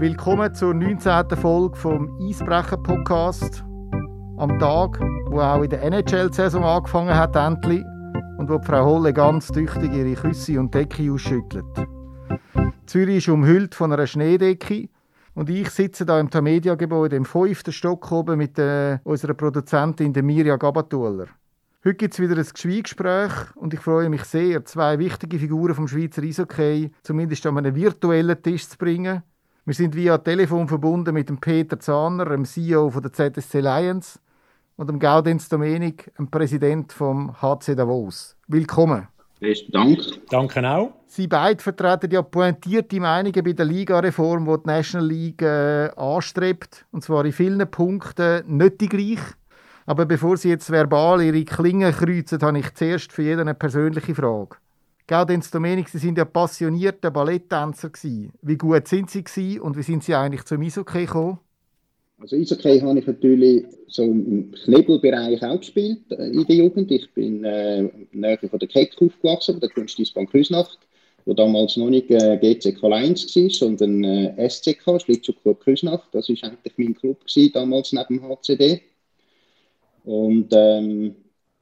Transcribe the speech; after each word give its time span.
Willkommen 0.00 0.54
zur 0.54 0.74
19. 0.74 1.36
Folge 1.36 1.76
vom 1.76 2.16
Eisbrecher-Podcast. 2.20 3.64
Am 4.36 4.56
Tag, 4.60 5.00
wo 5.26 5.40
auch 5.40 5.60
in 5.60 5.70
der 5.70 5.82
NHL-Saison 5.82 6.62
angefangen 6.62 7.16
hat, 7.16 7.34
endlich, 7.34 7.82
und 8.38 8.48
wo 8.48 8.60
Frau 8.60 8.84
Holle 8.84 9.12
ganz 9.12 9.48
tüchtig 9.48 9.92
ihre 9.92 10.14
Küsse 10.14 10.60
und 10.60 10.72
Decke 10.72 11.10
ausschüttelt. 11.10 11.64
Zürich 12.86 13.16
ist 13.16 13.28
umhüllt 13.28 13.74
von 13.74 13.92
einer 13.92 14.06
Schneedecke 14.06 14.88
und 15.34 15.50
ich 15.50 15.68
sitze 15.70 16.06
da 16.06 16.20
im 16.20 16.30
Tamedia-Gebäude 16.30 17.16
im 17.16 17.24
fünften 17.24 17.72
Stock 17.72 18.12
oben 18.12 18.38
mit 18.38 18.56
äh, 18.56 19.00
unserer 19.02 19.34
Produzentin 19.34 20.12
der 20.12 20.22
Mirja 20.22 20.58
Gabatuller. 20.58 21.26
Heute 21.84 21.96
gibt 21.96 22.14
es 22.14 22.20
wieder 22.20 22.36
ein 22.36 22.46
Geschweigespräch 22.46 23.32
und 23.56 23.74
ich 23.74 23.80
freue 23.80 24.08
mich 24.10 24.22
sehr, 24.22 24.64
zwei 24.64 25.00
wichtige 25.00 25.40
Figuren 25.40 25.74
vom 25.74 25.88
Schweizer 25.88 26.22
Eishockey 26.22 26.92
zumindest 27.02 27.44
an 27.46 27.58
einen 27.58 27.74
virtuellen 27.74 28.40
Tisch 28.40 28.68
zu 28.68 28.78
bringen. 28.78 29.24
Wir 29.68 29.74
sind 29.74 29.94
via 29.94 30.16
Telefon 30.16 30.66
verbunden 30.66 31.12
mit 31.12 31.28
dem 31.28 31.36
Peter 31.36 31.78
Zahner, 31.78 32.24
dem 32.24 32.46
CEO 32.46 32.88
von 32.88 33.02
der 33.02 33.12
ZSC 33.12 33.60
Lions, 33.60 34.18
und 34.76 34.88
dem 34.88 34.98
Gaudenz 34.98 35.46
Domenik, 35.50 36.10
dem 36.16 36.30
Präsident 36.30 36.90
vom 36.90 37.30
HC 37.42 37.74
Davos. 37.74 38.34
Willkommen. 38.46 39.08
Besten 39.38 39.70
Dank. 39.72 39.98
Danke 40.30 40.66
auch. 40.66 40.94
Sie 41.04 41.26
beide 41.26 41.62
vertreten 41.62 42.10
ja 42.10 42.22
pointierte 42.22 42.98
Meinungen 42.98 43.44
bei 43.44 43.52
der 43.52 43.66
Ligareform, 43.66 44.46
die 44.46 44.56
die 44.56 44.66
National 44.70 45.06
League 45.06 45.42
äh, 45.42 45.90
anstrebt. 45.96 46.86
Und 46.90 47.04
zwar 47.04 47.26
in 47.26 47.32
vielen 47.32 47.70
Punkten 47.70 48.56
nicht 48.56 48.80
die 48.80 48.88
gleich. 48.88 49.20
Aber 49.84 50.06
bevor 50.06 50.38
Sie 50.38 50.48
jetzt 50.48 50.72
verbal 50.72 51.20
Ihre 51.20 51.44
Klingen 51.44 51.92
kreuzen, 51.92 52.40
habe 52.40 52.60
ich 52.60 52.72
zuerst 52.72 53.12
für 53.12 53.20
jeden 53.22 53.40
eine 53.40 53.52
persönliche 53.52 54.14
Frage. 54.14 54.56
Gaudenz 55.08 55.50
Domenik, 55.50 55.88
Sie 55.88 55.96
sind 55.96 56.18
ja 56.18 56.26
passionierte 56.26 57.10
Balletttänzer. 57.10 57.90
Wie 58.42 58.58
gut 58.58 58.86
sind 58.88 59.08
Sie 59.08 59.24
gewesen 59.24 59.62
und 59.62 59.74
wie 59.78 59.82
sind 59.82 60.04
Sie 60.04 60.14
eigentlich 60.14 60.44
zum 60.44 60.60
Eishockey 60.60 61.06
gekommen? 61.06 61.38
Also 62.20 62.36
Eishockey 62.36 62.78
habe 62.80 62.98
ich 62.98 63.06
natürlich 63.06 63.64
so 63.86 64.02
im 64.02 64.52
Knebelbereich 64.52 65.42
auch 65.42 65.60
gespielt 65.60 66.02
äh, 66.10 66.26
in 66.26 66.44
der 66.44 66.56
Jugend. 66.56 66.90
Ich 66.90 67.10
bin 67.14 67.42
äh, 67.42 67.88
näher 68.12 68.38
von 68.50 68.58
der 68.58 68.68
Keck 68.68 69.00
aufgewachsen, 69.00 69.58
der 69.58 69.70
Kunstdienstbank 69.70 70.30
Küsnacht, 70.30 70.78
wo 71.24 71.32
damals 71.32 71.78
noch 71.78 71.88
nicht 71.88 72.10
äh, 72.10 72.36
GCK 72.36 72.84
1 72.84 73.34
war, 73.34 73.50
sondern 73.50 74.04
äh, 74.04 74.50
SCK, 74.50 75.00
Schlittschuhclub 75.00 75.60
Küsnacht. 75.60 76.06
Das 76.12 76.28
war 76.28 76.50
eigentlich 76.50 76.74
mein 76.76 76.94
Club 76.94 77.24
gewesen, 77.26 77.52
damals 77.54 77.94
neben 77.94 78.20
dem 78.20 78.28
HCD. 78.28 78.82
Und 80.04 80.48
ähm, 80.52 81.14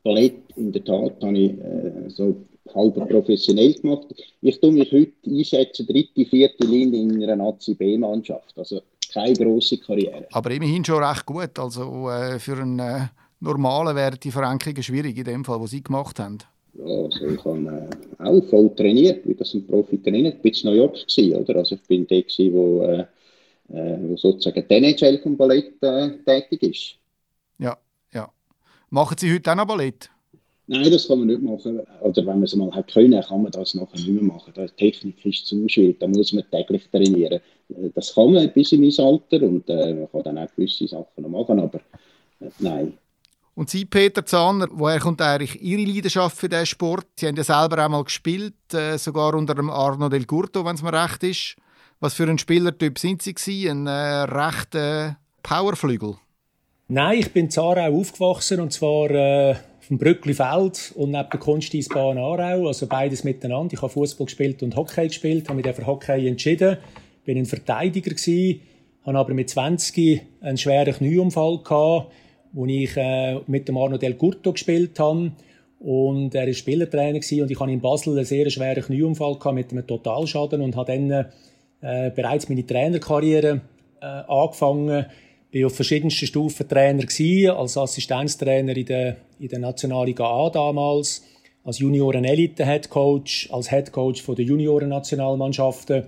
Ballett 0.03 0.35
in 0.57 0.73
der 0.73 0.83
Tat 0.83 1.23
habe 1.23 1.39
ich 1.39 1.53
äh, 1.53 2.09
so 2.09 2.45
halb 2.75 2.95
professionell 3.09 3.75
gemacht. 3.75 4.07
Ich 4.41 4.61
tue 4.61 4.73
mich 4.73 4.91
heute 4.93 5.13
einsetzen, 5.27 5.87
dritte, 5.87 6.25
vierte 6.25 6.67
Linie 6.67 7.03
in 7.03 7.23
einer 7.23 7.37
Nazi 7.37 7.75
B-Mannschaft. 7.75 8.57
Also 8.57 8.81
keine 9.13 9.35
grosse 9.35 9.79
Karriere. 9.79 10.27
Aber 10.33 10.51
immerhin 10.51 10.85
schon 10.85 11.03
recht 11.03 11.27
gut. 11.27 11.59
Also 11.59 12.11
äh, 12.11 12.39
für 12.39 12.57
einen 12.61 12.79
äh, 12.79 13.07
normalen 13.41 13.97
wären 13.97 14.19
die 14.23 14.31
Verenkungen 14.31 14.83
schwierig 14.83 15.17
in 15.17 15.25
dem 15.25 15.45
Fall, 15.45 15.61
was 15.61 15.71
Sie 15.71 15.83
gemacht 15.83 16.19
haben. 16.19 16.39
Ja, 16.75 16.85
also 16.85 17.27
ich 17.27 17.45
habe 17.45 17.89
äh, 18.19 18.23
auch 18.23 18.45
voll 18.51 18.75
trainiert, 18.75 19.27
wie 19.27 19.35
das 19.35 19.55
ein 19.55 19.67
Profi 19.67 20.01
trainiert. 20.03 20.39
Ich 20.43 20.65
war 20.65 20.73
in 20.73 20.77
New 20.77 20.83
York, 20.83 20.95
gewesen, 20.95 21.37
oder? 21.37 21.57
Also 21.57 21.77
ich 21.77 21.83
bin 21.83 22.07
der, 22.07 22.23
gewesen, 22.23 22.53
wo, 22.53 22.83
äh, 22.83 23.07
äh, 23.73 23.99
wo 24.03 24.17
sozusagen 24.17 24.67
der 24.69 24.77
NHL 24.79 25.19
vom 25.23 25.37
Ballett 25.37 25.83
äh, 25.83 26.11
tätig 26.25 26.63
ist. 26.63 26.97
Ja, 27.59 27.79
ja. 28.13 28.31
Machen 28.91 29.17
Sie 29.19 29.33
heute 29.33 29.53
auch 29.53 29.57
noch 29.57 29.67
Ballett? 29.67 30.11
Nein, 30.69 30.91
das 30.91 31.07
kann 31.07 31.21
man 31.21 31.29
nicht 31.29 31.43
machen. 31.43 31.81
Oder 32.01 32.27
wenn 32.27 32.35
man 32.35 32.43
es 32.43 32.55
mal 32.57 32.73
hat 32.73 32.93
können, 32.93 33.23
kann 33.23 33.43
man 33.43 33.53
das 33.53 33.75
nachher 33.75 33.97
nicht 33.97 34.09
mehr 34.09 34.23
machen. 34.23 34.53
Die 34.57 34.67
Technik 34.77 35.25
ist 35.25 35.47
zu 35.47 35.69
schwierig, 35.69 36.01
da 36.01 36.09
muss 36.09 36.33
man 36.33 36.45
täglich 36.51 36.89
trainieren. 36.91 37.41
Das 37.95 38.15
kann 38.15 38.33
man 38.33 38.53
bis 38.53 38.73
in 38.73 38.81
mein 38.81 38.93
Alter 38.99 39.43
und 39.43 39.69
äh, 39.69 39.95
man 39.95 40.11
kann 40.11 40.23
dann 40.25 40.39
auch 40.39 40.55
gewisse 40.57 40.89
Sachen 40.89 41.23
noch 41.23 41.29
machen, 41.29 41.61
aber 41.61 41.79
äh, 42.41 42.51
nein. 42.59 42.95
Und 43.55 43.71
Sie, 43.71 43.87
Peter 43.87 44.27
Zahner, 44.27 44.67
woher 44.71 44.99
kommt 44.99 45.23
eigentlich 45.23 45.63
Ihre 45.63 45.91
Leidenschaft 45.91 46.37
für 46.37 46.49
diesen 46.49 46.67
Sport? 46.67 47.07
Sie 47.17 47.27
haben 47.27 47.37
ja 47.37 47.45
selber 47.45 47.83
einmal 47.83 48.05
gespielt, 48.05 48.75
äh, 48.75 48.99
sogar 48.99 49.35
unter 49.35 49.55
dem 49.55 49.71
Arno 49.71 50.09
Del 50.09 50.27
Curto, 50.27 50.65
wenn 50.65 50.75
es 50.75 50.83
mir 50.83 50.93
recht 50.93 51.23
ist. 51.23 51.57
Was 52.01 52.15
für 52.15 52.25
ein 52.25 52.39
Spielertyp 52.39 52.99
sind 52.99 53.23
Sie 53.23 53.35
gewesen? 53.35 53.87
Ein 53.87 54.29
äh, 54.29 54.35
rechter 54.35 55.17
Powerflügel? 55.43 56.17
Nein, 56.89 57.21
ich 57.21 57.33
bin 57.33 57.47
in 57.47 57.59
Aarau 57.59 57.99
aufgewachsen 57.99 58.61
und 58.61 58.73
zwar 58.73 59.11
äh, 59.11 59.57
vom 59.87 59.99
Brücklifeld 59.99 60.93
und 60.97 61.13
neben 61.13 61.31
der 61.31 61.41
Kunsteisbahn 61.41 62.19
Aarau, 62.19 62.67
also 62.67 62.89
beides 62.89 63.23
miteinander. 63.23 63.75
Ich 63.75 63.83
habe 63.83 63.93
Fußball 63.93 64.25
gespielt 64.25 64.63
und 64.65 64.75
Hockey 64.75 65.07
gespielt, 65.07 65.49
habe 65.49 65.57
mich 65.57 65.65
dann 65.65 65.75
für 65.75 65.87
Hockey 65.87 66.27
entschieden, 66.27 66.79
bin 67.25 67.39
ein 67.39 67.47
Verteidiger 67.47 68.11
gewesen, 68.11 68.61
habe 69.05 69.19
aber 69.19 69.35
mit 69.35 69.49
20 69.49 70.23
einen 70.41 70.59
schweren 70.59 70.93
Knieunfall 70.93 71.59
gehabt, 71.63 72.13
wo 72.53 72.67
ich 72.67 72.97
äh, 72.97 73.39
mit 73.47 73.69
dem 73.69 73.77
Arno 73.77 73.97
Del 73.97 74.15
Curto 74.15 74.53
gespielt 74.53 74.99
habe. 74.99 75.33
Und 75.79 76.35
er 76.35 76.47
war 76.47 76.53
Spielertrainer 76.53 77.21
gewesen, 77.21 77.43
und 77.43 77.51
ich 77.51 77.61
hatte 77.61 77.71
in 77.71 77.81
Basel 77.81 78.15
einen 78.15 78.25
sehr 78.25 78.51
schweren 78.51 78.83
Knieunfall 78.83 79.39
gehabt 79.39 79.55
mit 79.55 79.71
einem 79.71 79.87
Totalschaden 79.87 80.63
und 80.63 80.75
habe 80.75 80.93
dann 80.93 81.27
äh, 81.81 82.11
bereits 82.11 82.49
meine 82.49 82.67
Trainerkarriere 82.67 83.61
äh, 84.01 84.05
angefangen 84.05 85.07
war 85.61 85.67
auf 85.67 85.77
verschiedensten 85.77 86.27
Stufen 86.27 86.69
Trainer 86.69 87.05
gewesen, 87.05 87.51
als 87.51 87.77
Assistenztrainer 87.77 88.77
in 88.77 88.87
der, 88.87 89.17
in 89.39 89.49
der 89.49 89.59
Nationalliga 89.59 90.25
A 90.25 90.51
damals, 90.51 91.23
als 91.65 91.79
Junioren-Elite-Headcoach, 91.79 93.49
als 93.51 93.71
Headcoach 93.71 94.23
von 94.23 94.37
der 94.37 94.45
Junioren-Nationalmannschaften, 94.45 96.05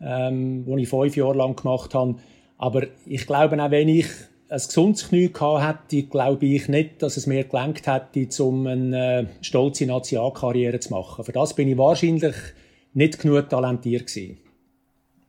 ähm, 0.00 0.66
wo 0.66 0.76
ich 0.76 0.88
fünf 0.88 1.16
Jahre 1.16 1.36
lang 1.36 1.56
gemacht 1.56 1.94
habe. 1.94 2.16
Aber 2.56 2.86
ich 3.06 3.26
glaube, 3.26 3.62
auch 3.62 3.70
wenn 3.70 3.88
ich 3.88 4.06
ein 4.48 4.58
gesundes 4.58 5.08
Knie 5.08 5.30
gehabt 5.32 5.92
hätte, 5.92 6.08
glaube 6.08 6.46
ich 6.46 6.68
nicht, 6.68 7.02
dass 7.02 7.16
es 7.16 7.26
mir 7.26 7.44
gelangt 7.44 7.86
hätte, 7.86 8.42
um 8.42 8.66
eine 8.66 9.20
äh, 9.20 9.26
stolze 9.42 9.86
Nationalkarriere 9.86 10.80
zu 10.80 10.90
machen. 10.90 11.24
Für 11.24 11.32
das 11.32 11.54
bin 11.54 11.68
ich 11.68 11.78
wahrscheinlich 11.78 12.34
nicht 12.94 13.20
genug 13.20 13.48
talentiert 13.50 14.06
gewesen. 14.06 14.38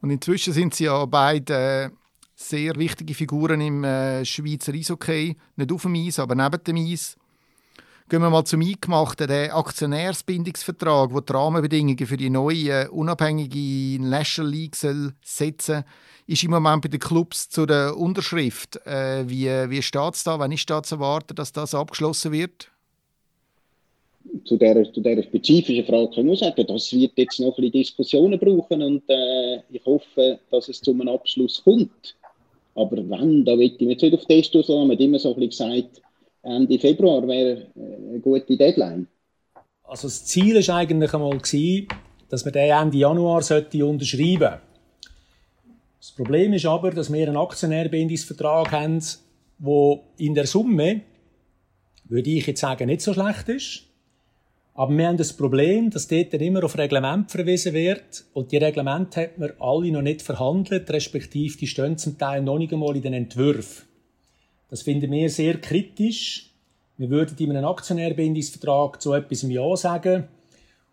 Und 0.02 0.12
inzwischen 0.12 0.54
sind 0.54 0.74
Sie 0.74 0.86
ja 0.86 1.06
beide 1.06 1.92
sehr 2.40 2.76
wichtige 2.76 3.14
Figuren 3.14 3.62
im 3.62 3.84
äh, 3.84 4.24
Schweizer 4.24 4.74
Eishockey. 4.74 5.36
Nicht 5.56 5.72
auf 5.72 5.82
dem 5.82 5.96
Eis, 5.96 6.20
aber 6.20 6.36
neben 6.36 6.64
dem 6.64 6.78
Eis. 6.78 7.18
Gehen 8.08 8.22
wir 8.22 8.30
mal 8.30 8.46
zum 8.46 8.62
Eingemachten, 8.62 9.28
den 9.28 9.52
Aktionärsbindungsvertrag, 9.52 11.12
der 11.12 11.22
die 11.22 11.34
Rahmenbedingungen 11.34 12.08
für 12.08 12.18
die 12.18 12.30
neue, 12.30 12.90
unabhängige 12.90 14.02
National 14.02 14.52
League 14.52 14.76
soll 14.76 15.14
setzen 15.22 15.84
ist 16.26 16.44
im 16.44 16.52
Moment 16.52 16.84
bei 16.84 16.90
den 16.90 17.00
Clubs 17.00 17.50
zu 17.50 17.66
der 17.66 17.98
Unterschrift. 17.98 18.76
Äh, 18.86 19.28
wie 19.28 19.48
wie 19.48 19.82
steht 19.82 20.14
es 20.14 20.24
da? 20.24 20.38
Wann 20.38 20.52
ist 20.52 20.70
da 20.70 20.84
zu 20.84 20.96
erwarten, 20.96 21.36
dass 21.36 21.52
das 21.52 21.74
abgeschlossen 21.74 22.32
wird? 22.32 22.70
Zu 24.46 24.58
dieser, 24.58 24.94
zu 24.94 25.02
dieser 25.02 25.24
spezifischen 25.24 25.86
Frage 25.86 26.12
kann 26.14 26.30
ich 26.30 26.40
sagen, 26.40 26.66
das 26.68 26.94
wird 26.94 27.14
jetzt 27.16 27.40
noch 27.40 27.58
ein 27.58 27.64
bisschen 27.64 27.72
Diskussionen 27.72 28.40
brauchen 28.40 28.84
und 28.84 29.04
äh, 29.08 29.62
ich 29.72 29.84
hoffe, 29.84 30.40
dass 30.52 30.70
es 30.70 30.80
zu 30.82 30.92
einem 30.92 31.08
Abschluss 31.08 31.64
kommt. 31.64 32.16
Aber 32.80 32.98
wenn, 33.10 33.44
da 33.44 33.58
will 33.58 33.74
ich 33.74 33.80
mich 33.80 34.02
nicht 34.02 34.14
auf 34.14 34.26
Test 34.26 34.56
auslassen. 34.56 34.88
Man 34.88 34.92
hat 34.92 35.04
immer 35.04 35.20
so 35.20 35.34
ein 35.34 35.40
bisschen 35.48 35.72
gesagt, 35.72 36.02
Ende 36.44 36.80
Februar 36.80 37.28
wäre 37.28 37.68
eine 37.76 38.20
gute 38.20 38.56
Deadline. 38.56 39.08
Also 39.84 40.08
das 40.08 40.26
Ziel 40.26 40.56
war 40.56 40.76
eigentlich 40.76 41.14
einmal, 41.14 41.40
dass 42.30 42.46
man 42.46 42.54
den 42.54 42.72
Ende 42.72 42.98
Januar 42.98 43.38
unterschreiben 43.38 44.00
sollte. 44.40 44.62
Das 46.00 46.12
Problem 46.12 46.54
ist 46.54 46.66
aber, 46.66 46.92
dass 46.92 47.12
wir 47.12 47.28
einen 47.28 47.36
Aktionärbindungsvertrag 47.36 48.72
haben, 48.72 49.04
der 49.58 50.00
in 50.18 50.34
der 50.34 50.48
Summe, 50.48 51.02
würde 52.06 52.30
ich 52.30 52.48
jetzt 52.48 52.62
sagen, 52.62 52.88
nicht 52.88 53.02
so 53.02 53.14
schlecht 53.14 53.50
ist. 53.50 53.89
Aber 54.80 54.98
wir 54.98 55.10
haben 55.10 55.18
das 55.18 55.34
Problem, 55.34 55.90
dass 55.90 56.08
dort 56.08 56.34
immer 56.36 56.64
auf 56.64 56.78
Reglement 56.78 57.30
verwiesen 57.30 57.74
wird. 57.74 58.24
Und 58.32 58.54
die 58.54 58.58
Reglemente 58.58 59.24
hat 59.24 59.38
man 59.38 59.52
alle 59.60 59.92
noch 59.92 60.02
nicht 60.02 60.22
verhandelt, 60.22 60.90
respektive 60.90 61.58
die 61.58 61.68
stehen 61.68 61.98
zum 61.98 62.18
Teil 62.18 62.42
noch 62.42 62.58
nicht 62.58 62.72
einmal 62.72 62.96
in 62.96 63.02
den 63.02 63.12
Entwürfen. 63.12 63.86
Das 64.70 64.84
finden 64.84 65.12
wir 65.12 65.30
sehr 65.30 65.60
kritisch. 65.60 66.52
Wir 66.96 67.10
würden 67.10 67.36
in 67.38 67.58
einem 67.58 67.66
Aktionärbindungsvertrag 67.66 69.02
zu 69.02 69.12
etwas 69.12 69.44
im 69.44 69.52
Ja 69.52 69.76
sagen. 69.76 70.30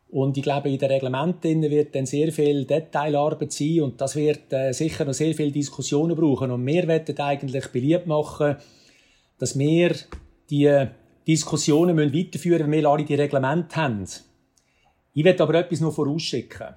Und 0.09 0.37
ich 0.37 0.43
glaube, 0.43 0.69
in 0.69 0.79
den 0.79 0.91
Reglementen 0.91 1.63
wird 1.63 1.95
dann 1.95 2.07
sehr 2.07 2.33
viel 2.33 2.65
Detailarbeit 2.65 3.53
sein 3.53 3.83
und 3.83 4.01
das 4.01 4.17
wird 4.17 4.53
äh, 4.53 4.73
sicher 4.73 5.05
noch 5.05 5.15
sehr 5.15 5.33
viele 5.33 5.53
Diskussionen 5.53 6.17
brauchen. 6.17 6.51
Und 6.51 6.67
wir 6.67 6.89
werden 6.89 7.17
eigentlich 7.21 7.69
beliebt 7.69 8.09
machen, 8.09 8.57
dass 9.39 9.57
wir 9.57 9.95
die 10.51 10.89
Diskussionen 11.27 11.97
müssen 11.97 12.15
weiterführen 12.15 12.71
wenn 12.71 12.83
wir 12.83 12.89
alle 12.89 13.05
die 13.05 13.15
Reglemente 13.15 13.77
haben. 13.77 14.05
Ich 15.13 15.25
werde 15.25 15.43
aber 15.43 15.55
etwas 15.55 15.81
noch 15.81 15.95
vorausschicken. 15.95 16.77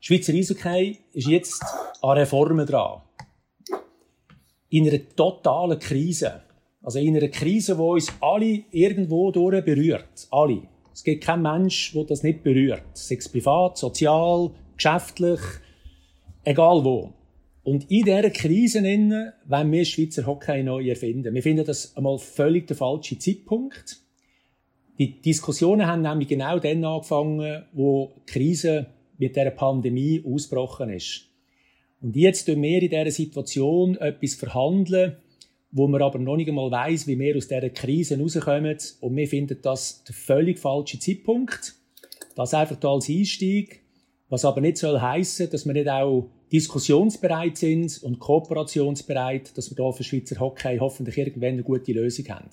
Schweizer 0.00 0.32
Eishockey 0.32 0.98
ist 1.12 1.28
jetzt 1.28 1.62
an 2.00 2.16
Reformen 2.16 2.66
dran. 2.66 3.02
In 4.70 4.88
einer 4.88 5.00
totalen 5.14 5.78
Krise. 5.78 6.42
Also 6.82 6.98
in 6.98 7.16
einer 7.16 7.28
Krise, 7.28 7.74
die 7.74 7.82
uns 7.82 8.12
alle 8.20 8.64
irgendwo 8.70 9.30
durch 9.30 9.62
berührt. 9.64 10.26
Alle. 10.30 10.62
Es 10.94 11.04
gibt 11.04 11.24
keinen 11.24 11.42
Mensch, 11.42 11.92
der 11.92 12.04
das 12.04 12.22
nicht 12.22 12.42
berührt. 12.42 12.84
Sei 12.94 13.16
es 13.16 13.28
privat, 13.28 13.76
sozial, 13.76 14.50
geschäftlich, 14.76 15.40
egal 16.44 16.82
wo. 16.84 17.12
Und 17.62 17.90
in 17.90 18.04
dieser 18.04 18.30
Krise 18.30 18.82
wollen 18.82 19.72
wir 19.72 19.84
Schweizer 19.84 20.26
Hockey 20.26 20.62
neu 20.62 20.88
erfinden. 20.88 21.34
Wir 21.34 21.42
finden 21.42 21.64
das 21.64 21.96
einmal 21.96 22.18
völlig 22.18 22.66
der 22.66 22.76
falsche 22.76 23.18
Zeitpunkt. 23.18 23.98
Die 24.98 25.20
Diskussionen 25.20 25.86
haben 25.86 26.02
nämlich 26.02 26.28
genau 26.28 26.58
dann 26.58 26.84
angefangen, 26.84 27.64
wo 27.72 28.12
die 28.16 28.32
Krise 28.32 28.86
mit 29.18 29.36
der 29.36 29.50
Pandemie 29.50 30.22
ausgebrochen 30.26 30.90
ist. 30.90 31.26
Und 32.00 32.16
jetzt 32.16 32.46
tun 32.46 32.62
wir 32.62 32.82
in 32.82 32.88
dieser 32.88 33.10
Situation 33.10 33.96
etwas 33.98 34.34
verhandeln, 34.34 35.16
wo 35.70 35.86
man 35.86 36.02
aber 36.02 36.18
noch 36.18 36.36
nicht 36.36 36.48
einmal 36.48 36.70
weiss, 36.70 37.06
wie 37.06 37.18
wir 37.18 37.36
aus 37.36 37.48
dieser 37.48 37.68
Krise 37.68 38.18
rauskommen. 38.18 38.76
Und 39.00 39.16
wir 39.16 39.28
finden 39.28 39.58
das 39.60 40.02
der 40.04 40.14
völlig 40.14 40.58
falsche 40.58 40.98
Zeitpunkt. 40.98 41.74
Das 42.34 42.54
einfach 42.54 42.82
als 42.82 43.08
Einstieg. 43.08 43.82
Was 44.30 44.44
aber 44.44 44.60
nicht 44.60 44.78
soll 44.78 45.00
heissen, 45.00 45.50
dass 45.50 45.66
wir 45.66 45.74
nicht 45.74 45.88
auch 45.88 46.30
diskussionsbereit 46.52 47.56
sind 47.56 48.02
und 48.02 48.18
kooperationsbereit, 48.18 49.56
dass 49.56 49.70
wir 49.70 49.76
da 49.76 49.92
für 49.92 50.04
Schweizer 50.04 50.40
Hockey 50.40 50.78
hoffentlich 50.78 51.16
irgendwann 51.18 51.50
eine 51.50 51.62
gute 51.62 51.92
Lösung 51.92 52.28
haben. 52.28 52.50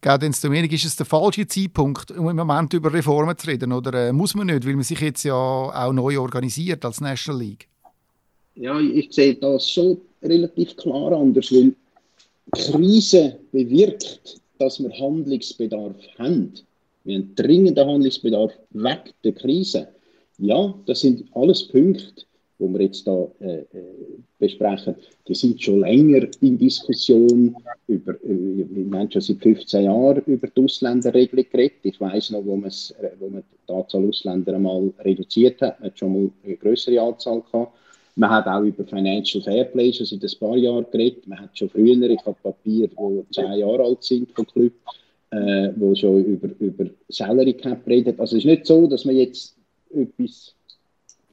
Gaudenz 0.00 0.40
Dominik, 0.40 0.72
ist 0.72 0.84
es 0.84 0.96
der 0.96 1.06
falsche 1.06 1.46
Zeitpunkt, 1.46 2.12
um 2.12 2.28
im 2.28 2.36
Moment 2.36 2.72
über 2.72 2.92
Reformen 2.92 3.36
zu 3.36 3.48
reden? 3.48 3.72
Oder 3.72 4.08
äh, 4.08 4.12
muss 4.12 4.34
man 4.34 4.46
nicht, 4.46 4.64
weil 4.66 4.74
man 4.74 4.84
sich 4.84 5.00
jetzt 5.00 5.24
ja 5.24 5.34
auch 5.34 5.92
neu 5.92 6.20
organisiert 6.20 6.84
als 6.84 7.00
National 7.00 7.42
League? 7.42 7.68
Ja, 8.54 8.78
ich 8.78 9.12
sehe 9.12 9.34
das 9.34 9.70
schon 9.70 9.98
relativ 10.22 10.76
klar 10.76 11.12
anders, 11.12 11.50
weil 11.50 11.74
die 12.54 12.60
Krise 12.60 13.38
bewirkt, 13.52 14.40
dass 14.58 14.80
wir 14.80 14.90
Handlungsbedarf 14.90 15.96
haben. 16.18 16.52
Wir 17.04 17.16
haben 17.16 17.34
dringenden 17.34 17.88
Handlungsbedarf 17.88 18.52
weg 18.70 19.12
der 19.24 19.32
Krise. 19.32 19.88
Ja, 20.38 20.74
das 20.86 21.00
sind 21.00 21.24
alles 21.34 21.66
Punkte, 21.68 22.24
die 22.58 22.72
wir 22.72 22.80
jetzt 22.82 23.06
da 23.06 23.28
äh, 23.40 23.58
äh, 23.58 23.64
besprechen, 24.38 24.94
die 25.28 25.34
sind 25.34 25.62
schon 25.62 25.80
länger 25.80 26.26
in 26.40 26.58
Diskussion. 26.58 27.54
Über, 27.86 28.14
äh, 28.14 28.18
wir 28.24 28.98
haben 28.98 29.10
schon 29.10 29.20
seit 29.20 29.42
15 29.42 29.84
Jahren 29.84 30.22
über 30.26 30.46
die 30.48 30.64
Ausländerregelung 30.64 31.46
geredet. 31.50 31.78
Ich 31.82 32.00
weiß 32.00 32.30
noch, 32.30 32.44
wo, 32.44 32.56
äh, 32.56 33.10
wo 33.18 33.28
man 33.28 33.42
die 33.68 33.72
Anzahl 33.72 34.08
Ausländer 34.08 34.54
einmal 34.54 34.92
reduziert 35.00 35.60
hat, 35.60 35.80
man 35.80 35.90
hat 35.90 35.98
schon 35.98 36.12
mal 36.12 36.30
eine 36.44 36.56
größere 36.56 37.00
Anzahl 37.00 37.42
gehabt. 37.42 37.72
Man 38.18 38.30
hat 38.30 38.46
auch 38.46 38.62
über 38.62 38.84
Financial 38.84 39.42
Fairplay 39.42 39.92
schon 39.92 40.06
seit 40.06 40.22
ein 40.22 40.38
paar 40.40 40.56
Jahren 40.56 40.86
geredet. 40.90 41.26
Man 41.26 41.38
hat 41.38 41.56
schon 41.56 41.68
früher, 41.68 42.00
ich 42.08 42.24
habe 42.24 42.36
Papier, 42.42 42.88
die 42.88 43.34
10 43.34 43.52
Jahre 43.58 43.82
alt 43.82 44.02
sind 44.02 44.32
vom 44.32 44.46
Club, 44.46 44.72
äh, 45.30 45.68
wo 45.76 45.94
schon 45.94 46.24
über, 46.24 46.48
über 46.58 46.86
Salary 47.10 47.52
Cap 47.52 47.86
redet. 47.86 48.18
Also 48.18 48.36
es 48.36 48.44
ist 48.44 48.48
nicht 48.48 48.66
so, 48.66 48.86
dass 48.86 49.04
man 49.04 49.16
jetzt 49.16 49.54
etwas 49.94 50.54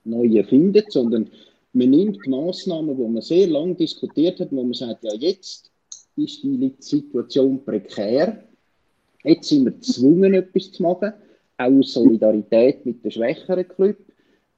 neu 0.05 0.27
erfindet, 0.38 0.91
sondern 0.91 1.29
man 1.73 1.89
nimmt 1.89 2.27
Maßnahmen, 2.27 2.97
wo 2.97 3.07
man 3.07 3.21
sehr 3.21 3.47
lange 3.47 3.75
diskutiert 3.75 4.39
hat, 4.39 4.51
wo 4.51 4.63
man 4.63 4.73
sagt, 4.73 5.03
ja 5.03 5.13
jetzt 5.15 5.71
ist 6.15 6.44
die 6.44 6.73
Situation 6.79 7.63
prekär, 7.63 8.44
jetzt 9.23 9.50
sind 9.50 9.65
wir 9.65 9.71
gezwungen, 9.71 10.33
etwas 10.33 10.71
zu 10.71 10.83
machen, 10.83 11.13
auch 11.57 11.71
aus 11.71 11.94
Solidarität 11.94 12.85
mit 12.85 13.03
den 13.03 13.11
schwächeren 13.11 13.67
Club, 13.67 13.97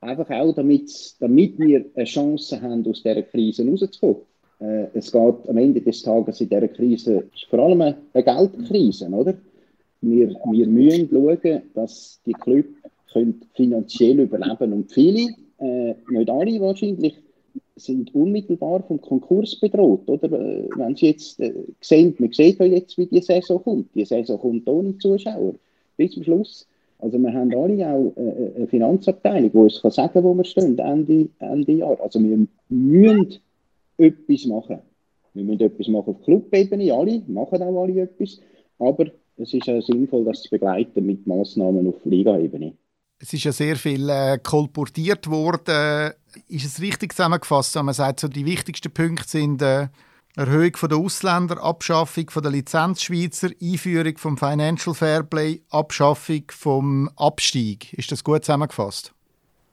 einfach 0.02 0.30
auch 0.30 0.54
damit, 0.54 1.16
damit 1.20 1.58
wir 1.60 1.86
eine 1.96 2.06
Chance 2.06 2.62
haben, 2.62 2.86
aus 2.88 3.02
dieser 3.02 3.22
Krise 3.24 3.66
rauszukommen. 3.68 4.18
Äh, 4.60 4.88
es 4.94 5.12
geht 5.12 5.50
am 5.50 5.58
Ende 5.58 5.82
des 5.82 6.02
Tages 6.02 6.42
in 6.42 6.50
dieser 6.50 6.68
Krise 6.68 7.28
vor 7.50 7.60
allem 7.60 7.82
eine 7.82 7.96
Geldkrise, 8.14 9.08
oder? 9.10 9.36
Wir, 10.02 10.30
wir 10.30 10.68
müssen 10.68 11.10
schauen, 11.10 11.62
dass 11.74 12.22
die 12.26 12.34
Club 12.34 12.66
können 13.16 13.42
finanziell 13.54 14.20
überleben 14.20 14.74
und 14.74 14.92
viele, 14.92 15.30
äh, 15.60 15.96
nicht 16.10 16.30
alle 16.30 16.60
wahrscheinlich, 16.60 17.16
sind 17.78 18.14
unmittelbar 18.14 18.84
vom 18.84 19.02
Konkurs 19.02 19.60
bedroht, 19.60 20.08
oder? 20.08 20.32
Äh, 20.32 20.70
wenn 20.76 20.96
Sie 20.96 21.08
jetzt 21.08 21.40
äh, 21.40 21.54
sehen, 21.82 22.14
man 22.20 22.32
sieht 22.32 22.60
ja 22.60 22.66
jetzt, 22.66 22.98
wie 22.98 23.06
die 23.06 23.22
Saison 23.22 23.62
kommt. 23.64 23.96
Die 23.96 24.06
Saison 24.06 24.40
kommt 24.40 24.68
ohne 24.68 24.98
Zuschauer 24.98 25.56
bis 25.98 26.12
zum 26.12 26.24
Schluss. 26.24 26.68
Also 27.00 27.18
wir 27.18 27.34
haben 27.34 27.54
alle 27.54 27.88
auch 27.88 28.14
äh, 28.18 28.56
eine 28.56 28.68
Finanzabteilung, 28.68 29.52
die 29.52 29.58
uns 29.58 29.82
sagen 29.82 30.14
kann, 30.14 30.24
wo 30.24 30.34
wir 30.34 30.46
stehen 30.46 30.78
Ende, 30.78 31.28
Ende 31.40 31.72
Jahr. 31.72 32.00
Also 32.02 32.22
wir 32.22 32.48
müssen 32.70 33.40
etwas 33.98 34.46
machen. 34.46 34.80
Wir 35.34 35.44
müssen 35.44 35.62
etwas 35.62 35.88
machen 35.88 36.16
auf 36.16 36.24
Clubebene, 36.24 36.94
alle, 36.94 37.22
machen 37.28 37.62
auch 37.62 37.84
alle 37.84 38.02
etwas, 38.02 38.40
aber 38.80 39.08
es 39.38 39.54
ist 39.54 39.70
auch 39.70 39.82
sinnvoll, 39.82 40.24
das 40.24 40.44
zu 40.44 40.50
begleiten 40.50 41.06
mit 41.06 41.28
Massnahmen 41.28 41.88
auf 41.88 41.96
Ligaebene. 42.06 42.74
Es 43.20 43.32
ist 43.32 43.46
ja 43.46 43.52
sehr 43.54 43.78
viel 43.78 44.10
äh, 44.10 44.38
kolportiert 44.44 45.30
worden. 45.30 46.12
Ist 46.50 46.66
es 46.66 46.82
richtig 46.82 47.14
zusammengefasst, 47.14 47.76
wenn 47.76 47.86
man 47.86 47.94
sagt, 47.94 48.20
so 48.20 48.28
die 48.28 48.46
wichtigsten 48.46 48.92
Punkte 48.92 49.28
sind 49.28 49.62
äh, 49.62 49.88
Erhöhung 50.36 50.76
von 50.76 50.90
der 50.90 50.98
Ausländer, 50.98 51.64
Abschaffung 51.64 52.30
von 52.30 52.44
der 52.44 52.52
Lizenzschweizer, 52.52 53.52
Einführung 53.62 54.18
vom 54.18 54.38
Financial 54.38 54.94
Fairplay, 54.94 55.62
Abschaffung 55.70 56.44
vom 56.50 57.10
Abstieg. 57.16 57.94
Ist 57.94 58.12
das 58.12 58.22
gut 58.22 58.44
zusammengefasst? 58.44 59.14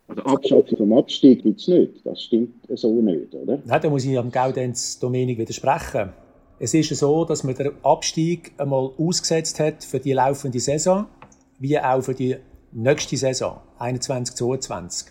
Also 0.06 0.22
Abschaffung 0.22 0.76
vom 0.76 0.92
Abstieg 0.92 1.42
gibt 1.42 1.60
es 1.60 1.66
nicht. 1.66 1.94
Das 2.04 2.22
stimmt 2.22 2.54
so 2.68 3.02
nicht, 3.02 3.34
oder? 3.34 3.60
Nein, 3.64 3.80
da 3.80 3.90
muss 3.90 4.04
ich 4.04 4.16
am 4.16 4.30
Gaudenz 4.30 5.00
Dominik 5.00 5.38
widersprechen. 5.38 6.12
Es 6.60 6.74
ist 6.74 6.94
so, 6.94 7.24
dass 7.24 7.42
man 7.42 7.56
den 7.56 7.72
Abstieg 7.82 8.52
einmal 8.56 8.92
ausgesetzt 8.96 9.58
hat 9.58 9.82
für 9.82 9.98
die 9.98 10.12
laufende 10.12 10.60
Saison, 10.60 11.06
wie 11.58 11.76
auch 11.76 12.02
für 12.02 12.14
die 12.14 12.36
nächste 12.72 13.16
Saison, 13.16 13.60
21-22. 13.78 15.06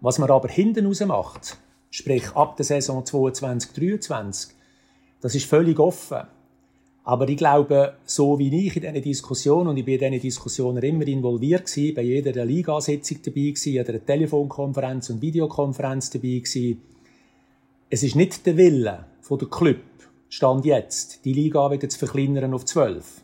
Was 0.00 0.18
man 0.18 0.30
aber 0.30 0.48
hinten 0.48 0.86
raus 0.86 1.00
macht, 1.00 1.58
sprich 1.90 2.30
ab 2.34 2.56
der 2.56 2.64
Saison 2.64 3.02
22-23, 3.04 4.50
das 5.20 5.34
ist 5.34 5.46
völlig 5.46 5.78
offen. 5.78 6.22
Aber 7.04 7.28
ich 7.28 7.36
glaube, 7.36 7.94
so 8.04 8.38
wie 8.38 8.66
ich 8.66 8.76
in 8.76 8.82
diesen 8.82 9.02
Diskussionen, 9.02 9.68
und 9.70 9.76
ich 9.76 9.84
bin 9.84 9.94
in 9.94 10.12
diesen 10.12 10.22
Diskussionen 10.22 10.82
immer 10.82 11.06
involviert 11.06 11.66
gewesen, 11.66 11.94
bei 11.94 12.02
jeder 12.02 12.44
Ligasitzung 12.44 13.18
dabei 13.24 13.40
gewesen, 13.40 13.72
jeder 13.72 14.04
Telefonkonferenz 14.04 15.10
und 15.10 15.20
Videokonferenz 15.20 16.10
dabei 16.10 16.38
gewesen, 16.38 16.82
es 17.90 18.02
ist 18.02 18.14
nicht 18.14 18.46
der 18.46 18.56
Wille 18.56 19.04
von 19.20 19.38
der 19.38 19.48
Club, 19.48 19.80
Stand 20.28 20.64
jetzt, 20.64 21.26
die 21.26 21.34
Liga 21.34 21.70
wieder 21.70 21.88
zu 21.90 21.98
verkleinern 21.98 22.54
auf 22.54 22.64
12. 22.64 23.21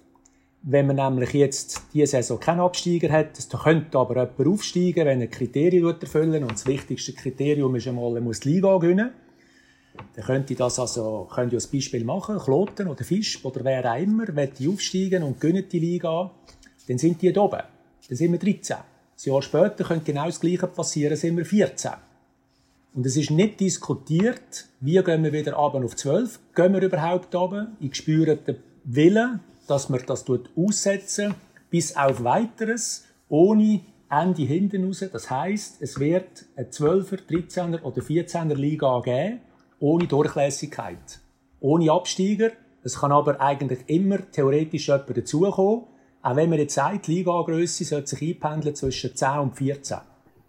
Wenn 0.70 0.86
man 0.86 0.96
nämlich 0.96 1.32
jetzt 1.32 1.80
diese 1.94 2.08
Saison 2.08 2.38
keinen 2.38 2.60
Absteiger 2.60 3.10
hat, 3.10 3.52
dann 3.54 3.60
könnte 3.62 3.98
aber 3.98 4.16
jemand 4.16 4.46
aufsteigen, 4.46 5.06
wenn 5.06 5.22
er 5.22 5.28
Kriterien 5.28 5.98
erfüllen 5.98 6.42
und 6.42 6.52
das 6.52 6.66
wichtigste 6.66 7.14
Kriterium 7.14 7.74
ist 7.76 7.88
einmal, 7.88 8.16
er 8.16 8.20
muss 8.20 8.40
die 8.40 8.50
Liga 8.50 8.76
gewinnen. 8.76 9.10
Dann 10.14 10.24
könnte 10.26 10.52
ich 10.52 10.58
das 10.58 10.78
also, 10.78 11.26
könnte 11.34 11.56
ich 11.56 11.62
als 11.62 11.68
Beispiel 11.68 12.04
machen, 12.04 12.38
Kloten 12.38 12.86
oder 12.86 13.02
Fisch 13.02 13.42
oder 13.46 13.64
wer 13.64 13.90
auch 13.90 13.98
immer, 13.98 14.26
wenn 14.28 14.52
die 14.58 14.68
aufsteigen 14.68 15.22
und 15.22 15.40
gewinnen 15.40 15.64
die 15.72 15.78
Liga, 15.78 16.30
dann 16.86 16.98
sind 16.98 17.22
die 17.22 17.32
da 17.32 17.40
oben. 17.40 17.62
Dann 18.06 18.16
sind 18.18 18.32
wir 18.32 18.38
13. 18.38 18.76
Ein 18.76 18.84
Jahr 19.16 19.40
später 19.40 19.84
könnte 19.84 20.12
genau 20.12 20.26
das 20.26 20.38
Gleiche 20.38 20.66
passieren, 20.66 21.16
sind 21.16 21.38
wir 21.38 21.46
14. 21.46 21.92
Und 22.92 23.06
es 23.06 23.16
ist 23.16 23.30
nicht 23.30 23.58
diskutiert, 23.58 24.66
wie 24.80 25.02
gehen 25.02 25.24
wir 25.24 25.32
wieder 25.32 25.54
runter 25.54 25.82
auf 25.82 25.96
12, 25.96 26.38
gehen 26.54 26.74
wir 26.74 26.82
überhaupt 26.82 27.34
runter, 27.34 27.68
ich 27.80 27.94
spüre 27.94 28.36
den 28.36 28.56
Willen, 28.84 29.40
dass 29.68 29.88
man 29.88 30.00
das 30.06 30.24
aussetzen 30.56 31.34
bis 31.70 31.96
auf 31.96 32.24
weiteres, 32.24 33.04
ohne 33.28 33.80
Ende 34.10 34.42
hinten 34.42 34.86
raus. 34.86 35.04
Das 35.12 35.30
heißt, 35.30 35.82
es 35.82 36.00
wird 36.00 36.46
eine 36.56 36.68
12er, 36.68 37.18
13er 37.28 37.82
oder 37.82 38.00
14er 38.00 38.54
Liga 38.54 39.00
geben, 39.00 39.40
ohne 39.80 40.06
Durchlässigkeit, 40.06 41.20
ohne 41.60 41.92
Absteiger. 41.92 42.50
Es 42.82 43.00
kann 43.00 43.12
aber 43.12 43.40
eigentlich 43.40 43.80
immer 43.86 44.18
theoretisch 44.30 44.88
jemand 44.88 45.16
dazukommen, 45.16 45.84
auch 46.22 46.36
wenn 46.36 46.50
man 46.50 46.58
jetzt 46.58 46.74
sagt, 46.74 47.06
die 47.06 47.16
Ligagröße 47.16 47.84
sollte 47.84 48.08
sich 48.08 48.22
einpendeln 48.22 48.74
zwischen 48.74 49.14
10 49.14 49.38
und 49.38 49.56
14. 49.56 49.98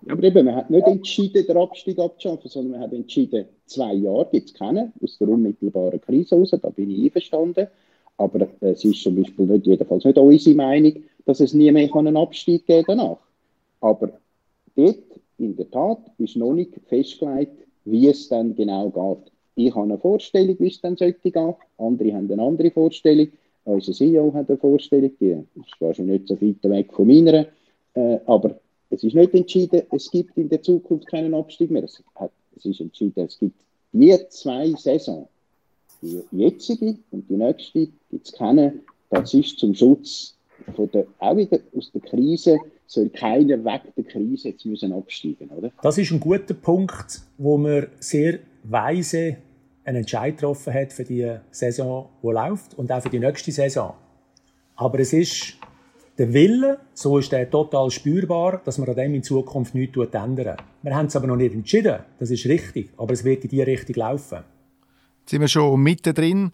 Ja, 0.05 0.13
aber 0.13 0.23
eben, 0.23 0.45
man 0.45 0.55
hat 0.55 0.69
nicht 0.69 0.87
entschieden, 0.87 1.45
den 1.45 1.57
Abstieg 1.57 1.99
abzuschaffen, 1.99 2.49
sondern 2.49 2.71
man 2.71 2.81
hat 2.81 2.93
entschieden, 2.93 3.45
zwei 3.65 3.93
Jahre 3.93 4.29
gibt 4.31 4.49
es 4.49 4.53
keinen, 4.53 4.93
aus 5.03 5.17
der 5.17 5.27
unmittelbaren 5.27 5.99
Krise 5.99 6.35
raus, 6.35 6.51
da 6.51 6.69
bin 6.69 6.89
ich 6.89 7.03
einverstanden. 7.03 7.67
Aber 8.19 8.49
es 8.59 8.83
ist 8.83 9.01
zum 9.01 9.15
Beispiel 9.15 9.45
nicht, 9.45 9.65
jedenfalls 9.65 10.03
nicht 10.03 10.17
unsere 10.17 10.55
Meinung, 10.55 10.93
dass 11.25 11.39
es 11.39 11.53
nie 11.53 11.71
mehr 11.71 11.89
einen 11.95 12.17
Abstieg 12.17 12.65
geben 12.67 12.83
danach. 12.85 13.17
Aber 13.79 14.11
dort, 14.75 14.97
in 15.37 15.55
der 15.55 15.71
Tat, 15.71 15.99
ist 16.17 16.35
noch 16.35 16.51
nicht 16.51 16.73
festgelegt, 16.87 17.65
wie 17.85 18.07
es 18.09 18.27
dann 18.27 18.55
genau 18.55 18.89
geht. 18.89 19.31
Ich 19.55 19.73
habe 19.73 19.85
eine 19.85 19.97
Vorstellung, 19.97 20.57
wie 20.59 20.67
es 20.67 20.81
dann 20.81 20.97
sollte 20.97 21.31
gehen. 21.31 21.55
Andere 21.77 22.13
haben 22.13 22.29
eine 22.29 22.41
andere 22.41 22.71
Vorstellung. 22.71 23.29
Unser 23.63 23.93
CEO 23.93 24.33
hat 24.33 24.49
eine 24.49 24.57
Vorstellung, 24.57 25.11
die 25.17 25.37
ist 25.55 25.79
wahrscheinlich 25.79 26.21
nicht 26.21 26.27
so 26.27 26.41
weit 26.41 26.69
weg 26.69 26.93
von 26.93 27.07
meiner. 27.07 27.45
Äh, 27.93 28.19
aber 28.25 28.59
es 28.89 29.01
ist 29.01 29.15
nicht 29.15 29.33
entschieden, 29.33 29.83
es 29.91 30.11
gibt 30.11 30.37
in 30.37 30.49
der 30.49 30.61
Zukunft 30.61 31.07
keinen 31.07 31.33
Abstieg 31.33 31.71
mehr. 31.71 31.85
Es, 31.85 32.03
hat, 32.15 32.31
es 32.57 32.65
ist 32.65 32.81
entschieden, 32.81 33.27
es 33.27 33.39
gibt 33.39 33.55
je 33.93 34.17
zwei 34.27 34.71
Saisons 34.71 35.27
die 36.01 36.23
jetzige 36.31 36.97
und 37.11 37.29
die 37.29 37.35
nächste, 37.35 37.87
die 38.11 38.23
zu 38.23 38.35
kennen, 38.35 38.81
das 39.09 39.33
ist 39.33 39.59
zum 39.59 39.73
Schutz 39.73 40.35
von 40.75 40.89
der, 40.91 41.05
auch 41.19 41.35
wieder 41.35 41.59
aus 41.75 41.91
der 41.91 42.01
Krise, 42.01 42.57
soll 42.85 43.09
keiner 43.09 43.63
weg 43.63 43.81
der 43.95 44.03
Krise 44.03 44.49
jetzt 44.49 44.65
müssen 44.65 44.91
absteigen, 44.93 45.49
oder? 45.49 45.71
Das 45.81 45.97
ist 45.97 46.11
ein 46.11 46.19
guter 46.19 46.53
Punkt, 46.53 47.21
wo 47.37 47.57
man 47.57 47.87
sehr 47.99 48.39
weise 48.63 49.37
einen 49.83 49.97
Entscheid 49.97 50.35
getroffen 50.35 50.73
hat 50.73 50.93
für 50.93 51.03
die 51.03 51.37
Saison, 51.51 52.09
die 52.21 52.27
läuft 52.27 52.77
und 52.77 52.91
auch 52.91 53.01
für 53.01 53.09
die 53.09 53.19
nächste 53.19 53.51
Saison. 53.51 53.93
Aber 54.75 54.99
es 54.99 55.13
ist 55.13 55.57
der 56.17 56.33
Wille, 56.33 56.79
so 56.93 57.17
ist 57.17 57.31
der 57.31 57.49
total 57.49 57.89
spürbar, 57.89 58.61
dass 58.65 58.77
man 58.77 58.89
an 58.89 58.95
dem 58.95 59.15
in 59.15 59.23
Zukunft 59.23 59.73
nichts 59.73 59.97
ändern 59.97 60.57
Wir 60.81 60.95
haben 60.95 61.05
es 61.05 61.15
aber 61.15 61.27
noch 61.27 61.37
nicht 61.37 61.53
entschieden, 61.53 61.99
das 62.19 62.29
ist 62.29 62.45
richtig, 62.45 62.89
aber 62.97 63.13
es 63.13 63.23
wird 63.23 63.43
in 63.45 63.49
diese 63.49 63.67
Richtung 63.67 63.95
laufen. 63.95 64.39
Sind 65.29 65.41
wir 65.41 65.47
schon 65.47 65.79
mittendrin. 65.83 66.51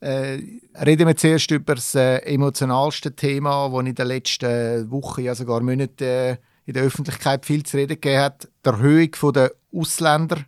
Äh, 0.00 0.40
reden 0.84 1.06
wir 1.06 1.16
zuerst 1.16 1.50
über 1.52 1.76
das 1.76 1.94
äh, 1.94 2.18
emotionalste 2.18 3.16
Thema, 3.16 3.70
das 3.70 3.86
in 3.86 3.94
den 3.94 4.06
letzten 4.08 4.90
Wochen, 4.90 5.22
ja 5.22 5.34
sogar 5.34 5.62
Monaten 5.62 6.04
äh, 6.04 6.36
in 6.66 6.74
der 6.74 6.82
Öffentlichkeit 6.82 7.46
viel 7.46 7.62
zu 7.62 7.78
reden 7.78 7.98
gegeben 7.98 8.20
hat, 8.20 8.46
die 8.62 8.68
Erhöhung 8.68 9.32
der 9.32 9.52
Ausländer. 9.74 10.44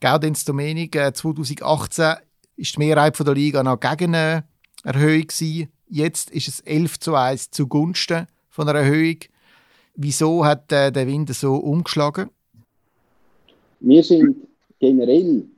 Gaudenz 0.00 0.46
Domenik, 0.46 0.96
äh, 0.96 1.12
2018 1.12 2.04
war 2.04 2.18
die 2.56 2.78
Mehrheit 2.78 3.18
der 3.18 3.34
Liga 3.34 3.62
noch 3.62 3.78
gegen 3.78 4.14
eine 4.14 4.44
Erhöhung 4.82 5.26
gewesen. 5.26 5.68
Jetzt 5.88 6.30
ist 6.30 6.48
es 6.48 6.60
11 6.60 7.00
zu 7.00 7.14
1 7.14 7.50
zugunsten 7.50 8.28
von 8.48 8.66
einer 8.66 8.78
Erhöhung. 8.78 9.18
Wieso 9.94 10.46
hat 10.46 10.72
äh, 10.72 10.90
der 10.90 11.06
Wind 11.06 11.34
so 11.34 11.56
umgeschlagen? 11.56 12.30
Wir 13.80 14.02
sind 14.02 14.36
generell 14.80 15.51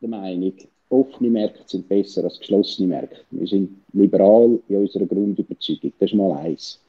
der 0.00 0.08
Meinung, 0.08 0.52
offene 0.88 1.30
Märkte 1.30 1.62
sind 1.66 1.88
besser 1.88 2.24
als 2.24 2.38
geschlossene 2.38 2.88
Märkte. 2.88 3.20
Wir 3.30 3.46
sind 3.46 3.70
liberal 3.92 4.58
in 4.68 4.76
unserer 4.76 5.06
Grundüberzeugung. 5.06 5.92
Das 5.98 6.10
ist 6.10 6.16
mal 6.16 6.32
eins. 6.32 6.80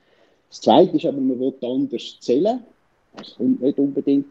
Das 0.49 0.61
Zweite 0.61 0.97
ist 0.97 1.05
aber, 1.05 1.19
man 1.19 1.39
will 1.39 1.53
anders 1.61 2.17
zählen. 2.19 2.59
Das 3.15 3.35
kommt 3.35 3.61
nicht 3.61 3.79
unbedingt 3.79 4.25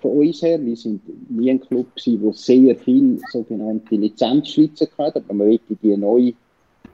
von 0.00 0.12
uns 0.12 0.42
her. 0.42 0.64
Wir 0.64 0.76
sind 0.76 1.02
nie 1.30 1.50
ein 1.50 1.60
Club 1.60 1.86
der 1.96 2.32
sehr 2.32 2.76
viele 2.76 3.18
sogenannte 3.30 3.96
Lizenzschweizer 3.96 4.86
hatte, 4.96 5.18
aber 5.18 5.34
man 5.34 5.48
möchte 5.48 5.74
die 5.82 5.96
neu 5.96 6.32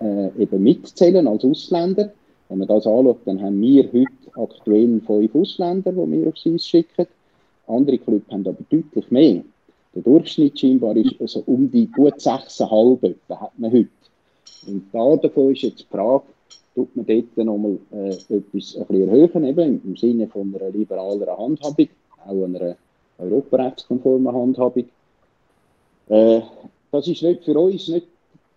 äh, 0.01 0.43
eben 0.43 0.63
mitzählen 0.63 1.27
als 1.29 1.45
Ausländer. 1.45 2.13
Wenn 2.49 2.59
man 2.59 2.69
das 2.69 2.87
anschaut, 2.87 3.21
dann 3.27 3.43
haben 3.43 3.61
wir 3.61 3.85
heute 3.93 4.09
aktuell 4.35 5.01
fünf 5.01 5.35
Ausländer, 5.35 5.93
die 5.93 6.13
wir 6.13 6.29
aufs 6.29 6.47
Eis 6.47 6.67
schicken. 6.67 7.07
Andere 7.67 7.99
Clubs 7.99 8.31
haben 8.31 8.47
aber 8.47 8.59
deutlich 8.71 9.11
mehr. 9.11 9.43
Der 9.95 10.03
Durchschnitt 10.03 10.59
scheinbar 10.59 10.97
ist 10.97 11.21
also 11.21 11.43
um 11.47 11.71
die 11.71 11.87
gut 11.87 12.15
6,5 12.15 13.15
hat 13.31 13.59
man 13.59 13.73
heute. 13.73 13.89
Und 14.67 14.87
da 14.93 15.17
davon 15.17 15.53
ist 15.53 15.63
jetzt 15.63 15.81
die 15.81 15.87
Frage, 15.91 16.25
tut 16.75 16.97
man 16.97 17.07
dort 17.07 17.37
nochmal 17.37 17.79
äh, 17.93 18.09
etwas 18.09 18.77
ein 18.77 18.87
bisschen 18.87 19.09
erhöhen, 19.09 19.45
eben 19.45 19.83
im 19.85 19.97
Sinne 19.97 20.27
von 20.27 20.55
einer 20.55 20.71
liberaleren 20.71 21.37
Handhabung, 21.37 21.89
auch 22.27 22.45
einer 22.45 22.77
europarechtskonformen 23.19 24.35
Handhabung. 24.35 24.85
Äh, 26.09 26.41
das 26.91 27.07
ist 27.09 27.23
nicht 27.23 27.45
für 27.45 27.59
uns 27.59 27.89
nicht 27.89 28.07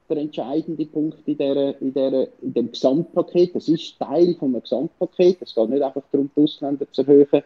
der 0.10 0.18
entscheidende 0.18 0.86
Punkt 0.86 1.20
in, 1.28 1.38
der, 1.38 1.82
in, 1.82 1.94
der, 1.94 2.28
in 2.42 2.54
dem 2.54 2.72
Gesamtpaket. 2.72 3.56
Das 3.56 3.68
ist 3.68 4.00
Teil 4.00 4.36
von 4.36 4.50
einem 4.50 4.62
Gesamtpaket. 4.62 5.38
Es 5.42 5.54
geht 5.54 5.70
nicht 5.70 5.82
einfach 5.82 6.04
darum, 6.12 6.30
die 6.36 6.42
Ausländer 6.42 6.86
zu 6.92 7.02
erhöhen. 7.02 7.44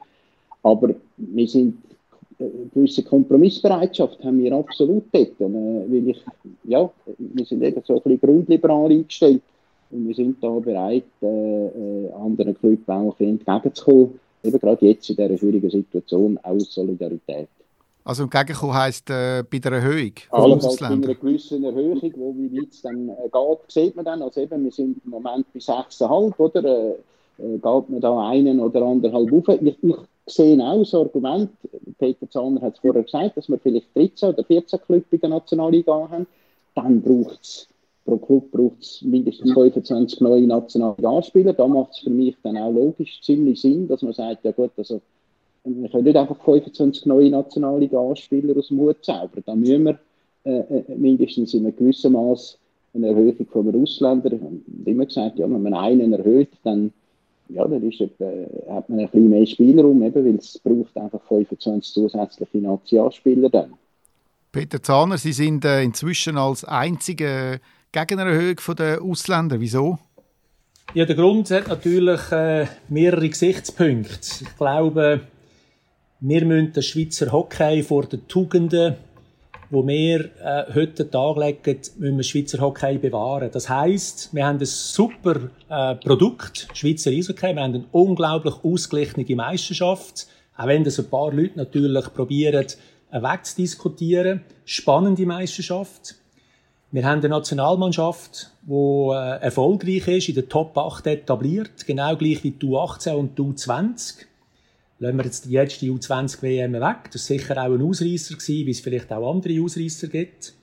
Aber 0.64 0.94
wir 1.18 1.48
sind 1.48 1.78
gewisse 2.74 3.04
Kompromissbereitschaft 3.04 4.24
haben 4.24 4.44
wir 4.44 4.54
absolut 4.54 5.04
dort. 5.12 5.40
Und, 5.40 5.56
äh, 5.56 5.92
weil 5.92 6.10
ich, 6.10 6.24
ja, 6.64 6.90
wir 7.18 7.46
sind 7.46 7.64
eben 7.64 7.82
so 7.86 7.96
ein 7.96 8.02
bisschen 8.02 8.22
grundliberal 8.22 8.92
eingestellt 8.92 9.42
und 9.92 10.08
wir 10.08 10.16
sind 10.16 10.42
da 10.42 10.50
bereit, 10.60 11.04
äh, 11.22 11.26
äh, 11.26 12.12
anderen 12.14 12.58
Clubs 12.58 12.88
auch 12.88 13.00
ein 13.00 13.10
bisschen 13.10 13.40
entgegenzukommen. 13.40 14.20
Eben 14.44 14.60
gerade 14.60 14.86
jetzt 14.86 15.10
in 15.10 15.16
dieser 15.16 15.38
schwierigen 15.38 15.70
Situation 15.70 16.38
aus 16.44 16.74
Solidarität. 16.74 17.48
Also 18.04 18.24
entgegenkommen 18.24 18.74
heisst 18.74 19.10
äh, 19.12 19.44
bei 19.50 19.60
der 19.60 19.74
Erhöhung 19.74 20.14
Allenfalls 20.32 20.78
bei 20.78 20.88
einer 20.88 21.14
gewissen 21.14 21.64
Erhöhung, 21.64 22.14
wo 22.16 22.34
wie 22.36 22.58
weit 22.58 22.70
es 22.72 22.82
dann 22.82 23.08
geht, 23.08 23.60
sieht 23.68 23.96
man 23.96 24.06
dann. 24.06 24.24
Also 24.24 24.42
eben, 24.42 24.64
wir 24.64 24.72
sind 24.72 24.98
im 25.06 25.12
Moment 25.12 25.46
bei 25.54 25.60
6,5, 25.60 26.36
oder? 26.40 26.64
Äh, 26.66 26.94
geht 27.38 27.90
man 27.90 28.02
da 28.02 28.30
einen 28.30 28.60
oder 28.60 28.82
anderthalb 28.84 29.32
auf. 29.32 29.48
Ich, 29.50 29.76
ich 29.84 29.96
sehe 30.26 30.64
auch 30.64 30.80
das 30.80 30.94
Argument, 30.94 31.50
Peter 31.98 32.30
Zahner 32.30 32.62
hat 32.62 32.76
es 32.76 32.80
vorher 32.80 33.04
gesagt, 33.04 33.38
dass 33.38 33.50
wir 33.50 33.58
vielleicht 33.60 33.96
13 33.96 34.30
oder 34.30 34.44
14 34.44 34.80
Clubs 34.86 35.08
in 35.12 35.20
der 35.20 35.30
Nationalliga 35.30 36.10
haben. 36.10 36.28
Dann 36.76 37.02
braucht 37.02 37.42
es 37.42 37.68
pro 38.06 38.18
Club 38.18 38.52
braucht 38.52 39.04
mindestens 39.04 39.54
25 39.54 40.22
neue 40.22 40.48
Nationalligaspieler. 40.48 41.54
Da 41.54 41.68
macht 41.68 41.92
es 41.92 42.00
für 42.00 42.10
mich 42.10 42.36
dann 42.44 42.58
auch 42.58 42.72
logisch 42.72 43.22
ziemlich 43.22 43.62
Sinn, 43.62 43.88
dass 43.88 44.02
man 44.02 44.14
sagt, 44.14 44.44
ja 44.44 44.52
gut, 44.52 44.72
also 44.78 45.02
wir 45.64 45.90
können 45.90 46.06
nicht 46.06 46.18
einfach 46.18 46.44
25 46.44 47.06
neue 47.06 47.30
Nationalliga-Spieler 47.30 48.58
aus 48.58 48.70
dem 48.70 48.80
Hut 48.80 49.04
zaubern. 49.04 49.44
Da 49.46 49.56
müssen 49.56 49.84
wir 49.84 50.00
äh, 50.44 50.60
äh, 50.60 50.96
mindestens 50.96 51.54
in 51.54 51.66
einem 51.66 51.76
gewissen 51.76 52.14
Maß 52.14 52.58
eine 52.94 53.10
Erhöhung 53.10 53.46
von 53.52 53.82
Ausländern. 53.82 54.34
Ich 54.34 54.42
habe 54.42 54.92
immer 54.92 55.06
gesagt, 55.06 55.38
ja, 55.38 55.50
wenn 55.50 55.62
man 55.62 55.74
einen 55.74 56.14
erhöht, 56.14 56.50
dann, 56.64 56.92
ja, 57.54 57.68
dann 57.68 57.90
ist 57.90 58.02
etwa, 58.02 58.26
hat 58.74 58.90
man 58.90 59.00
ein 59.00 59.06
bisschen 59.06 59.30
mehr 59.30 59.46
Spielraum, 59.46 60.02
eben, 60.04 60.26
weil 60.26 60.36
es 60.36 60.60
braucht 60.60 60.98
einfach 60.98 61.22
25 61.28 61.94
zusätzliche 61.94 62.58
Nationalspieler 62.58 63.50
dann. 63.50 63.74
Peter 64.52 64.82
Zahner, 64.82 65.18
Sie 65.18 65.34
sind 65.34 65.64
äh, 65.64 65.82
inzwischen 65.82 66.38
als 66.38 66.66
einzige 66.66 67.60
gegen 67.92 68.20
eine 68.20 68.32
Erhöhung 68.32 68.76
der 68.78 69.02
Ausländer. 69.02 69.60
Wieso? 69.60 69.98
Ja, 70.94 71.06
der 71.06 71.16
Grund 71.16 71.50
hat 71.52 71.70
natürlich 71.70 72.32
äh, 72.32 72.68
mehrere 72.90 73.30
Gesichtspunkte. 73.30 74.14
Ich 74.42 74.58
glaube, 74.58 75.22
wir 76.20 76.46
müssen 76.46 76.74
den 76.74 76.84
Schweizer 76.84 77.32
Hockey 77.32 77.82
vor 77.82 78.06
den 78.06 78.28
Tugenden, 78.28 78.96
wo 79.72 79.88
wir 79.88 80.26
äh, 80.44 80.74
heute 80.76 81.10
Tag 81.10 81.38
legen, 81.38 81.80
müssen 81.98 82.18
wir 82.18 82.24
Schweizer 82.24 82.60
Hockey 82.60 82.98
bewahren. 82.98 83.50
Das 83.52 83.70
heisst, 83.70 84.34
wir 84.34 84.46
haben 84.46 84.60
ein 84.60 84.66
super 84.66 85.50
äh, 85.70 85.96
Produkt, 85.96 86.68
Schweizer 86.74 87.10
Eishockey. 87.10 87.56
Wir 87.56 87.64
haben 87.64 87.76
eine 87.76 87.86
unglaublich 87.92 88.54
ausgeglichene 88.64 89.36
Meisterschaft. 89.36 90.28
Auch 90.58 90.68
wenn 90.68 90.84
das 90.84 91.00
ein 91.00 91.10
paar 91.10 91.32
Leute 91.34 91.58
natürlich 91.58 92.14
probieren, 92.14 92.66
äh, 93.12 93.22
wegzudiskutieren. 93.22 94.42
Spannende 94.66 95.26
Meisterschaft. 95.26 96.16
Wir 96.92 97.06
haben 97.06 97.20
eine 97.20 97.30
Nationalmannschaft, 97.30 98.52
die 98.64 98.74
äh, 98.74 99.42
erfolgreich 99.42 100.06
ist, 100.10 100.28
in 100.28 100.36
der 100.36 100.50
Top 100.50 100.78
8 100.78 101.08
etabliert, 101.08 101.88
genau 101.88 102.18
gleich 102.18 102.44
wie 102.44 102.52
die 102.52 102.66
U18 102.66 103.14
und 103.14 103.38
die 103.38 103.42
U20. 103.44 104.26
Lassen 105.02 105.18
wir 105.18 105.26
jetzt 105.26 105.46
die 105.46 105.54
letzte 105.54 105.88
U20 105.88 106.44
WM 106.44 106.74
weg. 106.74 107.10
Das 107.12 107.28
war 107.28 107.38
sicher 107.40 107.58
auch 107.58 107.74
ein 107.74 107.82
Ausreißer 107.82 108.36
gewesen, 108.36 108.68
wie 108.68 108.70
es 108.70 108.82
vielleicht 108.82 109.12
auch 109.12 109.34
andere 109.34 109.60
Ausreißer 109.60 110.08
gibt. 110.10 110.54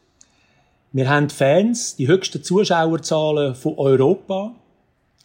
Wir 0.93 1.09
haben 1.09 1.29
Fans, 1.29 1.97
die 1.97 2.07
höchsten 2.07 2.45
Zuschauerzahlen 2.45 3.57
von 3.57 3.77
Europa. 3.77 4.55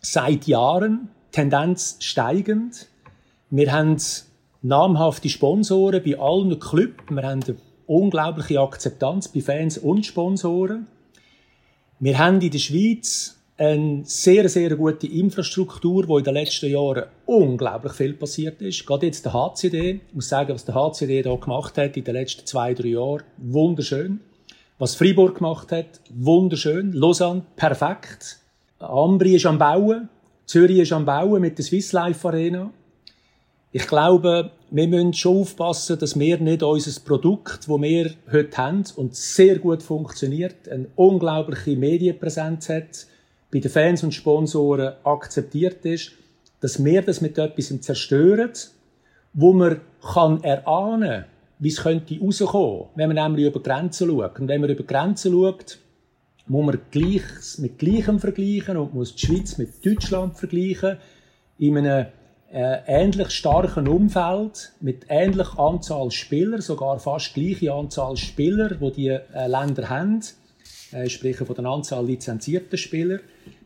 Seit 0.02 0.48
Jahren. 0.48 1.10
Tendenz 1.32 1.98
steigend. 2.00 2.88
Wir 3.52 3.72
haben 3.72 3.98
namhafte 4.64 5.30
Sponsoren 5.30 6.04
bei 6.04 6.18
allen 6.18 6.60
Clubs. 6.60 7.04
Wir 7.08 7.22
haben 7.22 7.44
eine 7.44 7.56
unglaubliche 7.86 8.62
Akzeptanz 8.62 9.28
bei 9.28 9.42
Fans 9.42 9.78
und 9.78 10.08
Sponsoren. 10.08 10.88
Wir 12.00 12.18
haben 12.18 12.42
in 12.42 12.50
der 12.50 12.58
Schweiz 12.58 13.40
eine 13.58 14.02
sehr, 14.06 14.50
sehr 14.50 14.76
gute 14.76 15.08
Infrastruktur, 15.08 16.08
wo 16.08 16.18
in 16.18 16.24
den 16.24 16.34
letzten 16.34 16.72
Jahren 16.72 17.06
unglaublich 17.26 17.94
viel 17.94 18.14
passiert 18.14 18.62
ist. 18.62 18.86
Gerade 18.86 19.06
jetzt 19.06 19.26
der 19.26 19.34
HCD, 19.34 20.02
ich 20.08 20.14
muss 20.14 20.30
sagen, 20.30 20.54
was 20.54 20.66
der 20.66 20.76
HCD 20.76 21.22
da 21.22 21.36
gemacht 21.36 21.78
hat 21.78 21.96
in 21.96 22.04
den 22.04 22.16
letzten 22.16 22.46
zwei, 22.46 22.74
drei 22.74 22.90
Jahren, 22.90 23.24
wunderschön. 23.38 24.22
Was 24.80 24.96
Fribourg 24.96 25.38
gemacht 25.38 25.72
hat, 25.72 26.02
wunderschön. 26.10 26.94
Lausanne, 26.94 27.44
perfekt. 27.56 28.40
Ambri 28.80 29.36
ist 29.36 29.46
am 29.46 29.58
Bauen. 29.58 30.10
Zürich 30.46 30.80
ist 30.80 30.92
am 30.92 31.06
Bauen 31.06 31.42
mit 31.42 31.58
der 31.58 31.66
Swiss 31.66 31.94
Life 31.94 32.28
Arena. 32.28 32.72
Ich 33.72 33.88
glaube, 33.88 34.52
wir 34.72 34.88
müssen 34.88 35.14
schon 35.14 35.42
aufpassen, 35.42 35.98
dass 35.98 36.20
wir 36.20 36.40
nicht 36.40 36.64
unser 36.64 37.00
Produkt, 37.02 37.60
das 37.60 37.70
wir 37.70 38.12
heute 38.32 38.58
haben 38.58 38.84
und 38.98 39.16
sehr 39.16 39.60
gut 39.60 39.82
funktioniert, 39.82 40.68
eine 40.68 40.88
unglaubliche 40.96 41.76
Medienpräsenz 41.76 42.70
hat, 42.70 43.08
bei 43.54 43.60
den 43.60 43.70
Fans 43.70 44.04
und 44.04 44.16
Sponsoren 44.16 44.94
akzeptiert 45.04 45.86
ist, 45.86 46.14
dass 46.60 46.84
wir 46.84 47.04
das 47.04 47.22
mit 47.22 47.38
etwas 47.38 47.80
zerstören, 47.82 48.52
wo 49.34 49.54
man 49.54 49.80
kann 50.02 50.44
erahnen, 50.44 51.26
wie 51.60 51.68
es 51.68 51.84
könnte 51.84 52.20
rauskommen, 52.20 52.88
wenn 52.96 53.14
man 53.14 53.24
nämlich 53.24 53.46
über 53.46 53.62
Grenzen 53.62 54.10
schaut. 54.10 54.40
Und 54.40 54.48
wenn 54.48 54.60
man 54.60 54.72
über 54.72 54.84
Grenzen 54.84 55.34
schaut, 55.34 55.78
muss 56.48 56.66
man 56.66 56.80
Gleiches 56.90 57.60
mit 57.60 57.78
Gleichem 57.78 58.20
vergleichen 58.20 58.76
und 58.76 58.96
muss 58.96 59.16
die 59.16 59.28
Schweiz 59.28 59.60
mit 59.60 59.86
Deutschland 59.86 60.36
vergleichen 60.36 60.98
in 61.60 61.78
einem 61.78 62.08
äh, 62.52 62.80
ähnlich 62.88 63.30
starken 63.30 63.88
Umfeld 63.88 64.74
mit 64.82 65.06
ähnlicher 65.10 65.60
Anzahl 65.60 66.10
Spieler, 66.10 66.60
sogar 66.60 67.00
fast 67.00 67.36
gleiche 67.36 67.72
Anzahl 67.72 68.18
Spieler, 68.18 68.78
wo 68.80 68.90
die, 68.90 69.04
die 69.04 69.10
äh, 69.10 69.48
Länder 69.48 69.90
haben. 69.90 70.22
Äh, 70.94 71.08
ich 71.08 71.14
spreche 71.14 71.46
von 71.46 71.56
der 71.56 71.66
Anzahl 71.66 72.06
lizenzierter 72.06 72.78
Spieler. 72.78 73.20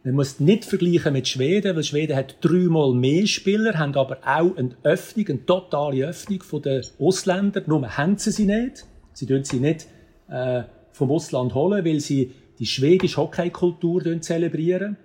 Man 0.04 0.16
muss 0.16 0.40
nicht 0.40 0.66
vergleichen 0.66 1.14
mit 1.14 1.28
Schweden, 1.28 1.76
weil 1.76 1.84
Schweden 1.84 2.16
hat 2.16 2.38
dreimal 2.42 2.94
mehr 2.94 3.28
Spieler, 3.28 3.78
haben 3.78 3.96
aber 3.96 4.20
auch 4.26 4.56
eine 4.56 4.76
Öffnung, 4.84 5.28
eine 5.28 5.46
totale 5.46 6.08
Öffnung 6.08 6.44
von 6.44 6.62
den 6.62 6.82
Ausländern. 7.00 7.64
Nur 7.68 7.98
haben 7.98 8.18
sie 8.18 8.32
sie 8.32 8.46
nicht. 8.46 8.86
Sie 9.14 9.26
dürfen 9.26 9.44
sie 9.44 9.60
nicht 9.60 9.88
äh, 10.30 10.64
vom 10.92 11.12
Ausland 11.12 11.54
holen, 11.54 11.84
weil 11.86 12.00
sie 12.00 12.32
die 12.60 12.66
schwedische 12.66 13.18
Hockeykultur 13.18 14.22
zelebrieren. 14.22 14.98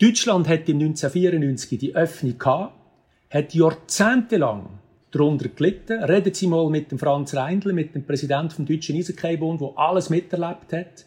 Deutschland 0.00 0.48
hat 0.48 0.68
im 0.68 0.78
1994 0.78 1.78
die 1.78 1.94
Öffnung 1.94 2.38
gehabt, 2.38 2.74
hat 3.30 3.54
jahrzehntelang 3.54 4.80
darunter 5.10 5.48
gelitten. 5.48 6.02
Reden 6.02 6.34
Sie 6.34 6.46
mal 6.46 6.68
mit 6.70 6.90
dem 6.90 6.98
Franz 6.98 7.34
Reindl, 7.34 7.72
mit 7.72 7.94
dem 7.94 8.04
Präsidenten 8.04 8.50
vom 8.50 8.66
Deutschen 8.66 8.96
Eishockeybund, 8.96 9.60
der 9.60 9.72
alles 9.76 10.10
miterlebt 10.10 10.72
hat. 10.72 11.06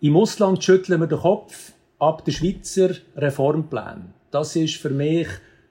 Im 0.00 0.16
Ausland 0.16 0.62
schütteln 0.62 1.00
wir 1.00 1.06
den 1.06 1.18
Kopf 1.18 1.72
ab 1.98 2.24
den 2.24 2.34
Schweizer 2.34 2.90
Reformplan. 3.16 4.12
Das 4.30 4.54
ist 4.54 4.76
für 4.76 4.90
mich 4.90 5.28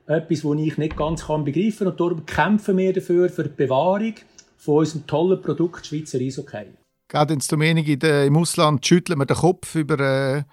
etwas, 0.08 0.42
das 0.42 0.56
ich 0.58 0.78
nicht 0.78 0.98
ganz 0.98 1.22
begreifen 1.22 1.78
kann. 1.78 1.88
Und 1.88 2.00
darum 2.00 2.26
kämpfen 2.26 2.78
wir 2.78 2.92
dafür, 2.92 3.30
für 3.30 3.44
die 3.44 3.56
Bewahrung 3.56 4.16
von 4.58 4.78
unserem 4.78 5.06
tollen 5.06 5.42
Produkt 5.42 5.86
Schweizer 5.86 6.20
Eishockey. 6.20 6.66
Gerade 7.08 7.36
ins 7.36 7.48
Domenig 7.48 7.88
im 8.04 8.38
Ausland 8.38 8.84
schütteln 8.86 9.20
wir 9.20 9.28
den 9.28 9.38
Kopf 9.38 9.76
über 9.76 10.00
äh, 10.00 10.44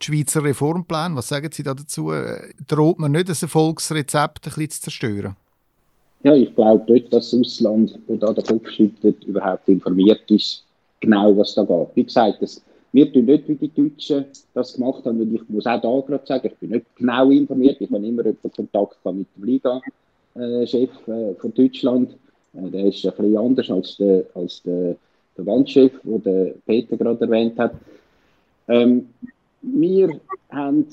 die 0.00 0.04
Schweizer 0.04 0.44
Reformplan. 0.44 1.16
Was 1.16 1.28
sagen 1.28 1.50
Sie 1.52 1.64
da 1.64 1.74
dazu? 1.74 2.12
Äh, 2.12 2.52
droht 2.64 3.00
man 3.00 3.10
nicht, 3.10 3.28
das 3.28 3.42
Erfolgsrezept 3.42 4.46
ein 4.46 4.52
bisschen 4.52 4.70
zu 4.70 4.80
zerstören? 4.82 5.36
Ja, 6.22 6.32
ich 6.34 6.54
glaube 6.54 6.92
nicht, 6.92 7.12
dass 7.12 7.30
das 7.30 7.40
Ausland, 7.40 7.98
das 8.06 8.18
da 8.20 8.32
den 8.32 8.44
Kopf 8.44 8.70
schüttet, 8.70 9.24
überhaupt 9.24 9.68
informiert 9.68 10.30
ist, 10.30 10.64
genau 11.00 11.36
was 11.36 11.54
da 11.54 11.64
geht. 11.64 11.88
Wie 11.94 12.04
gesagt, 12.04 12.40
das, 12.40 12.62
wir 12.92 13.12
tun 13.12 13.24
nicht, 13.24 13.48
wie 13.48 13.54
die 13.56 13.70
Deutschen 13.70 14.26
das 14.54 14.74
gemacht 14.74 15.04
haben. 15.04 15.20
Und 15.20 15.34
ich 15.34 15.48
muss 15.48 15.66
auch 15.66 15.80
da 15.80 16.00
gerade 16.06 16.26
sagen, 16.26 16.46
ich 16.46 16.56
bin 16.56 16.70
nicht 16.70 16.86
genau 16.96 17.30
informiert. 17.30 17.76
Ich 17.80 17.90
habe 17.90 18.06
immer 18.06 18.22
Kontakt 18.54 18.96
mit 19.04 19.26
dem 19.36 19.44
Liga-Chef 19.44 20.90
äh, 21.08 21.34
von 21.34 21.54
Deutschland. 21.54 22.16
Äh, 22.54 22.70
der 22.70 22.86
ist 22.86 23.04
ein 23.04 23.12
bisschen 23.12 23.36
anders 23.36 23.70
als 23.70 23.96
der, 23.96 24.24
als 24.34 24.62
der, 24.62 24.96
der 25.36 25.46
Wandchef, 25.46 25.92
den 26.04 26.54
Peter 26.64 26.96
gerade 26.96 27.24
erwähnt 27.24 27.58
hat. 27.58 27.74
Ähm, 28.68 29.08
wir 29.62 30.20
haben 30.50 30.86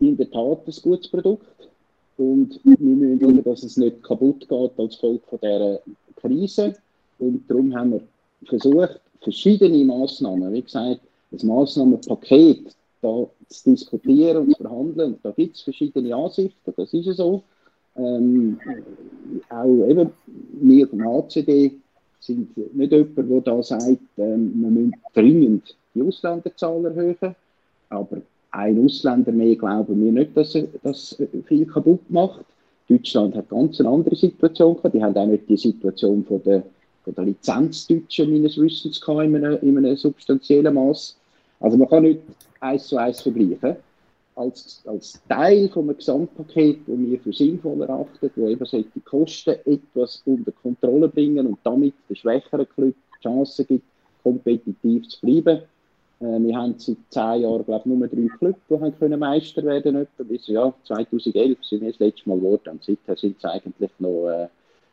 in 0.00 0.16
der 0.16 0.30
Tat 0.30 0.66
ein 0.66 0.74
gutes 0.82 1.08
Produkt 1.08 1.46
und 2.16 2.60
wir 2.64 2.76
müssen 2.78 3.20
schauen, 3.20 3.44
dass 3.44 3.62
es 3.62 3.76
nicht 3.76 4.02
kaputt 4.02 4.48
geht 4.48 4.78
als 4.78 4.96
Folge 4.96 5.20
von 5.28 5.38
dieser 5.40 5.80
Krise. 6.16 6.74
Und 7.18 7.44
darum 7.48 7.74
haben 7.74 7.92
wir 7.92 8.00
versucht, 8.46 9.00
verschiedene 9.22 9.84
Massnahmen, 9.84 10.52
wie 10.52 10.62
gesagt, 10.62 11.00
ein 11.32 11.46
Massnahmenpaket 11.46 12.74
da 13.02 13.26
zu 13.48 13.70
diskutieren 13.70 14.38
und 14.38 14.56
zu 14.56 14.62
verhandeln. 14.62 15.18
Da 15.22 15.30
gibt 15.30 15.56
es 15.56 15.62
verschiedene 15.62 16.14
Ansichten, 16.14 16.72
das 16.76 16.92
ist 16.92 17.06
ja 17.06 17.12
so. 17.12 17.42
Ähm, 17.96 18.58
auch 19.48 19.88
eben, 19.88 20.10
wir 20.60 20.88
vom 20.88 21.02
HCD 21.02 21.72
sind 22.20 22.56
nicht 22.76 22.92
jemand, 22.92 23.30
der 23.30 23.40
da 23.40 23.62
sagt, 23.62 23.98
ähm, 24.16 24.52
wir 24.54 24.70
müssen 24.70 24.94
dringend 25.14 25.76
die 25.94 26.02
Ausländerzahl 26.02 26.84
erhöhen, 26.84 27.34
aber 27.88 28.22
ein 28.52 28.84
Ausländer 28.84 29.32
mehr 29.32 29.56
glauben 29.56 30.04
wir 30.04 30.12
nicht, 30.12 30.36
dass 30.36 30.54
er 30.54 30.66
das 30.82 31.20
viel 31.46 31.66
kaputt 31.66 32.08
macht. 32.08 32.44
Deutschland 32.88 33.36
hat 33.36 33.48
ganz 33.48 33.80
eine 33.80 33.88
andere 33.88 34.16
Situation 34.16 34.76
gehabt. 34.76 34.94
Die 34.94 35.02
haben 35.02 35.16
auch 35.16 35.26
nicht 35.26 35.48
die 35.48 35.56
Situation 35.56 36.24
von 36.24 36.42
der, 36.42 36.64
von 37.04 37.14
der 37.14 37.24
Lizenzdeutschen 37.24 38.32
meines 38.32 38.58
Wissens 38.58 39.00
gehabt, 39.00 39.24
in 39.24 39.36
einem, 39.36 39.58
in 39.62 39.78
einem 39.78 39.96
substanziellen 39.96 40.74
Maß. 40.74 41.16
Also 41.60 41.76
man 41.76 41.88
kann 41.88 42.02
nicht 42.02 42.20
eins 42.60 42.88
zu 42.88 42.96
eins 42.96 43.20
vergleichen. 43.20 43.76
Als, 44.36 44.82
als 44.86 45.20
Teil 45.28 45.68
von 45.68 45.84
einem 45.84 45.96
Gesamtpaket, 45.96 46.80
das 46.86 46.98
wir 46.98 47.20
für 47.20 47.32
sinnvoll 47.32 47.82
erachten, 47.82 48.30
wo 48.36 48.48
eben 48.48 48.64
solche 48.64 49.00
Kosten 49.04 49.56
etwas 49.66 50.22
unter 50.24 50.52
Kontrolle 50.52 51.08
bringen 51.08 51.46
und 51.46 51.58
damit 51.62 51.94
den 52.08 52.16
schwächeren 52.16 52.66
Club 52.68 52.94
die 53.16 53.22
Chance 53.22 53.64
gibt, 53.64 53.84
kompetitiv 54.22 55.08
zu 55.08 55.20
bleiben, 55.20 55.62
äh, 56.20 56.38
wir 56.38 56.56
haben 56.56 56.78
seit 56.78 56.96
zehn 57.10 57.42
Jahren, 57.42 57.64
glaube 57.64 57.82
ich, 57.84 57.86
nur 57.86 58.08
drei 58.08 58.28
Clubs, 58.38 58.60
die 58.68 58.74
haben 58.74 58.98
können 58.98 59.18
Meister 59.18 59.62
werden 59.64 59.94
können. 59.94 60.28
Bis 60.28 60.46
ja, 60.46 60.72
2011 60.84 61.58
sind 61.64 61.80
wir 61.82 61.90
das 61.90 61.98
letzte 61.98 62.28
Mal 62.28 62.38
geworden. 62.38 62.70
Und 62.70 62.84
seither 62.84 63.16
sind 63.16 63.38
es 63.38 63.44
eigentlich 63.44 63.90
noch 63.98 64.28
äh, 64.28 64.48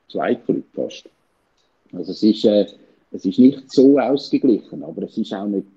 zwei 0.10 0.36
Clubs 0.36 0.68
fast. 0.74 1.10
Also 1.94 2.12
es 2.12 2.24
ist, 2.24 2.46
äh, 2.46 2.66
es 3.12 3.26
ist 3.26 3.40
nicht 3.40 3.72
so 3.72 4.00
ausgeglichen, 4.00 4.84
aber 4.84 5.04
es 5.04 5.18
ist 5.18 5.34
auch 5.34 5.48
nicht, 5.48 5.68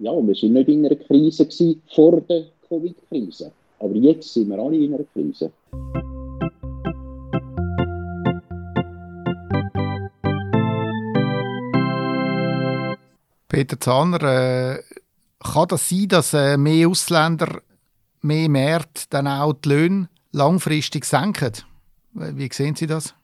ja, 0.00 0.12
wir 0.12 0.34
sind 0.34 0.54
nicht 0.54 0.68
in 0.68 0.86
einer 0.86 0.96
Krise 0.96 1.44
gewesen 1.44 1.82
vor 1.94 2.20
der 2.20 2.44
Covid-Krise. 2.68 3.52
Aber 3.78 3.94
jetzt 3.94 4.32
sind 4.32 4.48
wir 4.48 4.58
alle 4.58 4.76
in 4.76 4.94
einer 4.94 5.04
Krise. 5.04 5.52
Peter 13.48 13.78
Zahner, 13.78 14.22
äh, 14.22 14.82
kann 15.40 15.68
das 15.68 15.88
sein, 15.88 16.08
dass 16.08 16.32
äh, 16.32 16.56
mehr 16.56 16.88
Ausländer, 16.88 17.60
mehr 18.22 18.48
Märkte 18.48 19.02
dann 19.10 19.26
auch 19.26 19.52
die 19.52 19.68
Löhne 19.68 20.08
langfristig 20.32 21.04
senken? 21.04 21.52
Wie 22.14 22.48
sehen 22.50 22.74
Sie 22.74 22.86
das? 22.86 23.14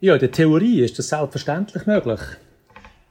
Ja, 0.00 0.14
in 0.14 0.20
der 0.20 0.32
Theorie 0.32 0.80
ist 0.80 0.98
das 0.98 1.08
selbstverständlich 1.08 1.86
möglich. 1.86 2.20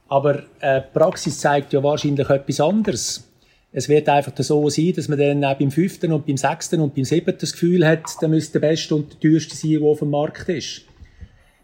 Aber 0.08 0.42
äh, 0.60 0.80
Praxis 0.80 1.38
zeigt 1.38 1.72
ja 1.72 1.82
wahrscheinlich 1.82 2.28
etwas 2.28 2.60
anderes. 2.60 3.24
Es 3.70 3.88
wird 3.88 4.08
einfach 4.08 4.32
so 4.38 4.68
sein, 4.70 4.94
dass 4.96 5.08
man 5.08 5.18
dann 5.18 5.44
auch 5.44 5.58
beim 5.58 5.70
fünften 5.70 6.12
und 6.12 6.26
beim 6.26 6.38
sechsten 6.38 6.80
und 6.80 6.94
beim 6.94 7.04
siebten 7.04 7.36
das 7.38 7.52
Gefühl 7.52 7.86
hat, 7.86 8.04
der 8.20 8.28
müsste 8.28 8.58
der 8.58 8.68
beste 8.68 8.94
und 8.94 9.12
der 9.12 9.20
teuerste 9.20 9.54
sein, 9.54 9.72
der 9.72 9.82
auf 9.82 9.98
dem 9.98 10.10
Markt 10.10 10.48
ist. 10.48 10.82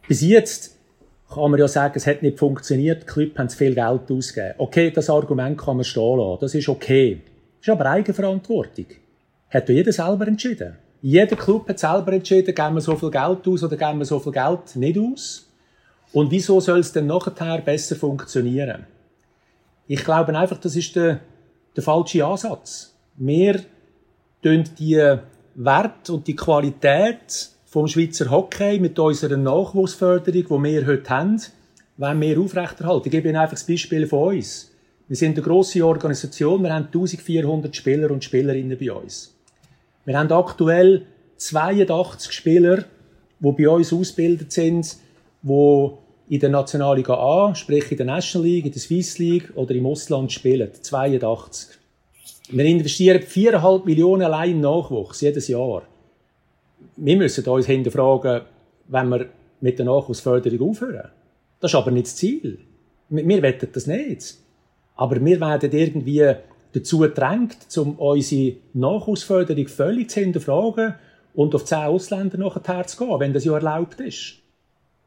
Bis 0.07 0.21
jetzt 0.21 0.77
kann 1.33 1.51
man 1.51 1.59
ja 1.59 1.67
sagen, 1.67 1.95
es 1.97 2.07
hat 2.07 2.23
nicht 2.23 2.39
funktioniert, 2.39 3.03
die 3.03 3.07
Clubs 3.07 3.39
haben 3.39 3.49
zu 3.49 3.57
viel 3.57 3.75
Geld 3.75 4.11
ausgegeben. 4.11 4.55
Okay, 4.59 4.91
das 4.91 5.09
Argument 5.09 5.57
kann 5.57 5.77
man 5.77 5.85
stehen 5.85 6.19
lassen, 6.19 6.39
das 6.43 6.55
ist 6.55 6.69
okay. 6.69 7.23
Das 7.59 7.69
ist 7.69 7.73
aber 7.73 7.87
Eigenverantwortung. 7.87 8.87
Hat 9.49 9.69
ja 9.69 9.75
jeder 9.75 9.93
selber 9.93 10.29
entschieden. 10.29 10.77
Jeder 11.01 11.37
Club 11.37 11.69
hat 11.69 11.79
selber 11.79 12.13
entschieden, 12.13 12.55
geben 12.55 12.75
wir 12.75 12.81
so 12.81 12.97
viel 12.97 13.11
Geld 13.11 13.47
aus 13.47 13.63
oder 13.63 13.77
geben 13.77 13.99
wir 13.99 14.05
so 14.05 14.19
viel 14.19 14.33
Geld 14.33 14.77
nicht 14.77 14.99
aus. 14.99 15.44
Und 16.15 16.31
wieso 16.31 16.61
soll 16.61 16.79
es 16.79 16.93
denn 16.93 17.09
nachher 17.09 17.61
besser 17.61 17.97
funktionieren? 17.97 18.87
Ich 19.89 20.05
glaube 20.05 20.39
einfach, 20.39 20.59
das 20.59 20.77
ist 20.77 20.95
der, 20.95 21.19
der 21.75 21.83
falsche 21.83 22.25
Ansatz. 22.25 22.95
Wir 23.17 23.65
tun 24.41 24.63
die 24.79 25.17
Wert 25.57 26.11
und 26.11 26.27
die 26.29 26.37
Qualität 26.37 27.51
vom 27.65 27.89
Schweizer 27.89 28.31
Hockey 28.31 28.79
mit 28.79 28.97
unserer 28.97 29.37
Nachwuchsförderung, 29.37 30.63
die 30.65 30.71
wir 30.71 30.87
heute 30.87 31.11
haben, 31.11 31.43
wollen 31.97 32.21
wir 32.21 32.41
aufrechterhalten. 32.41 33.09
Ich 33.09 33.11
gebe 33.13 33.29
Ihnen 33.29 33.37
einfach 33.37 33.57
das 33.57 33.67
Beispiel 33.67 34.07
von 34.07 34.37
uns. 34.37 34.71
Wir 35.09 35.17
sind 35.17 35.37
eine 35.37 35.43
grosse 35.43 35.85
Organisation, 35.85 36.63
wir 36.63 36.73
haben 36.73 36.87
1400 36.87 37.75
Spieler 37.75 38.13
und 38.13 38.23
Spielerinnen 38.23 38.79
bei 38.79 38.93
uns. 38.93 39.35
Wir 40.05 40.17
haben 40.17 40.31
aktuell 40.31 41.07
82 41.39 42.31
Spieler, 42.31 42.85
die 43.41 43.53
bei 43.53 43.69
uns 43.69 43.93
ausgebildet 43.93 44.53
sind, 44.53 44.97
die 45.43 45.91
in 46.29 46.41
der 46.41 46.51
Nationalliga 46.51 47.15
A, 47.15 47.55
sprich 47.55 47.91
in 47.91 47.99
der 47.99 48.07
National 48.07 48.49
League, 48.49 48.67
in 48.67 48.73
der 48.73 48.81
Swiss 48.81 49.19
League 49.19 49.53
oder 49.55 49.75
im 49.75 49.87
Ausland 49.87 50.33
spielen. 50.33 50.71
82. 50.81 51.79
Wir 52.51 52.65
investieren 52.65 53.23
4,5 53.23 53.85
Millionen 53.85 54.23
allein 54.23 54.53
im 54.53 54.61
Nachwuchs 54.61 55.21
jedes 55.21 55.49
Jahr 55.49 55.83
wir 56.97 57.17
müssen 57.17 57.47
uns 57.47 57.67
hinterfragen, 57.67 58.43
wenn 58.89 59.09
wir 59.09 59.27
mit 59.61 59.79
der 59.79 59.87
Nachwuchsförderung 59.87 60.71
aufhören. 60.71 61.11
Das 61.61 61.71
ist 61.71 61.75
aber 61.75 61.91
nicht 61.91 62.07
das 62.07 62.17
Ziel. 62.17 62.59
Wir, 63.09 63.43
wollen 63.43 63.69
das 63.73 63.87
nicht. 63.87 64.37
Aber 64.97 65.25
wir 65.25 65.41
werden 65.41 65.73
irgendwie 65.73 66.35
dazu 66.73 66.99
gedrängt, 66.99 67.59
um 67.77 67.97
unsere 67.97 68.57
Nachwuchsförderung 68.75 69.69
völlig 69.69 70.11
zu 70.11 70.21
hinterfragen 70.21 70.95
und 71.35 71.55
auf 71.55 71.65
zehn 71.65 71.79
Ausländer 71.79 72.39
nachher 72.39 72.87
zu 72.87 72.97
gehen, 73.05 73.21
wenn 73.21 73.33
das 73.33 73.45
ja 73.45 73.55
erlaubt 73.55 74.01
ist. 74.01 74.37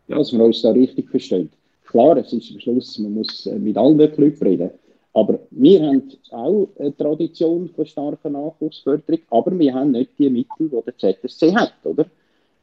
Ja, 0.08 0.18
dass 0.18 0.32
wir 0.32 0.44
uns 0.44 0.62
da 0.62 0.72
richtig 0.72 1.10
verstehen. 1.10 1.50
Klar, 1.86 2.18
es 2.18 2.34
ist 2.34 2.52
am 2.52 2.60
Schluss, 2.60 3.00
man 3.00 3.14
muss 3.14 3.46
äh, 3.46 3.58
mit 3.58 3.78
allen 3.78 3.98
Leuten 3.98 4.34
reden. 4.42 4.72
Aber 5.14 5.40
wir 5.50 5.82
haben 5.82 6.04
auch 6.32 6.68
eine 6.78 6.96
Tradition 6.96 7.70
von 7.70 7.86
starker 7.86 8.30
Nachwuchsförderung, 8.30 9.22
aber 9.32 9.58
wir 9.58 9.74
haben 9.74 9.92
nicht 9.92 10.12
die 10.20 10.30
Mittel, 10.30 10.70
die 10.70 10.80
der 10.86 10.98
ZSC 10.98 11.56
hat, 11.56 11.74
oder? 11.84 12.06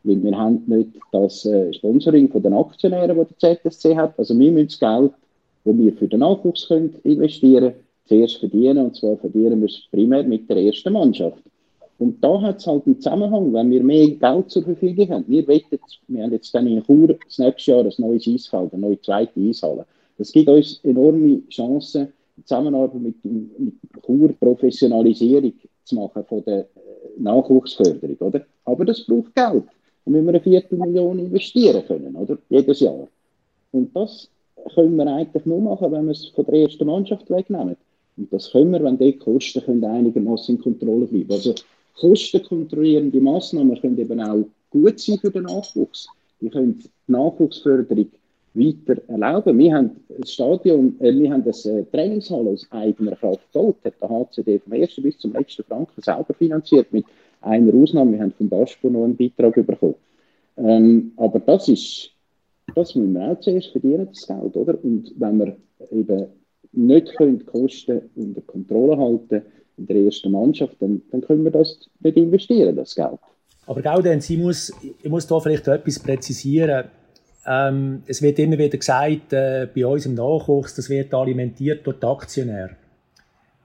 Weil 0.05 0.23
wir 0.23 0.39
haben 0.39 0.63
nicht 0.67 0.91
das 1.11 1.45
äh, 1.47 1.73
Sponsoring 1.73 2.31
von 2.31 2.43
den 2.43 2.53
Aktionären, 2.53 3.19
die 3.19 3.35
der 3.41 3.61
ZSC 3.63 3.97
hat. 3.97 4.19
Also 4.19 4.39
wir 4.39 4.53
müssen 4.53 4.69
das 4.69 4.79
Geld, 4.79 5.13
das 5.65 5.77
wir 5.77 5.93
für 5.95 6.07
den 6.07 6.21
Nachwuchs 6.21 6.69
können 6.69 6.95
investieren 7.03 7.73
zuerst 8.05 8.37
verdienen. 8.37 8.87
Und 8.87 8.97
zwar 8.97 9.17
verdienen 9.17 9.61
wir 9.61 9.69
es 9.69 9.89
primär 9.91 10.23
mit 10.23 10.49
der 10.49 10.59
ersten 10.59 10.93
Mannschaft. 10.93 11.43
Und 11.99 12.23
da 12.23 12.41
hat 12.41 12.59
es 12.59 12.67
halt 12.67 12.87
einen 12.87 13.01
Zusammenhang, 13.01 13.53
wenn 13.53 13.71
wir 13.71 13.83
mehr 13.83 14.09
Geld 14.09 14.51
zur 14.51 14.65
Verfügung 14.65 15.09
haben. 15.11 15.25
Wir, 15.29 15.47
wettet, 15.47 15.81
wir 16.09 16.25
haben 16.25 16.33
jetzt 16.33 16.55
dann 16.55 16.67
in 16.67 16.83
Chur 16.83 17.17
das 17.25 17.39
nächste 17.39 17.71
Jahr 17.71 17.85
ein 17.85 17.93
neues 17.99 18.27
Eisfeld, 18.27 18.73
eine 18.73 18.83
neue 18.83 19.01
zweite 19.01 19.39
Eishalle. 19.39 19.87
Das 20.19 20.33
gibt 20.33 20.49
uns 20.49 20.81
enorme 20.83 21.43
Chancen, 21.49 22.13
Zusammenarbeit 22.45 23.01
mit, 23.01 23.25
mit 23.25 23.75
Chur, 24.05 24.33
Professionalisierung 24.41 25.53
zu 25.85 25.95
machen 25.95 26.25
von 26.25 26.45
der 26.45 26.61
äh, 26.61 26.67
Nachwuchsförderung, 27.19 28.17
oder? 28.19 28.45
Aber 28.65 28.85
das 28.85 29.07
braucht 29.07 29.35
Geld. 29.35 29.65
Da 30.05 30.11
müssen 30.11 30.27
wir 30.27 30.35
eine 30.35 30.41
Viertelmillion 30.41 31.19
investieren 31.21 31.85
können, 31.87 32.17
oder? 32.17 32.39
Jedes 32.49 32.81
Jahr. 32.81 33.07
Und 33.73 33.95
das 33.95 34.29
können 34.75 34.97
wir 34.97 35.07
eigentlich 35.07 35.47
nur 35.47 35.61
machen, 35.61 35.93
wenn 35.93 36.07
wir 36.07 36.13
es 36.13 36.27
von 36.27 36.45
der 36.47 36.55
ersten 36.55 36.87
Mannschaft 36.87 37.31
wegnehmen. 37.31 37.77
Und 38.17 38.33
das 38.33 38.51
können 38.51 38.71
wir, 38.73 38.83
wenn 38.83 38.99
die 38.99 39.17
Kosten 39.17 39.85
einigermaßen 39.85 40.57
in 40.57 40.63
Kontrolle 40.63 41.07
bleiben. 41.07 41.33
Also 41.33 41.55
kostenkontrollierende 41.95 43.21
Massnahmen 43.21 43.81
können 43.81 43.99
eben 43.99 44.21
auch 44.21 44.45
gut 44.71 44.99
sein 44.99 45.19
für 45.19 45.31
den 45.31 45.45
Nachwuchs. 45.45 46.09
Die 46.41 46.51
können 46.51 46.79
die 46.79 47.13
Nachwuchsförderung 47.13 48.09
weiter 48.55 49.01
erlauben. 49.09 49.59
Wir 49.59 49.75
haben 49.75 49.91
ein 50.17 50.27
Stadion, 50.27 50.97
äh, 51.01 51.13
wir 51.13 51.33
haben 51.33 51.45
das 51.45 51.67
äh, 51.67 51.85
Trainingshalle 51.85 52.51
aus 52.51 52.67
eigener 52.71 53.17
Kraft 53.17 53.41
gebaut, 53.53 53.77
hat 53.85 53.95
der 54.01 54.09
HCD 54.09 54.59
vom 54.61 54.73
ersten 54.73 55.03
bis 55.03 55.19
zum 55.19 55.33
letzten 55.33 55.65
Franken 55.65 56.01
selber 56.01 56.35
finanziert, 56.35 56.93
mit 56.93 57.05
einer 57.41 57.75
Ausnahme, 57.75 58.13
wir 58.13 58.21
haben 58.21 58.33
vom 58.33 58.49
Baspo 58.49 58.89
noch 58.89 59.05
einen 59.05 59.17
Beitrag 59.17 59.55
bekommen. 59.55 59.97
Ähm, 60.57 61.13
aber 61.17 61.41
das 61.41 61.69
ist, 61.69 62.11
das 62.75 62.95
müssen 62.95 63.15
wir 63.15 63.33
auch 63.33 63.41
zuerst 63.41 63.73
verdienen, 63.73 64.09
das 64.13 64.27
Geld, 64.27 64.57
oder? 64.57 64.79
Und 64.83 65.13
wenn 65.19 65.39
wir 65.39 65.57
eben 65.91 66.27
nicht 66.73 67.15
können 67.17 67.39
die 67.39 67.45
Kosten 67.45 68.03
unter 68.15 68.41
Kontrolle 68.43 68.97
halten 68.97 69.43
in 69.77 69.87
der 69.87 69.97
ersten 69.97 70.31
Mannschaft, 70.31 70.77
dann, 70.81 71.03
dann 71.11 71.21
können 71.21 71.45
wir 71.45 71.51
das 71.51 71.89
nicht 72.01 72.17
investieren, 72.17 72.77
das 72.77 72.95
Geld. 72.95 73.19
Aber 73.67 73.83
Gaudenz, 73.83 74.29
ich 74.29 74.39
muss, 74.39 74.73
ich 75.03 75.11
muss 75.11 75.27
da 75.27 75.41
vielleicht 75.41 75.67
etwas 75.69 75.99
präzisieren. 75.99 76.85
Ähm, 77.47 78.03
es 78.07 78.23
wird 78.23 78.39
immer 78.39 78.59
wieder 78.59 78.79
gesagt, 78.79 79.33
äh, 79.33 79.69
bei 79.75 79.87
uns 79.87 80.07
im 80.07 80.15
Nachwuchs, 80.15 80.75
das 80.75 80.89
wird 80.89 81.13
alimentiert 81.15 81.87
durch 81.87 81.99
die 81.99 82.07
Aktionäre. 82.07 82.77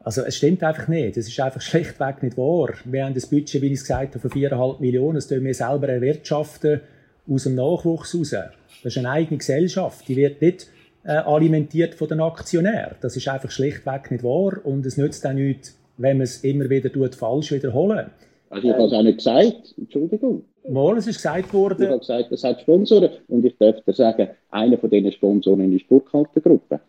Also 0.01 0.23
es 0.23 0.37
stimmt 0.37 0.63
einfach 0.63 0.87
nicht. 0.87 1.17
Es 1.17 1.27
ist 1.27 1.39
einfach 1.39 1.61
schlichtweg 1.61 2.23
nicht 2.23 2.37
wahr. 2.37 2.73
Wir 2.85 3.05
haben 3.05 3.13
das 3.13 3.27
Budget, 3.27 3.61
wie 3.61 3.67
ich 3.67 3.73
es 3.73 3.81
gesagt 3.81 4.15
habe, 4.15 4.19
von 4.19 4.31
4,5 4.31 4.79
Millionen. 4.79 5.15
Das 5.15 5.27
tun 5.27 5.43
wir 5.43 5.53
selber 5.53 5.89
erwirtschaften 5.89 6.81
aus 7.29 7.43
dem 7.43 7.55
Nachwuchs 7.55 8.15
raus. 8.15 8.31
Das 8.31 8.93
ist 8.93 8.97
eine 8.97 9.09
eigene 9.09 9.37
Gesellschaft. 9.37 10.07
Die 10.07 10.15
wird 10.15 10.41
nicht 10.41 10.67
äh, 11.03 11.11
alimentiert 11.11 11.95
von 11.95 12.07
den 12.07 12.21
Aktionären. 12.21 12.95
Das 13.01 13.15
ist 13.15 13.27
einfach 13.27 13.51
schlichtweg 13.51 14.11
nicht 14.11 14.23
wahr. 14.23 14.59
Und 14.63 14.85
es 14.85 14.97
nützt 14.97 15.25
auch 15.27 15.33
nichts, 15.33 15.78
wenn 15.99 16.17
man 16.17 16.23
es 16.23 16.43
immer 16.43 16.69
wieder 16.69 16.91
tut, 16.91 17.13
falsch 17.15 17.51
wiederholen. 17.51 18.09
Also 18.49 18.67
ich 18.67 18.73
habe 18.73 18.85
es 18.85 18.93
auch 18.93 19.03
nicht 19.03 19.17
gesagt, 19.17 19.75
Entschuldigung. 19.77 20.43
Mal, 20.67 20.97
es 20.97 21.07
ist 21.07 21.17
gesagt 21.17 21.53
worden. 21.53 21.83
Ich 21.83 21.89
habe 21.89 21.99
gesagt, 21.99 22.31
es 22.31 22.43
hat 22.43 22.61
Sponsoren 22.61 23.09
und 23.27 23.45
ich 23.45 23.55
darf 23.57 23.83
dir 23.83 23.93
sagen, 23.93 24.29
einer 24.49 24.77
von 24.77 24.89
diesen 24.89 25.11
Sponsoren 25.11 25.71
ist 25.73 25.81
die 25.81 25.85
Burkhalter 25.87 26.41
Gruppe. 26.41 26.79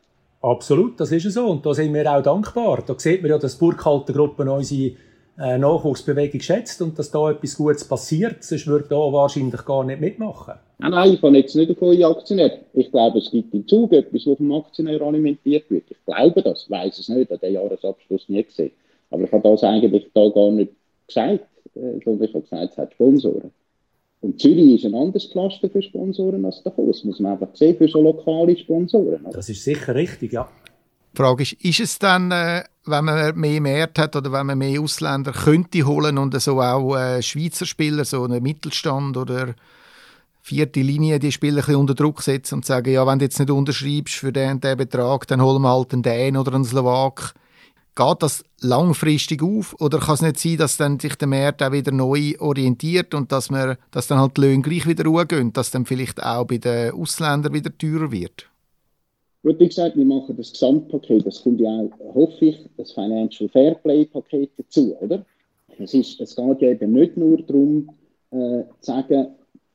Absolut, 0.42 0.99
das 0.99 1.12
ist 1.12 1.31
so 1.31 1.49
und 1.49 1.66
da 1.66 1.75
sind 1.75 1.92
wir 1.92 2.11
auch 2.11 2.23
dankbar. 2.23 2.83
Da 2.87 2.94
sieht 2.99 3.20
man 3.20 3.31
ja, 3.31 3.38
dass 3.38 3.59
die 3.59 3.61
Burkhalter 3.61 4.14
Gruppe 4.14 4.51
unsere 4.51 4.92
äh, 5.38 5.59
Nachwuchsbewegung 5.59 6.40
schätzt 6.40 6.81
und 6.81 6.99
dass 6.99 7.11
da 7.11 7.31
etwas 7.31 7.57
Gutes 7.57 7.87
passiert, 7.87 8.42
sonst 8.42 8.66
würde 8.66 8.88
da 8.88 8.96
wahrscheinlich 8.96 9.64
gar 9.64 9.85
nicht 9.85 10.01
mitmachen. 10.01 10.55
Nein, 10.79 10.90
nein, 10.92 11.12
ich 11.14 11.23
habe 11.23 11.37
jetzt 11.37 11.55
nicht 11.55 11.70
auf 11.70 11.83
eure 11.83 12.07
Aktionäre. 12.07 12.59
Ich 12.73 12.90
glaube, 12.90 13.18
es 13.18 13.31
gibt 13.31 13.53
im 13.53 13.68
Zug 13.68 13.92
etwas, 13.92 14.27
was 14.27 14.38
vom 14.38 14.53
Aktionär 14.53 15.01
alimentiert 15.03 15.70
wird. 15.70 15.85
Ich 15.90 16.05
glaube 16.07 16.42
das, 16.42 16.64
ich 16.64 16.70
weiß 16.70 16.99
es 16.99 17.09
nicht, 17.11 17.31
habe 17.31 17.38
den 17.38 17.55
Jahresabschluss 17.55 18.29
nie 18.29 18.42
gesehen. 18.42 18.73
Aber 19.11 19.25
ich 19.25 19.33
habe 19.33 19.49
das 19.49 19.64
eigentlich 19.64 20.11
da 20.14 20.29
gar 20.29 20.51
nicht 20.51 20.73
gesagt, 21.07 21.46
äh, 21.75 22.01
sondern 22.05 22.23
ich 22.23 22.35
habe 22.35 22.42
gesagt, 22.42 22.73
es 22.73 22.79
hat 22.79 22.92
Sponsoren. 22.94 23.51
Und 24.23 24.40
Zürich 24.40 24.75
ist 24.75 24.85
ein 24.85 24.94
anderes 24.94 25.31
Cluster 25.31 25.68
für 25.70 25.83
Sponsoren 25.83 26.44
als 26.44 26.62
davor. 26.62 26.87
Das 26.87 27.05
muss 27.05 27.20
man 27.20 27.33
einfach 27.33 27.55
sehen 27.55 27.77
für 27.77 27.88
so 27.88 28.03
lokale 28.03 28.57
Sponsoren. 28.57 29.27
Das 29.33 29.49
ist 29.49 29.64
sicher 29.64 29.94
richtig, 29.94 30.33
ja. 30.33 30.49
Die 31.12 31.16
Frage 31.16 31.42
ist, 31.42 31.53
ist 31.55 31.81
es 31.81 31.99
dann, 31.99 32.31
äh, 32.31 32.62
wenn 32.85 33.05
man 33.05 33.37
mehr 33.37 33.61
Mehrheit 33.61 33.99
hat 33.99 34.16
oder 34.16 34.31
wenn 34.31 34.46
man 34.46 34.59
mehr 34.59 34.81
Ausländer 34.81 35.33
könnte 35.33 35.85
holen 35.87 36.18
und 36.18 36.38
so 36.40 36.61
auch 36.61 36.96
äh, 36.96 37.23
Schweizer 37.23 37.66
Spieler, 37.66 38.05
so 38.05 38.23
einen 38.23 38.42
Mittelstand 38.42 39.16
oder 39.16 39.55
vierte 40.42 40.81
Linie, 40.81 41.18
die 41.18 41.33
Spieler 41.33 41.59
ein 41.59 41.61
bisschen 41.61 41.77
unter 41.77 41.94
Druck 41.94 42.23
setzen 42.23 42.57
und 42.57 42.66
sagen, 42.66 42.92
ja, 42.92 43.07
wenn 43.07 43.18
du 43.18 43.25
jetzt 43.25 43.38
nicht 43.38 43.51
unterschreibst 43.51 44.14
für 44.14 44.33
den, 44.33 44.61
den 44.61 44.77
Betrag, 44.77 45.27
dann 45.27 45.42
holen 45.42 45.62
wir 45.62 45.70
halt 45.70 45.92
einen 45.92 46.03
Dän 46.03 46.37
oder 46.37 46.55
einen 46.55 46.64
Slowak 46.64 47.35
Geht 48.00 48.22
das 48.22 48.42
langfristig 48.62 49.42
auf 49.42 49.78
oder 49.78 49.98
kann 49.98 50.14
es 50.14 50.22
nicht 50.22 50.38
sein, 50.38 50.56
dass 50.56 50.78
dann 50.78 50.98
sich 50.98 51.16
der 51.16 51.28
Markt 51.28 51.62
auch 51.62 51.70
wieder 51.70 51.92
neu 51.92 52.32
orientiert 52.38 53.12
und 53.12 53.30
dass, 53.30 53.50
man, 53.50 53.76
dass 53.90 54.06
dann 54.06 54.18
halt 54.18 54.38
die 54.38 54.40
Löhne 54.40 54.62
gleich 54.62 54.88
wieder 54.88 55.04
hochgehen, 55.10 55.52
dass 55.52 55.70
dann 55.70 55.84
vielleicht 55.84 56.22
auch 56.22 56.46
bei 56.46 56.56
den 56.56 56.92
Ausländern 56.92 57.52
wieder 57.52 57.76
teurer 57.76 58.10
wird? 58.10 58.48
Gut, 59.42 59.60
wie 59.60 59.68
gesagt, 59.68 59.98
wir 59.98 60.06
machen 60.06 60.34
das 60.34 60.50
Gesamtpaket. 60.50 61.26
Das 61.26 61.42
kommt 61.42 61.60
ja 61.60 61.68
auch, 61.68 62.14
hoffe 62.14 62.46
ich, 62.46 62.58
das 62.78 62.92
Financial 62.92 63.50
Fairplay-Paket 63.50 64.50
dazu, 64.56 64.96
oder? 65.00 65.26
Es, 65.78 65.92
ist, 65.92 66.18
es 66.22 66.34
geht 66.34 66.62
ja 66.62 66.70
eben 66.70 66.92
nicht 66.92 67.18
nur 67.18 67.36
darum, 67.42 67.90
äh, 68.30 68.64
zu 68.80 68.92
sagen, 68.92 69.28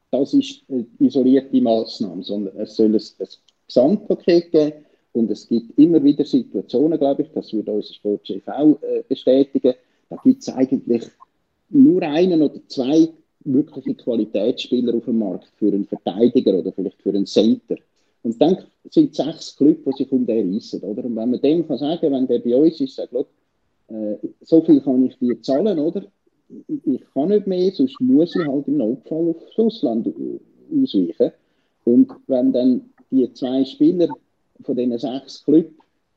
das 0.10 0.34
ist 0.34 0.64
eine 0.68 0.88
isolierte 0.98 1.62
Maßnahme, 1.62 2.24
sondern 2.24 2.58
es 2.58 2.76
soll 2.76 2.88
ein, 2.88 2.96
ein 2.96 3.28
Gesamtpaket 3.68 4.52
geben, 4.52 4.85
und 5.16 5.32
es 5.32 5.48
gibt 5.48 5.78
immer 5.80 6.04
wieder 6.04 6.26
Situationen, 6.26 7.00
glaube 7.00 7.24
ich, 7.24 7.30
das 7.34 7.54
würde 7.54 7.72
unser 7.72 7.94
Sportchef 7.94 8.48
auch 8.48 8.78
äh, 8.82 9.04
bestätigen, 9.08 9.74
da 10.10 10.18
gibt 10.24 10.42
es 10.42 10.50
eigentlich 10.50 11.04
nur 11.70 12.02
einen 12.04 12.42
oder 12.42 12.60
zwei 12.68 13.10
wirkliche 13.46 13.96
Qualitätsspieler 13.96 14.94
auf 14.94 15.06
dem 15.06 15.20
Markt 15.20 15.48
für 15.58 15.68
einen 15.68 15.86
Verteidiger 15.86 16.60
oder 16.60 16.72
vielleicht 16.72 17.02
für 17.02 17.10
einen 17.10 17.26
Center. 17.26 17.76
Und 18.24 18.42
dann 18.42 18.58
sind 18.90 19.16
sechs 19.16 19.56
Clubs, 19.56 19.84
die 19.86 20.04
sich 20.04 20.12
um 20.12 20.26
den 20.26 20.54
reissen. 20.54 20.82
Oder? 20.82 21.06
Und 21.06 21.16
wenn 21.16 21.32
man 21.32 21.42
dem 21.42 21.68
kann 21.68 21.78
sagen, 21.78 22.12
wenn 22.12 22.28
der 22.28 22.40
bei 22.40 22.56
uns 22.56 22.82
ist, 22.82 22.96
sagt, 22.96 23.14
äh, 23.14 24.16
so 24.42 24.62
viel 24.62 24.82
kann 24.82 25.06
ich 25.06 25.18
dir 25.20 25.42
zahlen, 25.42 25.80
oder? 25.80 26.04
Ich 26.86 27.02
kann 27.14 27.30
nicht 27.30 27.48
mehr, 27.48 27.72
sonst 27.72 28.00
muss 28.02 28.36
ich 28.36 28.48
halt 28.48 28.68
im 28.68 28.78
Notfall 28.78 29.30
aufs 29.30 29.58
Ausland 29.58 30.08
ausweichen. 30.08 31.32
Und 31.86 32.12
wenn 32.28 32.52
dann 32.52 32.90
die 33.12 33.32
zwei 33.34 33.64
Spieler 33.64 34.10
von 34.64 34.76
diesen 34.76 34.98
sechs 34.98 35.44
Clubs 35.44 35.72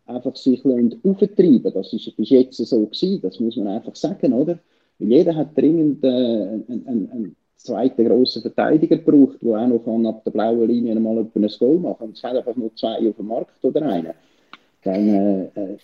einfach 0.06 0.36
sich 0.36 0.64
auftreiben 0.64 1.72
Das 1.72 1.92
ist 1.92 2.16
bis 2.16 2.30
jetzt 2.30 2.56
so 2.56 2.86
gewesen, 2.86 3.20
das 3.22 3.38
muss 3.40 3.56
man 3.56 3.68
einfach 3.68 3.94
sagen, 3.94 4.32
oder? 4.32 4.58
Weil 4.98 5.08
jeder 5.08 5.34
hat 5.34 5.56
dringend 5.56 6.02
äh, 6.02 6.08
einen, 6.08 6.84
einen, 6.86 7.10
einen 7.12 7.36
zweiten 7.56 8.04
grossen 8.06 8.42
Verteidiger 8.42 8.96
gebraucht, 8.96 9.38
der 9.42 9.58
auch 9.58 9.68
noch 9.68 10.08
ab 10.08 10.24
der 10.24 10.30
blauen 10.30 10.66
Linie 10.68 10.94
mal 10.96 11.18
ein 11.18 11.30
Goal 11.58 11.78
machen 11.78 11.98
kann. 11.98 12.10
Es 12.12 12.22
hat 12.22 12.36
einfach 12.36 12.56
nur 12.56 12.74
zwei 12.74 13.08
auf 13.08 13.16
dem 13.16 13.26
Markt 13.26 13.62
oder 13.64 13.82
einen. 13.82 14.14
Dann, 14.82 15.08
äh, 15.08 15.44
äh, 15.54 15.76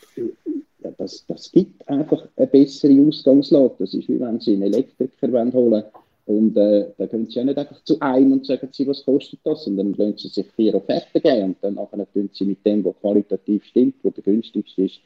das, 0.99 1.25
das 1.27 1.51
gibt 1.51 1.87
einfach 1.89 2.27
eine 2.37 2.47
bessere 2.47 3.07
Ausgangslage. 3.07 3.75
Das 3.79 3.95
ist 3.95 4.09
wie 4.09 4.21
wenn 4.21 4.41
Sie 4.41 4.55
einen 4.55 4.63
Elektriker 4.63 5.29
holen 5.29 5.53
wollen 5.53 5.85
und 6.27 6.57
äh, 6.57 6.87
da 6.97 7.07
können 7.07 7.27
Sie 7.27 7.35
ja 7.35 7.45
nicht 7.45 7.59
einfach 7.59 7.83
zu 7.85 8.01
einem 8.01 8.33
und 8.33 8.47
sagen 8.47 8.69
Sie, 8.73 8.87
was 8.87 9.05
kostet 9.05 9.41
das? 9.45 9.67
Und 9.67 9.77
dann 9.77 9.93
lassen 9.93 10.17
Sie 10.17 10.29
sich 10.29 10.47
vier 10.53 10.75
Offerten 10.75 11.21
geben 11.21 11.45
und 11.45 11.57
dann 11.61 11.75
nachher 11.75 12.07
Sie 12.33 12.45
mit 12.45 12.65
dem, 12.65 12.85
was 12.85 12.95
qualitativ 13.01 13.65
stimmt, 13.65 13.97
was 14.03 14.15
der 14.15 14.25
günstigste 14.25 14.85
ist, 14.85 15.01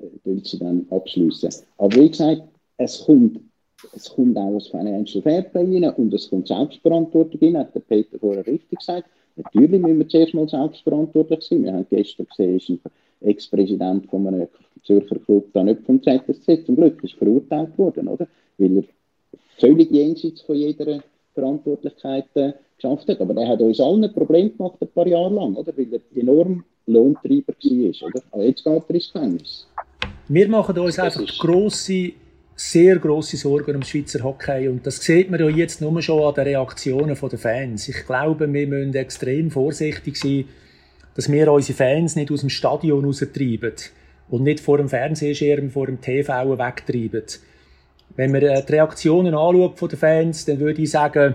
äh, 0.00 0.40
Sie 0.42 0.58
dann 0.58 0.86
abschließen. 0.90 1.50
Aber 1.76 1.94
wie 1.96 2.08
gesagt, 2.08 2.42
es 2.78 3.04
kommt, 3.04 3.40
es 3.94 4.08
kommt 4.08 4.38
auch 4.38 4.54
das 4.54 4.68
Financial 4.68 5.22
Fairplay 5.22 5.64
rein 5.64 5.94
und 5.94 6.14
es 6.14 6.30
kommt 6.30 6.48
Selbstverantwortung 6.48 7.40
rein, 7.40 7.58
hat 7.58 7.74
der 7.74 7.80
Peter 7.80 8.18
vorher 8.18 8.46
richtig 8.46 8.78
gesagt. 8.78 9.08
Natürlich 9.36 9.82
müssen 9.82 9.98
wir 9.98 10.08
zuerst 10.08 10.32
mal 10.32 10.48
selbstverantwortlich 10.48 11.42
sein. 11.42 11.64
Wir 11.64 11.74
haben 11.74 11.86
gestern 11.90 12.26
gesehen, 12.26 12.56
ist 12.56 12.70
ein 12.70 12.80
Ex-Präsident 13.20 14.06
von 14.08 14.26
einem 14.26 14.48
Zürcher 14.84 15.18
Club 15.18 15.48
da 15.52 15.62
nicht 15.62 15.82
vom 15.82 16.02
ZSC 16.02 16.64
zum 16.64 16.76
Glück 16.76 17.02
ist 17.04 17.14
verurteilt 17.14 17.76
worden, 17.76 18.08
oder? 18.08 18.26
Weil 18.56 18.78
er 18.78 18.84
völlig 19.58 19.90
jenseits 19.90 20.42
von 20.42 20.56
jeder 20.56 21.00
Verantwortlichkeit 21.34 22.26
äh, 22.34 22.52
geschafft 22.76 23.08
hat. 23.08 23.20
Aber 23.20 23.34
der 23.34 23.48
hat 23.48 23.60
uns 23.60 23.80
allen 23.80 24.04
ein 24.04 24.12
Problem 24.12 24.56
gemacht, 24.56 24.76
ein 24.80 24.88
paar 24.88 25.06
Jahre 25.06 25.34
lang, 25.34 25.54
oder? 25.54 25.76
weil 25.76 25.92
er 25.92 26.00
enorm 26.20 26.64
Lohntreiber 26.86 27.52
war. 27.52 28.08
Oder? 28.08 28.22
Aber 28.30 28.44
jetzt 28.44 28.64
geht 28.64 28.82
er 28.88 28.94
ins 28.94 29.12
Gefängnis. 29.12 29.66
Wir 30.28 30.48
machen 30.48 30.78
uns 30.78 30.96
das 30.96 31.18
einfach 31.18 31.38
grosse, 31.38 32.12
sehr 32.54 32.98
grosse 32.98 33.36
Sorgen 33.36 33.76
um 33.76 33.82
Schweizer 33.82 34.24
Hockey. 34.24 34.68
Und 34.68 34.86
das 34.86 34.96
sieht 34.96 35.30
man 35.30 35.40
ja 35.40 35.48
jetzt 35.48 35.80
nur 35.80 36.00
schon 36.02 36.22
an 36.22 36.34
den 36.34 36.44
Reaktionen 36.44 37.16
der 37.16 37.38
Fans. 37.38 37.88
Ich 37.88 38.06
glaube, 38.06 38.52
wir 38.52 38.66
müssen 38.66 38.94
extrem 38.94 39.50
vorsichtig 39.50 40.16
sein, 40.16 40.46
dass 41.14 41.30
wir 41.30 41.50
unsere 41.50 41.76
Fans 41.76 42.16
nicht 42.16 42.30
aus 42.30 42.40
dem 42.40 42.50
Stadion 42.50 43.04
raustreiben 43.04 43.72
und 44.28 44.42
nicht 44.42 44.60
vor 44.60 44.78
dem 44.78 44.88
Fernsehschirm, 44.88 45.70
vor 45.70 45.86
dem 45.86 46.00
TV 46.00 46.58
wegtreiben. 46.58 47.24
Wenn 48.14 48.32
man 48.32 48.40
die 48.40 48.46
Reaktionen 48.46 49.34
anschaut 49.34 49.78
von 49.78 49.88
den 49.88 49.98
Fans, 49.98 50.44
dann 50.44 50.60
würde 50.60 50.82
ich 50.82 50.90
sagen, 50.90 51.34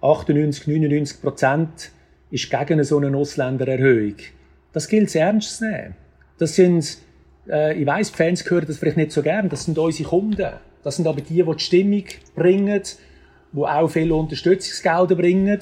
98, 0.00 0.66
99 0.66 1.20
Prozent 1.20 1.90
ist 2.30 2.50
gegen 2.50 2.82
so 2.84 2.98
eine 2.98 3.16
Ausländererhöhung. 3.16 4.14
Das 4.72 4.88
gilt 4.88 5.08
es 5.08 5.14
ernst 5.14 5.58
zu 5.58 5.68
nehmen. 5.68 5.94
Das 6.38 6.54
sind, 6.54 6.98
äh, 7.48 7.78
ich 7.78 7.86
weiss, 7.86 8.12
die 8.12 8.16
Fans 8.16 8.48
hören 8.48 8.64
das 8.66 8.78
vielleicht 8.78 8.96
nicht 8.96 9.12
so 9.12 9.22
gern, 9.22 9.48
das 9.48 9.64
sind 9.64 9.78
unsere 9.78 10.08
Kunden. 10.08 10.52
Das 10.82 10.96
sind 10.96 11.06
aber 11.06 11.20
die, 11.20 11.42
die 11.42 11.44
die 11.44 11.58
Stimmung 11.58 12.04
bringen, 12.34 12.82
die 13.52 13.58
auch 13.58 13.88
viele 13.88 14.14
Unterstützungsgelder 14.14 15.14
bringen. 15.16 15.58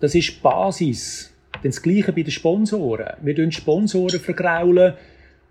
Das 0.00 0.14
ist 0.14 0.28
die 0.28 0.40
Basis. 0.42 1.32
Denn 1.62 1.70
das 1.70 1.82
Gleiche 1.82 2.12
bei 2.12 2.22
den 2.22 2.30
Sponsoren. 2.30 3.14
Wir 3.22 3.34
tun 3.36 3.52
Sponsoren 3.52 4.20
vergraulen, 4.20 4.94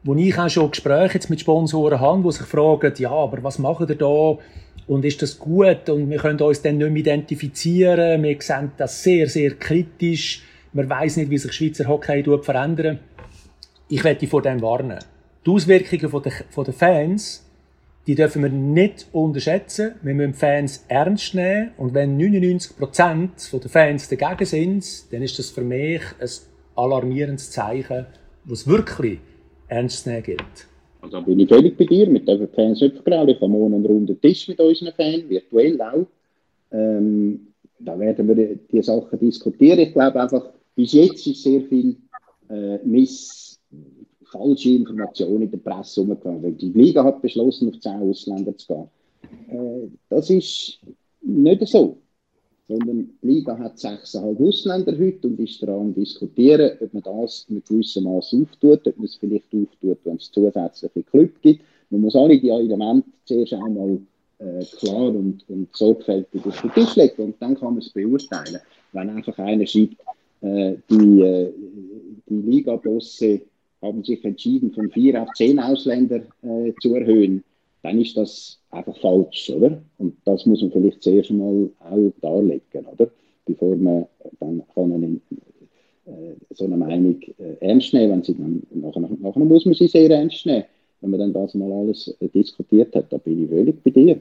wo 0.08 0.16
ich 0.16 0.38
auch 0.40 0.50
schon 0.50 0.72
Gespräche 0.72 1.16
jetzt 1.16 1.30
mit 1.30 1.42
Sponsoren 1.42 2.00
habe, 2.00 2.24
die 2.24 2.32
sich 2.32 2.48
fragen, 2.48 2.94
ja, 2.98 3.12
aber 3.12 3.44
was 3.44 3.60
machen 3.60 3.88
ihr 3.90 3.96
da? 3.96 4.38
Und 4.88 5.04
ist 5.04 5.22
das 5.22 5.38
gut? 5.38 5.90
Und 5.90 6.10
wir 6.10 6.18
können 6.18 6.40
uns 6.40 6.62
dann 6.62 6.78
nicht 6.78 6.90
mehr 6.90 7.02
identifizieren. 7.02 8.24
Wir 8.24 8.42
sehen 8.42 8.72
das 8.78 9.04
sehr, 9.04 9.28
sehr 9.28 9.56
kritisch. 9.56 10.44
Man 10.72 10.90
weiß 10.90 11.18
nicht, 11.18 11.30
wie 11.30 11.38
sich 11.38 11.52
Schweizer 11.52 11.90
Hockey 11.90 12.24
verändern. 12.42 13.00
Ich 13.90 14.02
werde 14.06 14.28
vor 14.28 14.42
dem 14.42 14.62
warnen. 14.62 15.00
Die 15.46 15.50
Auswirkungen 15.50 16.24
der, 16.24 16.64
der 16.64 16.74
Fans, 16.74 17.46
die 18.08 18.16
dürfen 18.16 18.44
wir 18.44 18.50
nicht 18.50 19.08
unterschätzen. 19.12 19.96
Wir 20.04 20.14
müssen 20.14 20.36
Fans 20.36 20.86
ernst 20.88 21.36
nehmen. 21.36 21.72
Und 21.76 21.94
wenn 21.94 22.18
99% 22.18 23.60
der 23.60 23.70
Fans 23.70 24.08
dagegen 24.08 24.46
sind, 24.46 25.12
dann 25.12 25.22
ist 25.22 25.38
das 25.38 25.50
für 25.50 25.64
mich 25.64 26.02
ein 26.22 26.30
alarmierendes 26.78 27.52
Zeichen, 27.52 28.06
was 28.46 28.68
wirklich 28.68 29.20
ernst 29.68 30.08
nehmen 30.08 30.24
gilt. 30.24 30.68
Also 31.02 31.22
bin 31.22 31.40
ich 31.40 31.50
völlig 31.50 31.78
bei 31.78 31.86
dir, 31.86 32.10
mit 32.10 32.28
den 32.28 32.48
Fans 32.50 32.82
nicht 32.82 32.96
vergrauen. 32.96 33.30
Ich 33.30 33.38
habe 33.38 33.48
morgen 33.48 33.76
einen 33.76 33.86
runden 33.86 34.20
Tisch 34.20 34.48
mit 34.48 34.60
unseren 34.60 34.94
Fans, 34.94 35.30
virtuell 35.30 35.80
auch. 35.82 36.06
Ähm, 36.72 37.48
da 37.80 37.98
werden 38.00 38.28
wir 38.28 38.56
die 38.56 38.82
Sachen 38.82 39.20
diskutieren. 39.20 39.80
Ich 39.80 39.94
glaube 39.94 40.22
einfach, 40.22 40.50
bis 40.76 40.94
jetzt 40.94 41.26
ist 41.28 41.44
sehr 41.44 41.62
viel 41.62 41.96
äh, 42.50 42.78
Miss, 42.84 43.60
falsche 44.26 44.70
Informationen 44.70 45.44
in 45.44 45.52
der 45.52 45.58
Presse 45.58 46.02
umgegangen. 46.02 46.58
Die 46.58 46.72
Liga 46.72 47.04
hat 47.04 47.22
beschlossen, 47.22 47.70
auf 47.70 47.80
10 47.80 47.92
Ausländer 48.02 48.58
zu 48.58 48.68
gehen. 48.68 48.88
Äh, 49.50 49.88
das 50.10 50.30
ist 50.30 50.80
nicht 51.22 51.68
so 51.68 51.98
sondern 52.68 53.10
die 53.22 53.28
Liga 53.28 53.58
hat 53.58 53.78
6,5 53.78 54.48
Ausländer 54.48 54.98
heute 54.98 55.28
und 55.28 55.40
ist 55.40 55.62
daran 55.62 55.94
diskutieren, 55.94 56.72
ob 56.82 56.94
man 56.94 57.04
das 57.04 57.46
mit 57.50 57.68
gewissem 57.68 58.04
Maß 58.04 58.34
auftut, 58.34 58.88
ob 58.88 58.98
man 58.98 59.06
es 59.06 59.16
vielleicht 59.16 59.54
auftut, 59.54 59.98
wenn 60.04 60.18
es 60.18 60.32
zusätzliche 60.32 61.04
Clubs 61.04 61.42
gibt. 61.42 61.64
Man 61.90 62.02
muss 62.02 62.16
alle 62.16 62.40
die 62.40 62.50
Elemente 62.50 63.08
zuerst 63.26 63.54
einmal 63.54 64.00
äh, 64.40 64.66
klar 64.80 65.08
und, 65.08 65.44
und 65.48 65.76
sorgfältig 65.76 66.46
auf 66.46 66.62
den 66.62 66.74
Tisch 66.74 66.96
legen 66.96 67.24
und 67.24 67.36
dann 67.40 67.56
kann 67.56 67.74
man 67.74 67.80
es 67.80 67.90
beurteilen. 67.90 68.60
Wenn 68.92 69.10
einfach 69.10 69.38
einer 69.38 69.66
schreibt, 69.66 69.96
äh, 70.42 70.76
die, 70.90 71.22
äh, 71.22 71.54
die 72.28 72.42
Liga-Bosse 72.42 73.42
haben 73.82 74.04
sich 74.04 74.24
entschieden, 74.26 74.74
von 74.74 74.92
vier 74.92 75.22
auf 75.22 75.30
zehn 75.36 75.60
Ausländer 75.60 76.22
äh, 76.42 76.74
zu 76.82 76.96
erhöhen, 76.96 77.44
dann 77.84 78.02
ist 78.02 78.18
das 78.18 78.60
einfach 78.72 78.98
falsch, 78.98 79.50
oder? 79.50 79.82
Und 79.98 80.18
das 80.26 80.46
muss 80.46 80.62
man 80.62 80.72
vielleicht 80.72 81.02
zuerst 81.04 81.32
mal 81.32 81.70
auch 81.80 82.12
darlegen, 82.22 82.86
oder? 82.86 83.10
Bevor 83.46 83.76
man 83.76 84.06
dann 84.40 84.62
kann 84.74 84.94
eine, 84.94 85.20
äh, 86.06 86.36
so 86.54 86.66
eine 86.66 86.78
Meinung 86.78 87.22
äh, 87.38 87.56
ernst 87.62 87.94
nehmen, 87.94 88.12
wenn 88.12 88.24
sie 88.24 88.36
dann, 88.36 88.64
nachher, 88.72 89.02
nachher 89.20 89.40
muss 89.40 89.66
man 89.66 89.74
sie 89.74 89.88
sehr 89.88 90.10
ernst 90.10 90.46
nehmen, 90.46 90.66
wenn 91.02 91.12
man 91.12 91.20
dann 91.20 91.34
das 91.34 91.54
mal 91.54 91.72
alles 91.72 92.16
äh, 92.20 92.28
diskutiert 92.30 92.96
hat, 92.96 93.12
da 93.12 93.18
bin 93.18 93.44
ich 93.44 93.50
völlig 93.50 93.84
bei 93.84 93.92
dir. 93.92 94.20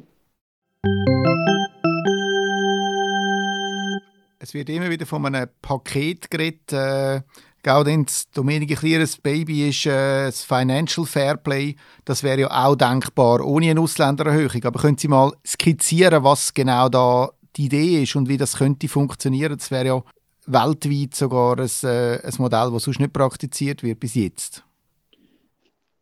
Es 4.39 4.55
wird 4.55 4.69
immer 4.69 4.91
wieder 4.91 5.07
von 5.07 5.27
einem 5.27 5.49
Paket 5.61 6.31
geredet, 6.31 6.73
äh, 6.73 7.21
Gaudenz, 7.67 8.31
Domenico 8.31 8.77
Klieres 8.77 9.17
Baby 9.17 9.71
ist 9.71 9.87
äh, 9.87 10.27
das 10.27 10.45
Financial 10.45 11.05
Fairplay. 11.05 11.75
Das 12.05 12.23
wäre 12.23 12.43
ja 12.43 12.65
auch 12.65 12.77
denkbar 12.77 13.45
ohne 13.45 13.71
eine 13.71 13.81
Ausländererhöhung. 13.81 14.63
Aber 14.63 14.79
können 14.79 14.97
Sie 14.97 15.09
mal 15.09 15.33
skizzieren, 15.45 16.23
was 16.23 16.55
genau 16.55 16.89
da 16.89 17.31
die 17.57 17.65
Idee 17.65 18.05
ist 18.05 18.15
und 18.15 18.29
wie 18.29 18.37
das 18.37 18.59
könnte 18.59 18.87
funktionieren? 18.87 19.57
Das 19.59 19.73
wäre 19.73 19.87
ja 19.87 20.05
weltweit 20.47 21.17
sogar 21.17 21.59
ein, 21.59 21.69
äh, 21.83 22.21
ein 22.23 22.35
Modell, 22.39 22.71
das 22.71 22.85
sonst 22.85 23.01
nicht 23.01 23.13
praktiziert 23.13 23.83
wird 23.83 23.99
bis 23.99 24.15
jetzt. 24.15 24.63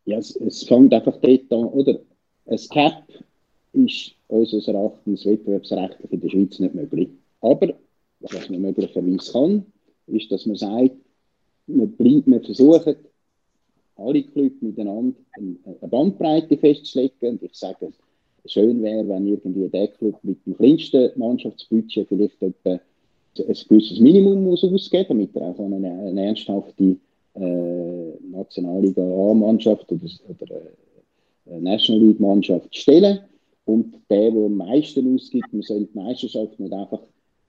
Ja, 0.05 0.19
es, 0.19 0.35
es 0.35 0.65
fängt 0.65 0.93
einfach 0.93 1.17
dort 1.19 1.51
an, 1.51 1.65
oder? 1.65 1.97
Ein 2.45 2.59
Cap 2.69 3.07
ist 3.73 4.11
unseres 4.27 4.67
Erachtens 4.67 5.25
wettbewerbsrechtlich 5.25 6.11
in 6.11 6.21
der 6.21 6.29
Schweiz 6.29 6.59
nicht 6.59 6.75
möglich. 6.75 7.09
Aber 7.41 7.73
was 8.19 8.49
man 8.51 8.61
möglicherweise 8.61 9.31
kann, 9.31 9.65
ist, 10.05 10.31
dass 10.31 10.45
man 10.45 10.57
sagt, 10.57 10.91
man, 11.67 11.91
bringt, 11.95 12.27
man 12.27 12.43
versucht, 12.43 12.97
alle 13.97 14.23
Clubs 14.23 14.61
miteinander 14.61 15.15
eine 15.33 15.89
Bandbreite 15.89 16.57
festzulegen. 16.57 17.31
Und 17.31 17.43
ich 17.43 17.55
sage, 17.55 17.91
schön 18.45 18.81
wäre, 18.83 19.07
wenn 19.07 19.27
irgendwie 19.27 19.67
der 19.69 19.87
Club 19.87 20.17
mit 20.23 20.45
dem 20.45 20.57
kleinsten 20.57 21.11
Mannschaftsbudget 21.15 22.07
vielleicht 22.07 22.41
etwa 22.41 22.79
ein 23.37 23.55
gewisses 23.67 23.99
Minimum 23.99 24.43
muss 24.43 24.63
ausgeben 24.63 25.07
damit 25.09 25.35
er 25.35 25.49
auch 25.49 25.59
eine, 25.59 25.75
eine 25.75 26.25
ernsthafte 26.27 26.95
äh, 27.35 28.29
Nationalliga 28.31 29.01
A-Mannschaft 29.01 29.91
oder, 29.91 30.05
oder 30.29 30.61
äh, 31.47 31.59
National 31.59 32.01
League-Mannschaft 32.01 32.75
stellen. 32.75 33.19
Und 33.65 33.95
der, 34.09 34.31
der 34.31 34.45
am 34.45 34.55
meisten 34.55 35.15
ausgibt, 35.15 35.51
man 35.51 35.63
soll 35.63 35.85
die 35.85 35.97
Meisterschaft 35.97 36.59
nicht 36.59 36.71
einfach 36.71 37.01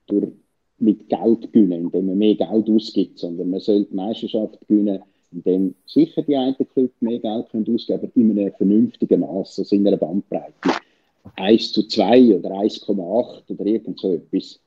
durch 0.06 0.32
mit 0.78 1.08
Geld 1.08 1.52
gewinnen, 1.52 1.84
indem 1.84 2.06
man 2.06 2.18
mehr 2.18 2.34
Geld 2.34 2.68
ausgibt, 2.68 3.18
sondern 3.18 3.50
man 3.50 3.60
sollte 3.60 3.90
die 3.90 3.96
Meisterschaft 3.96 4.58
gewinnen, 4.68 5.00
indem 5.32 5.74
sicher 5.86 6.22
die 6.22 6.36
einen 6.36 6.56
Club 6.74 6.90
mehr 7.00 7.18
Geld 7.18 7.48
können 7.50 7.74
ausgeben 7.74 8.10
aber 8.14 8.16
in 8.16 8.38
einem 8.38 8.52
vernünftigen 8.52 9.20
Maß, 9.20 9.58
also 9.58 9.76
in 9.76 9.86
einer 9.86 9.96
Bandbreite. 9.96 10.52
1 11.36 11.72
zu 11.72 11.82
2 11.82 12.36
oder 12.36 12.50
1,8 12.50 13.42
oder 13.48 13.66
irgend 13.66 13.98
so 13.98 14.12
etwas. 14.12 14.60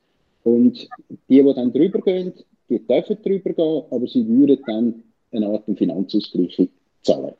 Und 0.43 0.89
die, 1.29 1.41
die 1.41 1.53
dann 1.53 1.71
drüber 1.71 2.01
gehen, 2.01 2.33
die 2.69 2.79
dürfen 2.79 3.17
drüber 3.23 3.53
gehen, 3.53 3.83
aber 3.89 4.07
sie 4.07 4.27
würden 4.27 4.59
dann 4.65 5.03
eine 5.31 5.47
Art 5.47 5.63
Finanzausgleich 5.75 6.69
zahlen. 7.03 7.33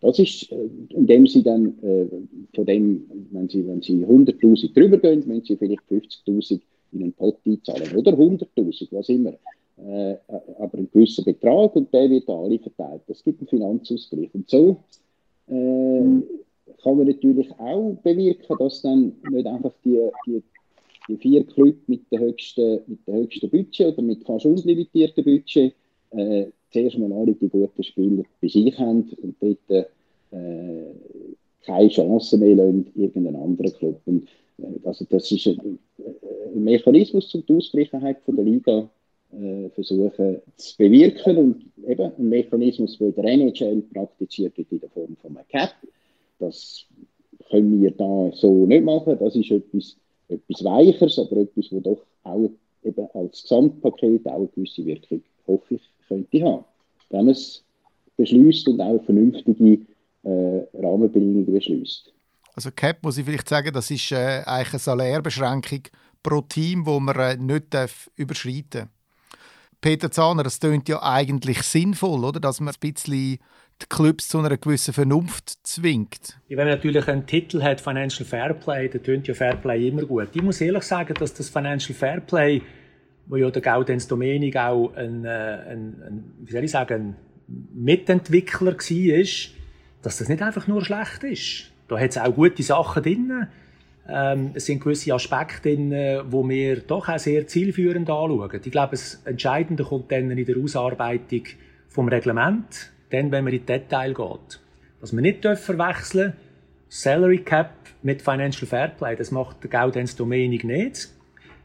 Das 0.00 0.18
ist, 0.18 0.52
äh, 0.52 0.68
indem 0.90 1.26
sie 1.26 1.42
dann 1.42 1.74
äh, 1.82 2.06
von 2.54 2.66
dem, 2.66 3.04
wenn 3.32 3.48
sie, 3.48 3.66
wenn 3.66 3.82
sie 3.82 4.04
100.000 4.04 4.72
drüber 4.72 4.98
gehen, 4.98 5.24
wenn 5.26 5.42
sie 5.42 5.56
vielleicht 5.56 5.82
50.000 5.90 6.60
in 6.92 7.02
einen 7.02 7.12
Pot 7.12 7.36
einzahlen. 7.46 7.96
Oder 7.96 8.12
100.000, 8.12 8.88
was 8.90 9.08
immer. 9.08 9.34
Äh, 9.76 10.16
aber 10.58 10.78
einen 10.78 10.90
gewissen 10.90 11.24
Betrag 11.24 11.76
und 11.76 11.92
der 11.94 12.10
wird 12.10 12.28
an 12.28 12.44
alle 12.44 12.58
verteilt. 12.58 13.02
Das 13.06 13.22
gibt 13.22 13.40
einen 13.40 13.48
Finanzausgleich. 13.48 14.30
Und 14.34 14.50
so 14.50 14.76
äh, 15.48 16.20
kann 16.82 16.96
man 16.96 17.06
natürlich 17.06 17.50
auch 17.58 17.96
bewirken, 18.02 18.56
dass 18.58 18.82
dann 18.82 19.12
nicht 19.30 19.46
einfach 19.46 19.72
die, 19.84 20.00
die, 20.26 20.42
die 21.08 21.16
vier 21.16 21.44
Clubs 21.44 21.78
mit 21.86 22.10
dem 22.10 22.20
höchsten, 22.20 22.80
mit 22.86 23.06
der 23.06 23.14
höchsten 23.14 23.50
Budget 23.50 23.86
oder 23.92 24.02
mit 24.02 24.24
fast 24.24 24.46
unlimitierten 24.46 25.24
Budget 25.24 25.74
äh, 26.10 26.46
zuerst 26.72 26.98
mal 26.98 27.12
alle 27.12 27.32
die 27.32 27.48
guten 27.48 27.82
Spieler 27.82 28.24
bei 28.40 28.48
sich 28.48 28.76
haben 28.78 29.10
und 29.22 29.36
dort 29.40 29.86
äh, 30.30 30.92
keine 31.64 31.88
Chance 31.88 32.38
mehr 32.38 32.56
lassen, 32.56 32.90
irgendeinen 32.94 33.36
anderen 33.36 33.72
Club. 33.74 34.00
Und, 34.06 34.28
also 34.84 35.04
das 35.08 35.30
ist 35.30 35.46
ein, 35.46 35.78
einen 35.98 36.64
Mechanismus 36.64 37.28
zur 37.28 37.42
Ausgleichheit 37.48 38.20
von 38.24 38.36
der 38.36 38.44
Liga 38.44 38.90
äh, 39.32 39.68
versuchen 39.70 40.38
zu 40.56 40.76
bewirken 40.78 41.36
und 41.36 41.64
eben 41.86 42.12
ein 42.18 42.28
Mechanismus, 42.28 42.98
der 42.98 43.12
der 43.12 43.24
NHL 43.24 43.82
praktiziert 43.92 44.56
wird 44.56 44.72
in 44.72 44.80
der 44.80 44.90
Form 44.90 45.16
von 45.16 45.36
einem 45.36 45.46
Cap. 45.48 45.74
Das 46.38 46.86
können 47.50 47.82
wir 47.82 47.90
da 47.90 48.30
so 48.34 48.66
nicht 48.66 48.84
machen. 48.84 49.16
Das 49.18 49.36
ist 49.36 49.50
etwas, 49.50 49.96
etwas 50.28 50.64
Weicheres, 50.64 51.18
aber 51.18 51.38
etwas, 51.38 51.68
das 51.70 51.82
doch 51.82 52.02
auch 52.24 52.50
eben 52.84 53.08
als 53.14 53.42
Gesamtpaket 53.42 54.26
auch 54.26 54.36
eine 54.36 54.48
gewisse 54.48 54.84
Wirkung, 54.84 55.22
hoffe 55.46 55.74
ich, 55.74 55.82
könnte 56.06 56.42
haben. 56.42 56.64
Wenn 57.10 57.26
man 57.26 57.32
es 57.32 57.64
beschließt 58.16 58.68
und 58.68 58.80
auch 58.80 59.02
vernünftige 59.04 59.80
äh, 60.24 60.60
Rahmenbedingungen 60.74 61.46
beschließt. 61.46 62.12
Also 62.58 62.72
Cap 62.72 63.04
muss 63.04 63.16
ich 63.16 63.24
vielleicht 63.24 63.48
sagen, 63.48 63.72
das 63.72 63.88
ist 63.88 64.10
äh, 64.10 64.42
eigentlich 64.44 64.72
eine 64.72 64.78
Salärbeschränkung 64.80 65.82
pro 66.24 66.40
Team, 66.40 66.86
wo 66.86 66.98
man 66.98 67.14
äh, 67.14 67.36
nicht 67.36 67.72
darf 67.72 68.10
überschreiten. 68.16 68.88
Peter 69.80 70.10
Zahner, 70.10 70.42
das 70.42 70.58
klingt 70.58 70.88
ja 70.88 71.00
eigentlich 71.00 71.62
sinnvoll, 71.62 72.24
oder? 72.24 72.40
dass 72.40 72.58
man 72.58 72.74
ein 72.74 72.80
bisschen 72.80 73.38
die 73.80 73.86
Clubs 73.88 74.26
zu 74.26 74.40
einer 74.40 74.56
gewissen 74.56 74.92
Vernunft 74.92 75.52
zwingt. 75.62 76.40
Wenn 76.48 76.56
man 76.56 76.66
natürlich 76.66 77.06
einen 77.06 77.26
Titel 77.26 77.62
hat, 77.62 77.80
Financial 77.80 78.28
Fairplay, 78.28 78.88
dann 78.88 79.04
tönt 79.04 79.28
ja 79.28 79.34
Fairplay 79.34 79.86
immer 79.86 80.02
gut. 80.02 80.30
Ich 80.32 80.42
muss 80.42 80.60
ehrlich 80.60 80.82
sagen, 80.82 81.14
dass 81.14 81.32
das 81.34 81.48
Financial 81.48 81.96
Fairplay, 81.96 82.60
wo 83.26 83.36
ja 83.36 83.52
der 83.52 83.62
Gaudenz 83.62 84.08
Domenig 84.08 84.56
auch 84.56 84.92
ein, 84.96 85.24
äh, 85.24 85.28
ein, 85.28 86.02
ein, 86.02 86.24
wie 86.40 86.50
soll 86.50 86.64
ich 86.64 86.72
sagen, 86.72 87.14
ein 87.46 87.68
Mitentwickler 87.72 88.72
war, 88.72 89.52
dass 90.02 90.18
das 90.18 90.28
nicht 90.28 90.42
einfach 90.42 90.66
nur 90.66 90.84
schlecht 90.84 91.22
ist. 91.22 91.72
Da 91.88 91.98
hat 91.98 92.10
es 92.10 92.18
auch 92.18 92.34
gute 92.34 92.62
Sachen 92.62 93.02
drin. 93.02 93.46
Ähm, 94.08 94.52
es 94.54 94.66
sind 94.66 94.80
gewisse 94.80 95.12
Aspekte 95.12 95.70
drin, 95.70 95.90
die 95.90 96.48
wir 96.48 96.80
doch 96.80 97.08
auch 97.08 97.18
sehr 97.18 97.46
zielführend 97.46 98.08
anschauen. 98.08 98.60
Ich 98.62 98.70
glaube, 98.70 98.92
das 98.92 99.20
Entscheidende 99.24 99.84
kommt 99.84 100.12
dann 100.12 100.30
in 100.30 100.44
der 100.44 100.56
Ausarbeitung 100.56 101.42
vom 101.88 102.08
Reglement, 102.08 102.90
dann, 103.10 103.32
wenn 103.32 103.44
man 103.44 103.52
in 103.52 103.66
Detail 103.66 104.14
geht. 104.14 104.60
Was 105.00 105.12
man 105.12 105.22
nicht 105.22 105.44
verwechseln 105.44 106.34
Salary 106.88 107.38
Cap 107.38 107.72
mit 108.02 108.22
Financial 108.22 108.66
Fairplay, 108.66 109.16
das 109.16 109.30
macht 109.30 109.62
der 109.62 109.70
Gaudenz 109.70 110.16
Domenig 110.16 110.64
nicht. 110.64 111.10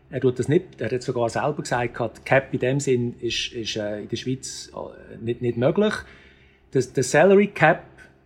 Er 0.09 0.21
tut 0.21 0.37
das 0.37 0.47
nicht, 0.47 0.79
er 0.79 0.91
hat 0.91 1.01
sogar 1.01 1.29
selber 1.29 1.61
gesagt, 1.61 2.25
Cap 2.25 2.53
in 2.53 2.59
dem 2.59 2.79
Sinn 2.79 3.15
ist, 3.19 3.53
ist 3.53 3.77
äh, 3.77 4.01
in 4.01 4.09
der 4.09 4.17
Schweiz 4.17 4.71
äh, 4.75 5.23
nicht, 5.23 5.41
nicht 5.41 5.57
möglich. 5.57 5.93
der 6.73 7.03
Salary 7.03 7.47
Cap 7.47 7.83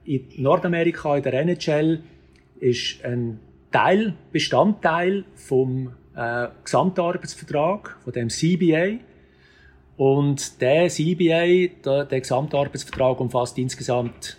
in 0.08 0.28
Nordamerika, 0.38 1.17
in 1.17 1.24
der 1.24 1.34
NHL, 1.34 2.02
ist 2.60 3.04
ein 3.04 3.39
Teil, 3.72 4.13
Bestandteil 4.32 5.26
vom 5.36 5.91
äh, 6.15 6.48
Gesamtarbeitsvertrag, 6.63 7.98
von 8.04 8.13
dem 8.13 8.30
CBA. 8.30 9.00
Und 9.98 10.62
der 10.62 10.89
CBA, 10.89 11.74
der, 11.84 12.06
der 12.06 12.22
Gesamtarbeitsvertrag 12.22 13.20
umfasst 13.20 13.58
insgesamt 13.58 14.38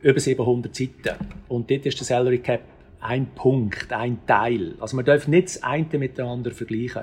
über 0.00 0.18
700 0.18 0.74
Seiten. 0.74 1.16
Und 1.48 1.70
dort 1.70 1.86
ist 1.86 1.98
der 1.98 2.06
Salary 2.06 2.38
Cap 2.38 2.62
ein 3.00 3.26
Punkt, 3.34 3.92
ein 3.92 4.24
Teil. 4.26 4.74
Also 4.80 4.96
man 4.96 5.04
darf 5.04 5.28
nicht 5.28 5.48
das 5.48 5.62
eine 5.62 5.86
miteinander 5.98 6.52
vergleichen. 6.52 7.02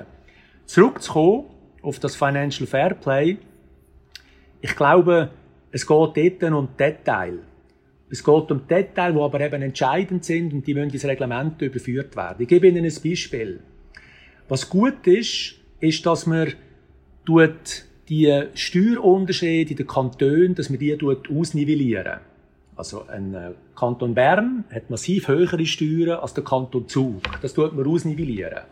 Zurückzukommen 0.66 1.44
auf 1.82 1.98
das 1.98 2.16
Financial 2.16 2.66
Fair 2.66 2.94
Play. 2.94 3.36
Ich 4.60 4.74
glaube, 4.76 5.30
es 5.72 5.86
geht 5.86 6.42
dort 6.42 6.52
um 6.52 6.68
Detail. 6.78 7.38
Es 8.10 8.24
geht 8.24 8.50
um 8.50 8.66
Details, 8.66 9.14
die 9.14 9.20
aber 9.20 9.40
eben 9.40 9.62
entscheidend 9.62 10.24
sind 10.24 10.52
und 10.52 10.66
die 10.66 10.74
müssen 10.74 10.90
ins 10.90 11.04
Reglement 11.04 11.62
überführt 11.62 12.16
werden. 12.16 12.42
Ich 12.42 12.48
gebe 12.48 12.66
Ihnen 12.66 12.84
ein 12.84 12.94
Beispiel. 13.02 13.60
Was 14.48 14.68
gut 14.68 15.06
ist, 15.06 15.54
ist, 15.78 16.04
dass 16.04 16.26
man 16.26 16.52
die 18.08 18.44
Steuerunterschiede 18.54 19.70
in 19.70 19.76
den 19.76 19.86
Kantonen, 19.86 20.56
dass 20.56 20.68
man 20.70 20.80
die 20.80 20.98
ausnivellieren. 21.00 22.18
Also 22.74 23.06
ein 23.06 23.34
äh, 23.34 23.50
Kanton 23.76 24.14
Bern 24.14 24.64
hat 24.72 24.90
massiv 24.90 25.28
höhere 25.28 25.64
Steuern 25.66 26.18
als 26.18 26.34
der 26.34 26.42
Kanton 26.42 26.88
Zug. 26.88 27.22
Das 27.42 27.54
tut 27.54 27.76
man 27.76 27.86
ausnivellieren. 27.86 28.62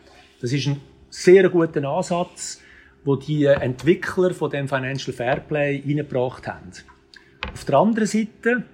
Das 0.40 0.52
ist 0.52 0.66
ein 0.66 0.80
sehr 1.10 1.48
guter 1.50 1.84
Ansatz, 1.84 2.60
wo 3.04 3.16
die 3.16 3.44
Entwickler 3.44 4.32
von 4.32 4.50
dem 4.50 4.66
Financial 4.66 5.14
Fairplay 5.14 5.82
eingebracht 5.86 6.48
haben. 6.48 6.72
Auf 7.52 7.64
der 7.64 7.78
anderen 7.78 8.08
Seite 8.08 8.64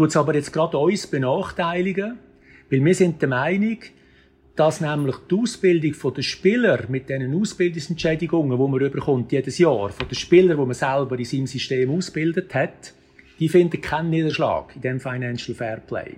tut 0.00 0.08
es 0.08 0.16
aber 0.16 0.34
jetzt 0.34 0.50
gerade 0.50 0.78
uns 0.78 1.06
benachteiligen, 1.06 2.16
weil 2.70 2.82
wir 2.82 2.94
sind 2.94 3.20
der 3.20 3.28
Meinung, 3.28 3.76
dass 4.56 4.80
nämlich 4.80 5.16
die 5.30 5.34
Ausbildung 5.34 6.14
der 6.14 6.22
Spieler 6.22 6.84
mit 6.88 7.10
diesen 7.10 7.38
Ausbildungsentschädigungen, 7.38 8.58
die 8.58 8.70
man 8.70 8.80
überkommt 8.80 9.30
jedes 9.30 9.58
Jahr, 9.58 9.90
von 9.90 10.08
den 10.08 10.14
Spielern, 10.14 10.56
die 10.56 10.64
man 10.64 10.72
selber 10.72 11.18
in 11.18 11.26
seinem 11.26 11.46
System 11.46 11.90
ausgebildet 11.90 12.54
hat, 12.54 12.94
die 13.38 13.50
finden 13.50 13.78
keinen 13.82 14.08
Niederschlag 14.08 14.74
in 14.74 14.80
dem 14.80 15.00
Financial 15.00 15.54
Fair 15.54 15.82
Play. 15.86 16.14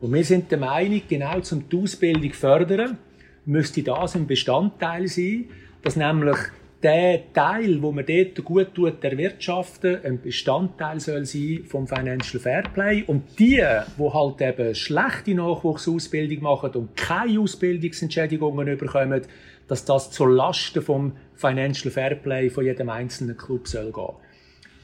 Und 0.00 0.12
wir 0.12 0.24
sind 0.24 0.50
der 0.50 0.58
Meinung, 0.58 1.02
genau 1.08 1.38
zum 1.42 1.68
die 1.68 1.76
Ausbildung 1.76 2.32
fördern, 2.32 2.98
müsste 3.44 3.84
das 3.84 4.16
ein 4.16 4.26
Bestandteil 4.26 5.06
sein, 5.06 5.44
dass 5.82 5.94
nämlich 5.94 6.38
der 6.82 7.32
Teil, 7.32 7.80
wo 7.80 7.90
man 7.90 8.04
dort 8.04 8.44
gut 8.44 8.74
tut, 8.74 9.02
erwirtschaften, 9.02 9.98
ein 10.04 10.20
Bestandteil 10.20 11.00
soll 11.00 11.24
sein 11.24 11.64
vom 11.66 11.86
Financial 11.86 12.40
Fairplay. 12.40 13.02
Und 13.06 13.38
die, 13.38 13.64
wo 13.96 14.12
halt 14.12 14.40
eben 14.42 14.74
schlechte 14.74 15.34
Nachwuchsausbildung 15.34 16.42
machen 16.42 16.70
und 16.72 16.96
keine 16.96 17.40
Ausbildungsentschädigungen 17.40 18.76
bekommen, 18.76 19.22
dass 19.68 19.84
das 19.84 20.10
zur 20.10 20.30
Lasten 20.30 20.82
vom 20.82 21.12
Financial 21.34 21.90
Fairplay 21.90 22.50
von 22.50 22.64
jedem 22.64 22.90
einzelnen 22.90 23.36
Club 23.36 23.66
soll 23.66 23.90
gehen. 23.90 24.14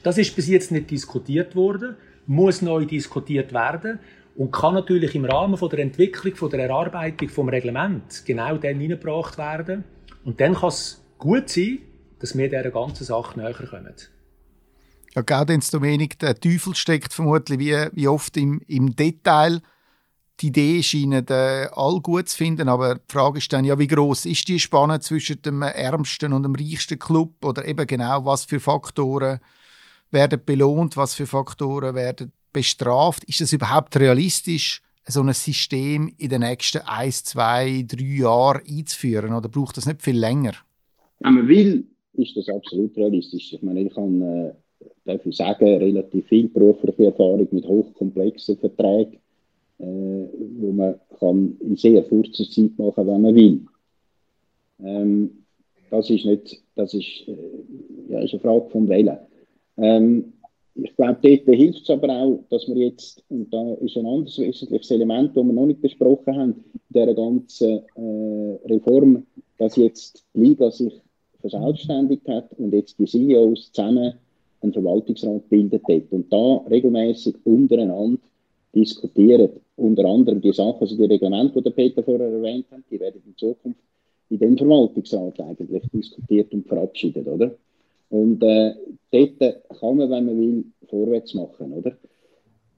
Das 0.01 0.17
ist 0.17 0.35
bis 0.35 0.47
jetzt 0.47 0.71
nicht 0.71 0.91
diskutiert 0.91 1.55
worden, 1.55 1.95
muss 2.25 2.61
neu 2.61 2.85
diskutiert 2.85 3.53
werden 3.53 3.99
und 4.35 4.51
kann 4.51 4.73
natürlich 4.73 5.15
im 5.15 5.25
Rahmen 5.25 5.57
von 5.57 5.69
der 5.69 5.79
Entwicklung, 5.79 6.35
von 6.35 6.49
der 6.49 6.61
Erarbeitung 6.61 7.29
vom 7.29 7.49
Reglement 7.49 8.23
genau 8.25 8.57
dann 8.57 8.79
hineingebracht 8.79 9.37
werden. 9.37 9.83
Und 10.25 10.41
dann 10.41 10.55
kann 10.55 10.69
es 10.69 11.02
gut 11.23 11.49
sein, 11.49 11.79
dass 12.19 12.37
wir 12.37 12.49
dieser 12.49 12.69
ganzen 12.69 13.05
Sache 13.05 13.39
näher 13.39 13.53
kommen. 13.53 13.93
Ja, 15.15 15.21
Gaudenz 15.21 15.71
Domenik, 15.71 16.19
der 16.19 16.37
Teufel 16.37 16.75
steckt 16.75 17.13
vermutlich 17.13 17.59
wie, 17.59 17.87
wie 17.93 18.07
oft 18.07 18.35
im, 18.35 18.61
im 18.67 18.93
Detail. 18.95 19.61
Die 20.41 20.47
Idee 20.47 20.83
scheint 20.83 21.29
äh, 21.29 21.69
all 21.71 22.01
gut 22.01 22.27
zu 22.27 22.37
finden, 22.37 22.67
aber 22.67 22.95
die 22.95 23.01
Frage 23.07 23.37
ist 23.37 23.53
dann, 23.53 23.63
ja, 23.63 23.79
wie 23.79 23.87
groß 23.87 24.25
ist 24.25 24.47
die 24.49 24.59
Spanne 24.59 24.99
zwischen 24.99 25.41
dem 25.43 25.61
ärmsten 25.61 26.33
und 26.33 26.43
dem 26.43 26.55
reichsten 26.55 26.99
Club? 26.99 27.45
Oder 27.45 27.65
eben 27.65 27.87
genau, 27.87 28.25
was 28.25 28.43
für 28.43 28.59
Faktoren 28.59 29.39
werden 30.11 30.41
belohnt, 30.43 30.97
was 30.97 31.13
für 31.13 31.27
Faktoren 31.27 31.95
werden 31.95 32.33
bestraft? 32.51 33.23
Ist 33.25 33.41
es 33.41 33.53
überhaupt 33.53 33.95
realistisch, 33.95 34.81
so 35.05 35.21
ein 35.21 35.33
System 35.33 36.13
in 36.17 36.29
den 36.29 36.41
nächsten 36.41 36.81
ein, 36.81 37.11
zwei, 37.11 37.85
drei 37.87 38.03
Jahren 38.03 38.63
einzuführen? 38.67 39.33
Oder 39.33 39.47
braucht 39.47 39.77
das 39.77 39.85
nicht 39.85 40.01
viel 40.01 40.17
länger? 40.17 40.53
Wenn 41.23 41.33
man 41.35 41.47
will, 41.47 41.85
ist 42.15 42.35
das 42.35 42.49
absolut 42.49 42.95
realistisch. 42.97 43.53
Ich 43.53 43.61
meine, 43.61 43.81
ich 43.81 43.95
habe, 43.95 44.55
äh, 44.81 44.85
darf 45.05 45.25
ich 45.25 45.35
sagen, 45.35 45.65
relativ 45.65 46.27
viel 46.27 46.49
berufliche 46.49 47.05
Erfahrung 47.05 47.47
mit 47.51 47.65
hochkomplexen 47.65 48.57
Verträgen, 48.57 49.19
äh, 49.79 49.85
wo 49.85 50.71
man 50.71 50.95
kann 51.19 51.57
in 51.61 51.75
sehr 51.77 52.03
kurzer 52.03 52.43
Zeit 52.43 52.77
machen, 52.77 53.07
wenn 53.07 53.21
man 53.21 53.35
will. 53.35 53.61
Ähm, 54.83 55.31
das 55.89 56.09
ist 56.09 56.25
nicht, 56.25 56.61
das 56.75 56.93
ist, 56.93 57.27
äh, 57.27 57.35
ja, 58.09 58.19
ist 58.19 58.33
eine 58.33 58.41
Frage 58.41 58.69
vom 58.69 58.89
Wählen. 58.89 59.17
Ähm, 59.77 60.33
ich 60.75 60.95
glaube, 60.95 61.19
dort 61.21 61.55
hilft 61.55 61.83
es 61.83 61.89
aber 61.89 62.09
auch, 62.09 62.43
dass 62.49 62.67
wir 62.67 62.75
jetzt, 62.75 63.23
und 63.29 63.53
da 63.53 63.75
ist 63.75 63.95
ein 63.95 64.07
anderes 64.07 64.39
wesentliches 64.39 64.89
Element, 64.91 65.37
das 65.37 65.45
wir 65.45 65.53
noch 65.53 65.67
nicht 65.67 65.81
besprochen 65.81 66.35
haben, 66.35 66.63
in 66.73 66.79
dieser 66.89 67.13
ganzen 67.13 67.81
äh, 67.95 68.73
Reform, 68.73 69.25
dass 69.59 69.75
jetzt 69.75 70.25
die 70.33 70.41
Liga 70.41 70.71
sich 70.71 70.93
verselbstständigt 71.43 72.27
hat 72.27 72.49
und 72.57 72.73
jetzt 72.73 72.97
die 72.97 73.05
CEOs 73.05 73.71
zusammen 73.71 74.13
einen 74.61 74.73
Verwaltungsrat 74.73 75.49
bildet 75.49 75.83
hat 75.83 76.11
und 76.11 76.31
da 76.31 76.57
regelmäßig 76.69 77.35
untereinander 77.43 78.21
diskutieren. 78.73 79.49
Unter 79.75 80.05
anderem 80.05 80.39
die 80.39 80.53
Sachen, 80.53 80.79
also 80.81 80.95
die 80.95 81.05
Reglemente, 81.05 81.61
die 81.61 81.69
Peter 81.69 82.01
vorher 82.01 82.31
erwähnt 82.31 82.65
hat, 82.71 82.81
die 82.89 82.99
werden 82.99 83.21
in 83.25 83.35
Zukunft 83.37 83.79
in 84.29 84.39
dem 84.39 84.57
Verwaltungsrat 84.57 85.39
eigentlich 85.41 85.83
diskutiert 85.93 86.51
und 86.53 86.67
verabschiedet, 86.67 87.27
oder? 87.27 87.51
Und 88.09 88.41
äh, 88.43 88.73
dort 89.11 89.39
kann 89.79 89.97
man, 89.97 90.09
wenn 90.09 90.25
man 90.25 90.39
will, 90.39 90.65
vorwärts 90.87 91.33
machen, 91.33 91.73
oder? 91.73 91.97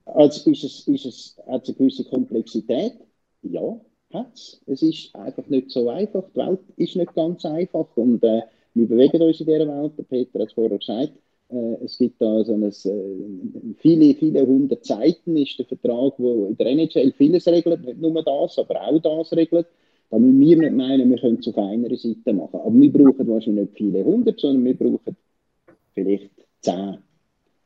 Also 0.06 0.50
ist 0.50 0.64
es, 0.64 0.88
ist 0.88 1.06
es, 1.06 1.38
hat 1.48 1.64
es 1.64 1.70
eine 1.70 1.78
gewisse 1.78 2.04
Komplexität? 2.06 2.94
Ja, 3.42 3.80
hat 4.14 4.34
es. 4.34 4.62
Es 4.66 4.82
ist 4.82 5.16
einfach 5.16 5.48
nicht 5.48 5.72
so 5.72 5.90
einfach. 5.90 6.24
Die 6.34 6.40
Welt 6.40 6.60
ist 6.78 6.96
nicht 6.96 7.14
ganz 7.14 7.46
einfach 7.46 7.88
und 7.96 8.24
äh, 8.24 8.42
wir 8.76 8.88
bewegen 8.88 9.22
uns 9.22 9.40
in 9.40 9.46
dieser 9.48 9.68
Welt. 9.68 9.94
Peter 10.10 10.40
hat 10.40 10.48
es 10.50 10.54
vorher 10.54 10.78
gesagt. 10.78 11.14
Äh, 11.50 11.86
es 11.86 11.98
gibt 11.98 12.22
da 12.22 12.44
so 12.44 12.54
ein, 12.54 12.64
äh, 12.64 13.76
viele, 13.78 14.16
viele 14.16 14.46
hundert 14.46 14.86
Seiten 14.86 15.38
ist 15.38 15.58
der 15.58 15.66
Vertrag, 15.66 16.14
wo 16.18 16.46
in 16.46 16.58
der 16.58 16.68
NHL 16.68 17.14
vieles 17.14 17.48
regelt, 17.48 17.86
nicht 17.86 18.02
nur 18.02 18.22
das, 18.24 18.58
aber 18.60 18.82
auch 18.82 19.00
das 19.00 19.32
regelt. 19.34 19.68
Da 20.10 20.20
müssen 20.20 20.40
wir 20.40 20.58
nicht 20.58 20.76
meinen, 20.76 21.10
wir 21.10 21.18
können 21.18 21.40
es 21.40 21.48
auf 21.48 21.58
einer 21.58 21.96
Seite 21.96 22.34
machen. 22.34 22.60
Aber 22.60 22.74
wir 22.74 22.92
brauchen 22.92 23.28
wahrscheinlich 23.28 23.66
nicht 23.66 23.78
viele 23.78 24.04
hundert, 24.04 24.40
sondern 24.40 24.66
wir 24.66 24.78
brauchen 24.78 25.16
vielleicht 25.94 26.32
zehn, 26.62 26.98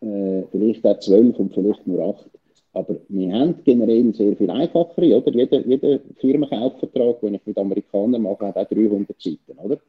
äh, 0.01 0.43
vielleicht 0.51 0.85
auch 0.85 0.99
zwölf 0.99 1.37
und 1.39 1.53
vielleicht 1.53 1.87
nur 1.87 2.01
acht. 2.03 2.29
Aber 2.73 2.97
wir 3.09 3.33
haben 3.33 3.55
generell 3.63 4.13
sehr 4.13 4.35
viel 4.37 4.49
einfachere, 4.49 5.17
oder? 5.17 5.31
Jeder, 5.31 5.65
jeder 5.65 5.99
Firmenkaufvertrag, 6.17 7.19
den 7.21 7.33
ich 7.35 7.45
mit 7.45 7.57
Amerikanern 7.57 8.21
mache, 8.21 8.45
hat 8.45 8.57
auch 8.57 8.69
300 8.69 9.19
Seiten, 9.19 9.57
oder? 9.57 9.79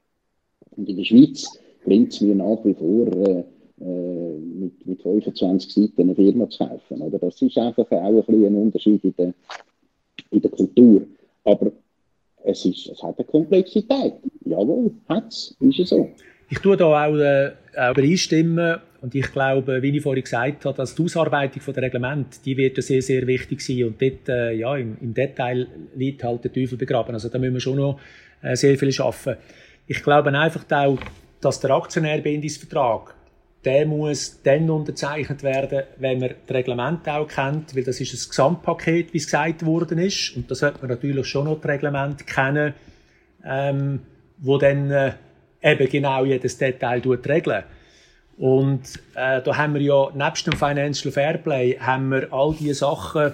Und 0.76 0.88
in 0.88 0.96
der 0.96 1.04
Schweiz 1.04 1.59
bringt 1.85 2.12
es 2.12 2.20
mir 2.20 2.35
nach 2.35 2.59
wie 2.64 2.74
vor, 2.74 3.06
äh, 3.26 3.44
äh, 3.80 4.38
mit, 4.38 4.87
mit 4.87 5.02
25 5.02 5.72
Seiten 5.72 6.02
eine 6.02 6.14
Firma 6.14 6.48
zu 6.48 6.59
kaufen. 6.59 7.00
Oder? 7.00 7.18
Das 7.18 7.40
ist 7.40 7.56
einfach 7.56 7.90
auch 7.90 8.06
ein, 8.06 8.16
bisschen 8.16 8.46
ein 8.46 8.56
Unterschied 8.56 9.02
in 9.04 9.14
der, 9.16 9.35
in 10.30 10.40
der 10.40 10.50
Kultur. 10.50 11.02
Aber 11.44 11.72
es, 12.44 12.64
ist, 12.64 12.88
es 12.88 13.02
hat 13.02 13.18
eine 13.18 13.26
Komplexität. 13.26 14.14
Jawohl, 14.44 14.92
hat 15.09 15.28
es, 15.28 15.56
ist 15.61 15.78
es 15.78 15.88
so. 15.90 16.09
Ich 16.50 16.59
tue 16.59 16.76
da 16.76 16.87
auch, 16.87 17.16
äh, 17.16 17.52
auch 17.76 17.96
einstimmen 17.96 18.78
und 19.00 19.14
ich 19.14 19.33
glaube, 19.33 19.83
wie 19.83 19.96
ich 19.96 20.02
vorhin 20.02 20.24
gesagt 20.24 20.64
habe, 20.64 20.76
dass 20.76 20.94
die 20.94 21.02
Ausarbeitung 21.02 21.62
der 21.72 21.83
Reglement, 21.85 22.44
die 22.44 22.56
wird 22.56 22.76
ja 22.76 22.83
sehr, 22.83 23.02
sehr 23.02 23.26
wichtig 23.26 23.61
sein 23.61 23.85
und 23.85 24.02
dort, 24.02 24.28
äh, 24.28 24.52
ja, 24.52 24.76
im, 24.76 24.96
im 25.00 25.14
Detail 25.14 25.68
liegt 25.97 26.24
halt 26.24 26.44
der 26.44 26.53
Teufel 26.53 26.76
begraben. 26.76 27.14
Also 27.14 27.28
da 27.28 27.38
müssen 27.38 27.55
wir 27.55 27.61
schon 27.61 27.76
noch 27.76 28.01
äh, 28.42 28.57
sehr 28.57 28.76
viel 28.76 28.92
schaffen. 28.92 29.36
Ich 29.91 30.05
glaube 30.05 30.32
einfach 30.38 30.62
auch, 30.70 30.99
dass 31.41 31.59
der 31.59 31.72
Aktionärbindungsvertrag 31.72 33.12
der 33.64 33.86
muss 33.86 34.41
dann 34.43 34.70
unterzeichnet 34.70 35.43
werden, 35.43 35.82
wenn 35.99 36.20
man 36.20 36.30
das 36.47 36.57
Reglement 36.57 37.07
auch 37.09 37.26
kennt, 37.26 37.74
weil 37.74 37.82
das 37.82 38.01
ist 38.01 38.14
ein 38.14 38.28
Gesamtpaket, 38.30 39.12
wie 39.12 39.18
es 39.18 39.26
gesagt 39.26 39.66
worden 39.66 39.99
ist. 39.99 40.34
Und 40.36 40.49
da 40.49 40.55
sollte 40.55 40.78
man 40.80 40.91
natürlich 40.91 41.26
schon 41.26 41.47
noch 41.47 41.61
das 41.61 41.72
Reglement 41.72 42.24
kennen, 42.24 42.72
ähm, 43.45 44.01
wo 44.38 44.59
dann 44.59 44.93
äh, 44.93 45.12
eben 45.61 45.88
genau 45.91 46.24
jedes 46.24 46.57
Detail 46.57 47.03
regeln. 47.05 47.64
Und 48.38 48.82
äh, 49.16 49.43
da 49.43 49.57
haben 49.57 49.74
wir 49.74 49.82
ja, 49.82 50.09
nebst 50.14 50.47
dem 50.47 50.57
Financial 50.57 51.12
Fairplay, 51.12 51.76
haben 51.80 52.11
wir 52.12 52.32
all 52.32 52.55
diese 52.55 52.74
Sachen, 52.74 53.32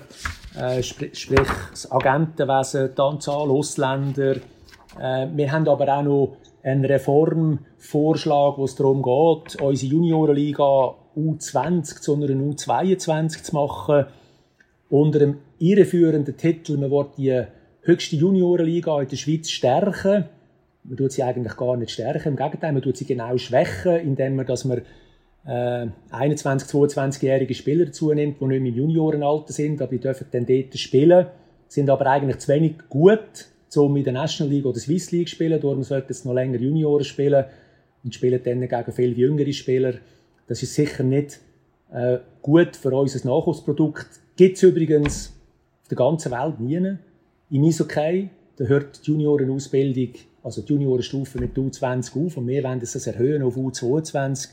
äh, 0.59 0.83
sprich, 0.83 1.19
sprich 1.19 1.49
das 1.71 1.93
Agentenwesen, 1.93 2.95
die 2.97 3.01
Anzahl 3.01 3.51
Ausländer, 3.51 4.37
äh, 5.01 5.27
wir 5.33 5.53
haben 5.53 5.69
aber 5.69 5.99
auch 5.99 6.03
noch 6.03 6.37
einen 6.67 6.85
Reformvorschlag, 6.85 8.59
wo 8.59 8.65
es 8.65 8.75
darum 8.75 9.01
geht, 9.01 9.61
unsere 9.63 9.93
Juniorenliga 9.93 10.97
U20 11.17 12.01
zu 12.01 12.15
einer 12.15 12.27
U22 12.27 13.43
zu 13.45 13.55
machen, 13.55 14.07
unter 14.91 15.23
einem 15.23 15.39
irreführenden 15.61 16.37
Titel, 16.37 16.77
man 16.77 16.91
will 16.91 17.07
die 17.17 17.43
höchste 17.83 18.17
Juniorenliga 18.17 19.01
in 19.01 19.09
der 19.09 19.17
Schweiz 19.17 19.49
stärken. 19.49 20.25
Man 20.83 20.97
tut 20.97 21.13
sie 21.13 21.23
eigentlich 21.23 21.57
gar 21.57 21.77
nicht 21.77 21.93
stärken, 21.93 22.31
im 22.31 22.37
Gegenteil, 22.37 22.73
man 22.73 22.83
tut 22.83 22.97
sie 22.97 23.07
genau 23.07 23.37
schwächen, 23.39 24.01
indem 24.01 24.35
man, 24.35 24.47
dass 24.47 24.65
man 24.65 24.83
äh, 25.47 25.87
21, 26.11 26.69
22-jährige 26.69 27.55
Spieler 27.55 27.87
dazu 27.87 28.13
nimmt, 28.13 28.41
die 28.41 28.45
nicht 28.45 28.61
mehr 28.61 28.73
im 28.73 28.77
Juniorenalter 28.77 29.53
sind, 29.53 29.81
aber 29.81 29.93
die 29.93 30.01
dürfen 30.01 30.27
dann 30.33 30.47
dort 30.47 30.77
spielen, 30.77 31.27
sind 31.69 31.91
aber 31.91 32.07
eigentlich 32.07 32.39
zu 32.39 32.49
wenig 32.49 32.75
gut, 32.89 33.47
um 33.75 33.97
in 33.97 34.05
der 34.05 34.13
National 34.13 34.53
League 34.53 34.67
oder 34.67 34.79
Swiss 34.79 35.11
League 35.11 35.29
zu 35.29 35.35
spielen, 35.35 35.61
darum 35.61 35.83
sollten 35.83 36.13
sie 36.13 36.27
noch 36.29 36.35
länger 36.35 36.59
Junioren 36.59 37.05
spielen 37.05 37.45
und 38.05 38.15
spielen 38.15 38.41
dann 38.43 38.61
gegen 38.61 38.93
viel 38.93 39.19
jüngere 39.19 39.53
Spieler. 39.53 39.95
Das 40.47 40.63
ist 40.63 40.75
sicher 40.75 41.03
nicht 41.03 41.41
äh, 41.93 42.19
gut 42.43 42.77
für 42.77 42.93
unser 42.93 43.29
Nachwuchsprodukt. 43.29 44.07
Gibt 44.37 44.57
es 44.57 44.63
übrigens 44.63 45.33
auf 45.83 45.89
der 45.89 45.97
ganzen 45.97 46.33
Welt 46.33 46.61
nie. 46.61 46.97
Eishockey, 47.53 48.29
da 48.57 48.65
hört 48.65 49.07
die 49.07 49.11
Juniorenausbildung, 49.11 50.15
also 50.43 50.63
die 50.63 50.73
Juniorenstufe 50.73 51.39
mit 51.39 51.57
U20 51.57 52.27
auf 52.27 52.37
und 52.37 52.47
wir 52.47 52.63
wollen 52.65 52.81
das 52.81 53.07
erhöhen 53.07 53.43
auf 53.43 53.57
U22. 53.57 54.49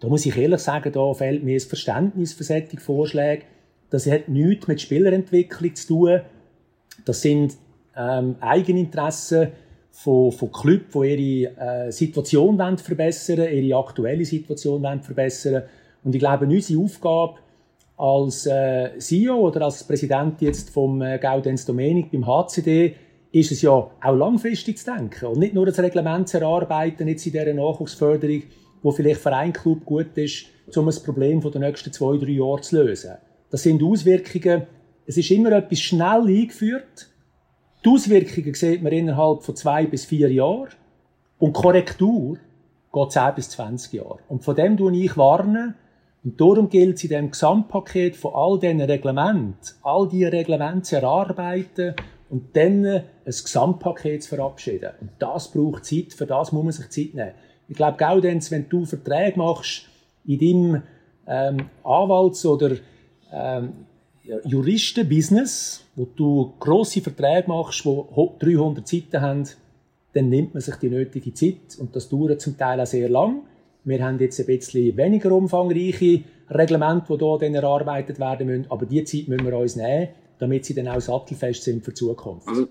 Da 0.00 0.08
muss 0.08 0.26
ich 0.26 0.36
ehrlich 0.36 0.60
sagen, 0.60 0.92
da 0.92 1.12
fehlt 1.14 1.44
mir 1.44 1.56
das 1.56 1.64
Verständnis 1.64 2.32
für 2.32 2.44
solche 2.44 2.78
Vorschläge. 2.78 3.44
Das 3.90 4.06
hat 4.06 4.28
nichts 4.28 4.66
mit 4.66 4.80
Spielerentwicklung 4.80 5.74
zu 5.74 5.86
tun. 5.86 6.20
Das 7.04 7.20
sind 7.20 7.56
ähm, 7.96 8.36
Eigeninteressen 8.40 9.48
von, 9.90 10.32
von 10.32 10.52
Clubs, 10.52 10.92
die 10.94 11.44
ihre 11.44 11.86
äh, 11.86 11.92
Situation 11.92 12.58
wollen 12.58 12.78
verbessern 12.78 13.48
ihre 13.52 13.78
aktuelle 13.78 14.24
Situation 14.24 14.82
wollen 14.82 15.02
verbessern 15.02 15.64
Und 16.04 16.14
ich 16.14 16.20
glaube, 16.20 16.46
unsere 16.46 16.82
Aufgabe 16.82 17.34
als 17.96 18.46
äh, 18.46 18.98
CEO 18.98 19.36
oder 19.36 19.62
als 19.62 19.84
Präsident 19.84 20.40
jetzt 20.40 20.70
vom 20.70 21.02
äh, 21.02 21.18
Gaudenz 21.18 21.66
Domenik 21.66 22.10
beim 22.10 22.26
HCD 22.26 22.94
ist 23.32 23.52
es 23.52 23.62
ja 23.62 23.70
auch 23.70 24.16
langfristig 24.16 24.78
zu 24.78 24.90
denken 24.92 25.26
und 25.26 25.38
nicht 25.38 25.54
nur 25.54 25.66
das 25.66 25.78
Reglement 25.78 26.28
zu 26.28 26.38
erarbeiten, 26.38 27.06
jetzt 27.06 27.26
in 27.26 27.32
dieser 27.32 27.52
Nachwuchsförderung, 27.52 28.42
wo 28.82 28.90
vielleicht 28.90 29.20
für 29.20 29.32
einen 29.34 29.52
Club 29.52 29.84
gut 29.84 30.16
ist, 30.16 30.46
um 30.74 30.88
ein 30.88 30.94
Problem 31.04 31.40
den 31.40 31.60
nächsten 31.60 31.92
zwei, 31.92 32.16
drei 32.16 32.32
Jahren 32.32 32.62
zu 32.62 32.82
lösen. 32.82 33.12
Das 33.50 33.62
sind 33.62 33.82
Auswirkungen, 33.82 34.62
es 35.06 35.16
ist 35.16 35.30
immer 35.30 35.52
etwas 35.52 35.80
schnell 35.80 36.22
eingeführt. 36.26 37.08
Die 37.84 37.88
Auswirkungen 37.88 38.54
sieht 38.54 38.82
man 38.82 38.92
innerhalb 38.92 39.42
von 39.42 39.56
zwei 39.56 39.86
bis 39.86 40.04
vier 40.04 40.30
Jahren 40.30 40.68
und 41.38 41.54
Korrektur 41.54 42.36
geht 42.92 43.12
10 43.12 43.34
bis 43.34 43.50
20 43.50 43.92
Jahre. 43.94 44.18
Und 44.28 44.44
von 44.44 44.54
dem 44.54 44.76
tue 44.76 44.94
ich 44.96 45.16
warnen, 45.16 45.74
und 46.22 46.38
darum 46.38 46.68
gilt 46.68 46.96
es 46.96 47.04
in 47.04 47.10
dem 47.10 47.30
Gesamtpaket 47.30 48.14
von 48.14 48.34
all 48.34 48.58
diesen 48.58 48.82
Reglementen, 48.82 49.56
all 49.82 50.06
diese 50.06 50.30
Reglemente 50.30 50.82
zu 50.82 50.96
erarbeiten 50.96 51.94
und 52.28 52.54
dann 52.54 52.84
ein 52.84 53.04
Gesamtpaket 53.24 54.24
zu 54.24 54.36
verabschieden. 54.36 54.90
Und 55.00 55.10
das 55.18 55.50
braucht 55.50 55.86
Zeit, 55.86 56.12
für 56.12 56.26
das 56.26 56.52
muss 56.52 56.62
man 56.62 56.72
sich 56.72 56.90
Zeit 56.90 57.14
nehmen. 57.14 57.32
Ich 57.68 57.76
glaube, 57.76 57.96
Gaudenz, 57.96 58.50
wenn 58.50 58.68
du 58.68 58.84
Verträge 58.84 59.38
machst 59.38 59.86
in 60.26 60.38
deinem 60.38 60.82
ähm, 61.26 61.70
Anwalts- 61.84 62.44
oder 62.44 62.76
ähm, 63.32 63.86
Juristenbusiness, 64.44 65.84
wo 66.00 66.08
du 66.16 66.54
grosse 66.58 67.02
Verträge 67.02 67.46
machst, 67.46 67.84
die 67.84 68.46
300 68.46 68.88
Seiten 68.88 69.20
haben, 69.20 69.44
dann 70.14 70.30
nimmt 70.30 70.54
man 70.54 70.62
sich 70.62 70.76
die 70.76 70.88
nötige 70.88 71.34
Zeit 71.34 71.78
und 71.78 71.94
das 71.94 72.08
dauert 72.08 72.40
zum 72.40 72.56
Teil 72.56 72.80
auch 72.80 72.86
sehr 72.86 73.10
lang. 73.10 73.42
Wir 73.84 74.02
haben 74.02 74.18
jetzt 74.18 74.40
ein 74.40 74.46
bisschen 74.46 74.96
weniger 74.96 75.30
umfangreiche 75.32 76.22
Reglemente, 76.48 77.18
die 77.18 77.46
hier 77.46 77.54
erarbeitet 77.54 78.18
werden 78.18 78.46
müssen, 78.46 78.66
aber 78.70 78.86
die 78.86 79.04
Zeit 79.04 79.28
müssen 79.28 79.44
wir 79.44 79.58
uns 79.58 79.76
nehmen, 79.76 80.08
damit 80.38 80.64
sie 80.64 80.74
dann 80.74 80.88
auch 80.88 81.02
sattelfest 81.02 81.64
sind 81.64 81.84
für 81.84 81.90
die 81.90 81.96
Zukunft. 81.96 82.48
Also, 82.48 82.66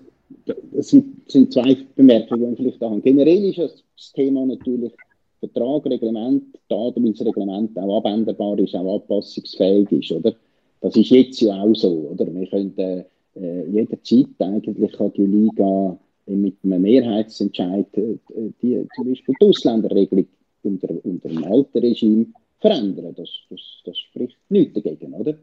das 0.72 0.88
sind, 0.88 1.30
sind 1.30 1.52
zwei 1.52 1.76
Bemerkungen, 1.94 2.46
die 2.46 2.50
ich 2.50 2.58
vielleicht 2.58 2.80
haben. 2.80 3.00
Generell 3.00 3.44
ist 3.44 3.58
das 3.58 4.12
Thema 4.12 4.44
natürlich 4.44 4.92
Vertrag, 5.38 5.86
Reglement, 5.86 6.42
da, 6.68 6.90
damit 6.90 7.18
das 7.18 7.26
Reglement 7.26 7.78
auch 7.78 7.98
abänderbar 7.98 8.58
ist, 8.58 8.74
auch 8.74 8.94
anpassungsfähig 8.94 9.92
ist, 9.92 10.10
oder? 10.10 10.34
Das 10.80 10.96
ist 10.96 11.10
jetzt 11.10 11.40
ja 11.40 11.62
auch 11.62 11.74
so, 11.74 12.10
oder? 12.12 12.26
Wir 12.34 12.46
können 12.48 12.76
äh, 12.76 13.04
jederzeit 13.34 14.26
eigentlich 14.38 14.92
kann 14.92 15.12
die 15.12 15.26
Liga 15.26 15.98
mit 16.26 16.56
einem 16.62 16.82
Mehrheitsentscheid 16.82 17.86
äh, 17.96 18.18
die, 18.62 18.86
zum 18.94 19.08
Beispiel 19.08 19.34
die 19.40 19.46
Ausländerregelung 19.46 20.26
unter, 20.62 20.88
unter 21.04 21.28
dem 21.28 21.44
alten 21.44 21.78
Regime 21.78 22.26
verändern. 22.60 23.14
Das, 23.16 23.28
das, 23.48 23.60
das 23.84 23.98
spricht 23.98 24.36
nichts 24.48 24.74
dagegen, 24.74 25.12
oder? 25.14 25.36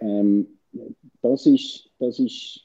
Ähm, 0.00 0.46
das, 1.22 1.46
ist, 1.46 1.88
das 1.98 2.18
ist 2.18 2.64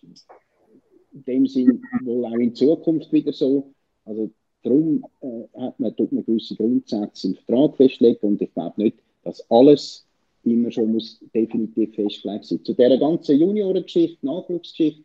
in 1.14 1.24
dem 1.26 1.48
Sinn 1.48 1.82
wohl 2.04 2.26
auch 2.26 2.40
in 2.40 2.56
Zukunft 2.56 3.12
wieder 3.12 3.34
so. 3.34 3.72
Also 4.06 4.30
darum 4.64 5.06
äh, 5.22 5.60
hat 5.60 5.80
man, 5.80 5.96
tut 5.96 6.12
man 6.12 6.26
gewisse 6.26 6.56
Grundsätze 6.56 7.28
im 7.28 7.36
Vertrag 7.36 7.78
festlegen 7.78 8.26
und 8.26 8.42
ich 8.42 8.54
glaube 8.54 8.82
nicht, 8.82 8.98
dass 9.24 9.50
alles 9.52 10.06
immer 10.44 10.72
schon 10.72 10.92
muss 10.92 11.20
definitiv 11.34 11.96
festgelegt 11.96 12.46
sein. 12.46 12.64
Zu 12.64 12.74
dieser 12.74 12.98
ganzen 12.98 13.40
Juniorengeschichte, 13.40 14.26
Nachwuchsgeschichte, 14.26 15.04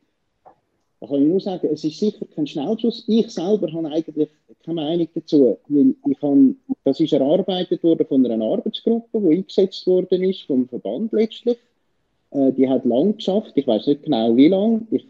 da 1.01 1.07
kann 1.07 1.23
ich 1.23 1.29
nur 1.29 1.41
sagen, 1.41 1.69
es 1.71 1.85
ist 1.85 1.99
sicher 1.99 2.25
kein 2.35 2.47
Schnellschuss. 2.47 3.05
Ich 3.07 3.31
selber 3.31 3.71
habe 3.73 3.89
eigentlich 3.89 4.29
keine 4.65 4.81
Meinung 4.81 5.09
dazu, 5.15 5.59
weil 5.69 5.95
ich 6.09 6.23
habe, 6.23 6.55
das 6.85 7.01
ist 7.01 7.13
erarbeitet 7.13 7.83
worden 7.83 8.07
von 8.07 8.25
einer 8.25 8.45
Arbeitsgruppe, 8.45 9.21
die 9.21 9.37
eingesetzt 9.37 9.87
worden 9.87 10.23
ist 10.23 10.43
vom 10.43 10.67
Verband 10.69 11.13
letztlich. 11.13 11.59
Äh, 12.31 12.53
die 12.53 12.69
hat 12.69 12.85
lang 12.85 13.17
geschafft, 13.17 13.53
ich 13.55 13.67
weiß 13.67 13.87
nicht 13.87 14.05
genau 14.05 14.35
wie 14.37 14.49
lang. 14.49 14.87
Ich, 14.91 15.07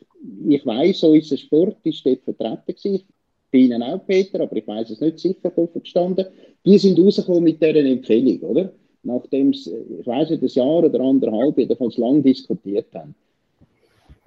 ich 0.48 0.66
weiß, 0.66 1.00
so 1.00 1.14
ist 1.14 1.38
Sport 1.38 1.76
ist 1.84 2.04
dort 2.04 2.22
vertreten 2.22 2.74
gewesen. 2.74 3.04
Bei 3.52 3.58
Ihnen 3.58 3.82
auch, 3.82 4.04
Peter, 4.04 4.40
aber 4.40 4.56
ich 4.56 4.66
weiß 4.66 4.90
es 4.90 5.00
nicht 5.00 5.20
sicher 5.20 5.50
gestanden. 5.50 6.26
Die 6.64 6.78
sind 6.78 6.98
rausgekommen 6.98 7.44
mit 7.44 7.62
dieser 7.62 7.76
Empfehlung, 7.76 8.40
oder? 8.40 8.72
Nachdem 9.06 9.54
sie, 9.54 9.74
ich 10.00 10.06
weiß 10.06 10.30
nicht, 10.30 10.42
ein 10.42 10.48
Jahr 10.48 10.84
oder 10.84 11.00
anderthalb 11.00 11.58
jedenfalls 11.58 11.96
lang 11.96 12.22
diskutiert 12.22 12.86
haben. 12.94 13.14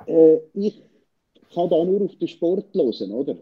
Äh, 0.05 0.37
ich 0.53 0.81
kann 1.53 1.69
da 1.69 1.83
nur 1.83 2.01
auf 2.01 2.15
den 2.15 2.27
Sport 2.27 2.65
hören, 2.73 3.11
oder? 3.11 3.33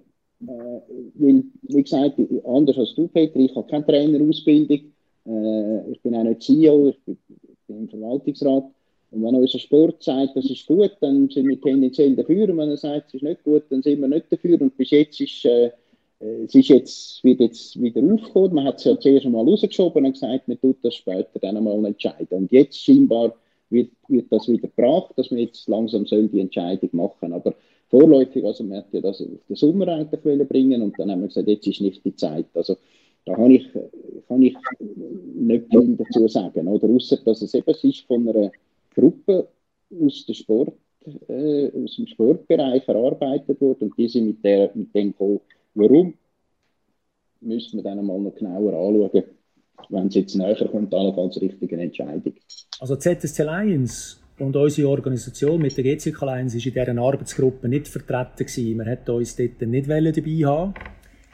Äh, 0.41 0.81
weil, 1.15 1.43
wie 1.61 1.83
gesagt, 1.83 2.19
anders 2.45 2.77
als 2.77 2.95
du, 2.95 3.07
Peter, 3.07 3.39
ich 3.39 3.55
habe 3.55 3.67
keine 3.67 3.85
Trainerausbildung, 3.85 4.79
äh, 5.27 5.91
ich 5.91 6.01
bin 6.01 6.15
auch 6.15 6.23
nicht 6.23 6.43
CEO, 6.43 6.89
ich 6.89 6.99
bin, 7.03 7.17
ich 7.27 7.59
bin 7.67 7.77
im 7.79 7.89
Verwaltungsrat. 7.89 8.65
Und 9.11 9.23
wenn 9.23 9.35
unser 9.35 9.59
Sport 9.59 10.03
sagt, 10.03 10.35
das 10.35 10.49
ist 10.49 10.67
gut, 10.67 10.91
dann 10.99 11.29
sind 11.29 11.47
wir 11.47 11.59
tendenziell 11.61 12.15
dafür. 12.15 12.49
Und 12.49 12.57
wenn 12.57 12.69
er 12.69 12.77
sagt, 12.77 13.07
es 13.07 13.13
ist 13.15 13.23
nicht 13.23 13.43
gut, 13.43 13.63
dann 13.69 13.81
sind 13.81 14.01
wir 14.01 14.07
nicht 14.07 14.31
dafür. 14.31 14.59
Und 14.59 14.75
bis 14.75 14.89
jetzt 14.91 15.21
ist, 15.21 15.45
äh, 15.45 15.71
es 16.19 16.55
ist 16.55 16.69
jetzt, 16.69 17.23
wird 17.23 17.39
jetzt 17.39 17.79
wieder 17.81 18.01
aufgekommen. 18.01 18.55
Man 18.55 18.65
hat 18.65 18.79
es 18.79 18.85
ja 18.85 18.99
zuerst 18.99 19.25
einmal 19.25 19.47
rausgeschoben 19.47 20.05
und 20.05 20.13
gesagt, 20.13 20.47
man 20.47 20.59
tut 20.59 20.77
das 20.83 20.95
später 20.95 21.39
dann 21.39 21.57
einmal 21.57 21.83
entscheiden. 21.85 22.27
Und 22.29 22.51
jetzt 22.51 22.83
scheinbar 22.83 23.35
wird, 23.69 23.91
wird 24.07 24.31
das 24.31 24.47
wieder 24.47 24.67
gebracht, 24.67 25.13
dass 25.15 25.29
wir 25.29 25.39
jetzt 25.39 25.67
langsam 25.67 26.05
die 26.05 26.39
Entscheidung 26.39 26.89
machen. 26.93 27.33
Aber 27.33 27.53
vorläufig, 27.89 28.43
also 28.43 28.63
man 28.63 28.79
hat 28.79 28.93
ja 28.93 29.01
das 29.01 29.21
auf 29.21 29.27
den 29.47 29.55
Sommer 29.55 29.87
eigentlich 29.89 30.47
bringen 30.47 30.81
und 30.81 30.97
dann 30.97 31.11
haben 31.11 31.21
wir 31.21 31.27
gesagt, 31.27 31.47
jetzt 31.47 31.67
ist 31.67 31.81
nicht 31.81 32.03
die 32.03 32.15
Zeit. 32.15 32.47
Also 32.53 32.77
da 33.25 33.35
kann 33.35 33.51
ich, 33.51 33.67
kann 34.27 34.41
ich 34.41 34.55
nicht 35.35 35.65
viel 35.69 35.97
dazu 35.97 36.27
sagen, 36.27 36.67
oder? 36.67 36.89
Außer, 36.89 37.17
dass 37.25 37.41
es 37.41 37.53
eben 37.53 37.69
ist 37.69 38.01
von 38.07 38.27
einer 38.27 38.51
Gruppe 38.95 39.47
aus, 40.01 40.25
der 40.25 40.33
Sport, 40.33 40.73
äh, 41.27 41.69
aus 41.83 41.95
dem 41.97 42.07
Sportbereich 42.07 42.87
erarbeitet 42.87 43.61
wurde 43.61 43.85
und 43.85 43.97
die 43.97 44.07
sind 44.07 44.27
mit, 44.27 44.43
der, 44.43 44.71
mit 44.73 44.95
dem 44.95 45.11
gekommen. 45.11 45.41
Warum? 45.77 46.15
Müssen 47.39 47.77
wir 47.77 47.83
dann 47.83 48.03
mal 48.03 48.19
noch 48.19 48.33
genauer 48.33 48.73
anschauen, 48.73 49.23
wenn 49.89 50.07
es 50.07 50.15
jetzt 50.15 50.35
näher 50.35 50.67
kommt, 50.71 50.91
allenfalls 50.91 51.39
richtige 51.39 51.77
Entscheidung. 51.77 52.33
Also 52.79 52.95
ZSC 52.95 53.43
Lions 53.43 54.19
und 54.39 54.55
unsere 54.55 54.89
Organisation 54.89 55.61
mit 55.61 55.77
der 55.77 55.83
GCK 55.83 56.23
Alliance 56.23 56.57
war 56.57 56.65
in 56.65 56.73
dieser 56.73 57.01
Arbeitsgruppe 57.01 57.69
nicht 57.69 57.87
vertreten. 57.87 58.37
Gewesen. 58.37 58.79
Wir 58.79 58.85
wollten 58.87 59.11
uns 59.11 59.35
dort 59.35 59.61
nicht 59.61 59.87
dabei 59.87 60.45
haben. 60.45 60.73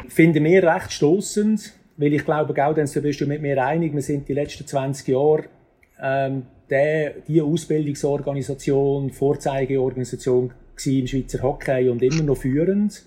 Finden 0.10 0.44
wir 0.44 0.64
recht 0.64 0.92
stossend, 0.92 1.74
weil 1.96 2.14
ich 2.14 2.26
glaube, 2.26 2.54
Gaudenz, 2.54 2.92
du 2.92 3.02
bist 3.02 3.22
du 3.22 3.26
mit 3.26 3.42
mir 3.42 3.66
einig, 3.66 3.94
wir 3.94 4.02
sind 4.02 4.28
die 4.28 4.34
letzten 4.34 4.68
20 4.68 5.08
Jahre 5.08 5.46
ähm, 6.02 6.48
der, 6.70 7.22
die 7.30 7.42
Ausbildungsorganisation, 7.42 9.10
Vorzeigeorganisation 9.10 10.52
im 10.86 11.08
Schweizer 11.08 11.42
Hockey 11.42 11.88
und 11.88 12.04
immer 12.04 12.24
noch 12.24 12.36
führend. 12.36 13.06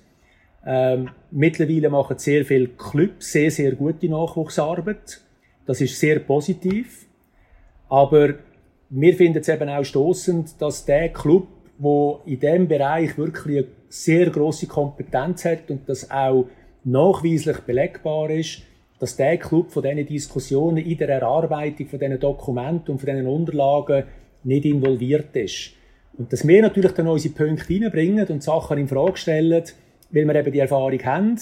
Ähm, 0.66 1.10
mittlerweile 1.30 1.88
machen 1.90 2.18
sehr 2.18 2.44
viele 2.44 2.68
Clubs 2.68 3.32
sehr, 3.32 3.50
sehr 3.50 3.72
gute 3.72 4.08
Nachwuchsarbeit. 4.08 5.20
Das 5.64 5.80
ist 5.80 5.98
sehr 5.98 6.18
positiv. 6.18 7.06
Aber 7.88 8.34
wir 8.90 9.14
finden 9.14 9.38
es 9.38 9.48
eben 9.48 9.68
auch 9.68 9.84
stoßend, 9.84 10.60
dass 10.60 10.84
der 10.84 11.10
Club, 11.10 11.46
wo 11.78 12.20
in 12.26 12.40
dem 12.40 12.66
Bereich 12.66 13.16
wirklich 13.16 13.58
eine 13.58 13.66
sehr 13.88 14.30
große 14.30 14.66
Kompetenz 14.66 15.44
hat 15.44 15.70
und 15.70 15.88
das 15.88 16.10
auch 16.10 16.46
nachweislich 16.84 17.58
belegbar 17.60 18.30
ist, 18.30 18.62
dass 18.98 19.16
der 19.16 19.36
Club 19.36 19.70
von 19.70 19.82
diesen 19.82 20.06
Diskussionen 20.06 20.78
in 20.78 20.98
der 20.98 21.08
Erarbeitung 21.08 21.86
von 21.86 21.98
diesen 21.98 22.18
Dokumenten 22.18 22.92
und 22.92 22.98
von 22.98 23.10
diesen 23.10 23.26
Unterlagen 23.26 24.04
nicht 24.44 24.64
involviert 24.64 25.36
ist. 25.36 25.72
Und 26.16 26.32
dass 26.32 26.46
wir 26.46 26.62
natürlich 26.62 26.92
dann 26.92 27.08
unsere 27.08 27.34
Punkte 27.34 27.68
reinbringen 27.68 28.26
und 28.28 28.42
Sachen 28.42 28.78
in 28.78 28.88
Frage 28.88 29.18
stellen, 29.18 29.64
weil 30.10 30.24
wir 30.24 30.34
eben 30.34 30.52
die 30.52 30.58
Erfahrung 30.58 31.04
haben, 31.04 31.36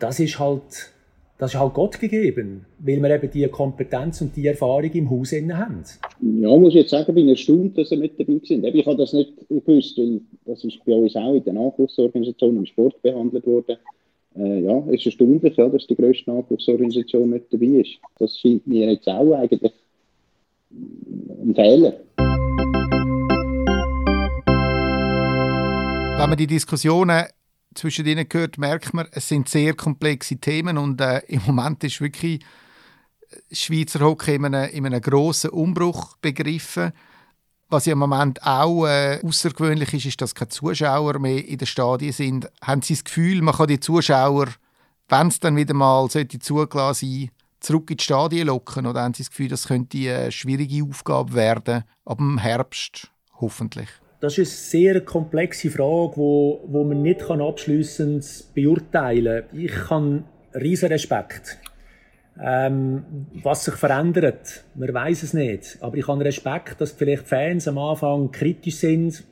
das 0.00 0.20
ist 0.20 0.38
halt, 0.38 0.92
das 1.38 1.54
ist 1.54 1.60
halt 1.60 1.74
Gott 1.74 1.98
gegeben, 1.98 2.66
weil 2.78 3.02
wir 3.02 3.10
eben 3.10 3.30
die 3.30 3.46
Kompetenz 3.48 4.20
und 4.20 4.36
die 4.36 4.46
Erfahrung 4.46 4.90
im 4.92 5.10
Haus 5.10 5.32
haben. 5.32 5.84
Ja, 6.20 6.56
muss 6.56 6.70
ich 6.70 6.80
jetzt 6.80 6.90
sagen, 6.90 7.14
bin 7.14 7.28
erstaunt, 7.28 7.76
dass 7.78 7.90
er 7.90 7.98
nicht 7.98 8.18
dabei 8.18 8.40
sind. 8.42 8.64
Ich 8.64 8.86
habe 8.86 8.96
das 8.96 9.12
nicht 9.12 9.32
gewusst, 9.48 9.98
weil 9.98 10.20
das 10.44 10.64
ist 10.64 10.84
bei 10.84 10.94
uns 10.94 11.16
auch 11.16 11.34
in 11.34 11.44
der 11.44 11.54
Nachwuchsorganisation 11.54 12.56
im 12.56 12.66
Sport 12.66 13.00
behandelt 13.02 13.46
worden. 13.46 13.76
Äh, 14.36 14.60
ja, 14.60 14.78
es 14.88 15.00
ist 15.00 15.06
erstaunlich, 15.06 15.56
ja, 15.56 15.68
dass 15.68 15.86
die 15.86 15.96
grösste 15.96 16.30
Nachwuchsorganisation 16.30 17.30
nicht 17.30 17.46
dabei 17.50 17.80
ist. 17.80 17.96
Das 18.18 18.38
scheint 18.38 18.66
mir 18.66 18.90
jetzt 18.90 19.08
auch 19.08 19.32
eigentlich 19.32 19.72
ein 20.70 21.54
Fehler. 21.54 21.94
Wenn 26.18 26.30
man 26.30 26.36
die 26.36 26.46
Diskussionen 26.46 27.24
zwischen 27.76 28.06
ihnen 28.06 28.26
hört, 28.30 28.58
merkt 28.58 28.94
man, 28.94 29.06
es 29.12 29.28
sind 29.28 29.48
sehr 29.48 29.74
komplexe 29.74 30.36
Themen 30.36 30.78
und 30.78 31.00
äh, 31.00 31.18
im 31.28 31.42
Moment 31.46 31.84
ist 31.84 32.00
wirklich 32.00 32.42
äh, 33.30 33.54
Schweizer 33.54 34.00
Hockey 34.00 34.34
in 34.34 34.44
einem, 34.46 34.70
in 34.70 34.86
einem 34.86 35.00
grossen 35.00 35.50
Umbruch 35.50 36.16
begriffen. 36.18 36.92
Was 37.68 37.86
ja 37.86 37.94
im 37.94 37.98
Moment 37.98 38.42
auch 38.44 38.86
äh, 38.86 39.20
außergewöhnlich 39.24 39.92
ist, 39.92 40.06
ist, 40.06 40.20
dass 40.20 40.34
keine 40.34 40.48
Zuschauer 40.48 41.18
mehr 41.18 41.46
in 41.46 41.58
den 41.58 41.66
Stadien 41.66 42.12
sind. 42.12 42.48
Haben 42.62 42.82
Sie 42.82 42.94
das 42.94 43.04
Gefühl, 43.04 43.42
man 43.42 43.54
kann 43.54 43.66
die 43.66 43.80
Zuschauer, 43.80 44.48
wenn 45.08 45.28
es 45.28 45.40
dann 45.40 45.56
wieder 45.56 45.74
mal 45.74 46.08
zugelassen 46.08 47.08
sein, 47.08 47.30
zurück 47.60 47.90
in 47.90 47.96
die 47.96 48.04
Stadien 48.04 48.46
locken? 48.46 48.86
Oder 48.86 49.02
haben 49.02 49.14
Sie 49.14 49.24
das 49.24 49.30
Gefühl, 49.30 49.48
das 49.48 49.66
könnte 49.66 49.98
eine 49.98 50.30
schwierige 50.30 50.84
Aufgabe 50.84 51.34
werden, 51.34 51.84
ab 52.04 52.18
dem 52.18 52.38
Herbst 52.38 53.10
hoffentlich? 53.40 53.88
Das 54.18 54.38
ist 54.38 54.38
eine 54.38 54.46
sehr 54.46 55.00
komplexe 55.02 55.70
Frage, 55.70 56.16
wo, 56.16 56.62
wo 56.66 56.84
man 56.84 57.02
nicht 57.02 57.22
abschließend 57.22 58.46
beurteilen 58.54 59.44
kann. 59.50 59.60
Ich 59.60 59.90
habe 59.90 60.24
riesen 60.54 60.88
Respekt. 60.88 61.58
Ähm, 62.42 63.04
was 63.42 63.64
sich 63.64 63.74
verändert, 63.74 64.64
man 64.74 64.92
weiß 64.92 65.22
es 65.22 65.34
nicht. 65.34 65.78
Aber 65.80 65.96
ich 65.96 66.06
habe 66.06 66.24
Respekt, 66.24 66.80
dass 66.80 66.92
vielleicht 66.92 67.26
Fans 67.26 67.68
am 67.68 67.78
Anfang 67.78 68.30
kritisch 68.30 68.76
sind. 68.76 69.24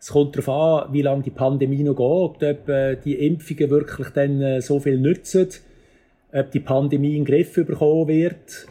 Es 0.00 0.08
kommt 0.08 0.36
darauf 0.36 0.48
an, 0.86 0.92
wie 0.92 1.02
lange 1.02 1.22
die 1.22 1.30
Pandemie 1.30 1.82
noch 1.82 1.94
geht, 1.94 2.48
ob 2.48 2.68
äh, 2.68 2.96
die 2.96 3.14
Impfungen 3.14 3.70
wirklich 3.70 4.08
dann 4.10 4.40
äh, 4.42 4.60
so 4.60 4.78
viel 4.78 4.98
nützen, 4.98 5.48
ob 6.32 6.50
die 6.50 6.60
Pandemie 6.60 7.16
in 7.16 7.24
den 7.24 7.24
Griff 7.24 7.54
bekommen 7.54 8.08
wird. 8.08 8.66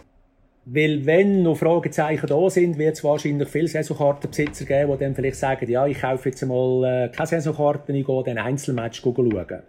Weil 0.66 1.06
wenn 1.06 1.44
noch 1.44 1.58
Fragezeichen 1.58 2.28
da 2.28 2.50
sind, 2.50 2.78
wird 2.78 2.96
es 2.96 3.04
wahrscheinlich 3.04 3.50
viele 3.50 3.68
Saisonkartenbesitzer 3.68 4.66
geben, 4.66 4.94
die 4.94 4.98
dann 5.04 5.16
vielleicht 5.16 5.36
sagen, 5.36 5.70
ja, 5.70 5.86
ich 5.86 6.00
kaufe 6.00 6.30
jetzt 6.30 6.46
mal 6.46 6.84
äh, 6.86 7.10
keine 7.10 7.28
Saisonkarten, 7.28 7.94
ich 7.96 8.06
gehe 8.06 8.24
dann 8.24 8.38
Einzelmatch 8.38 9.02
schauen. 9.02 9.62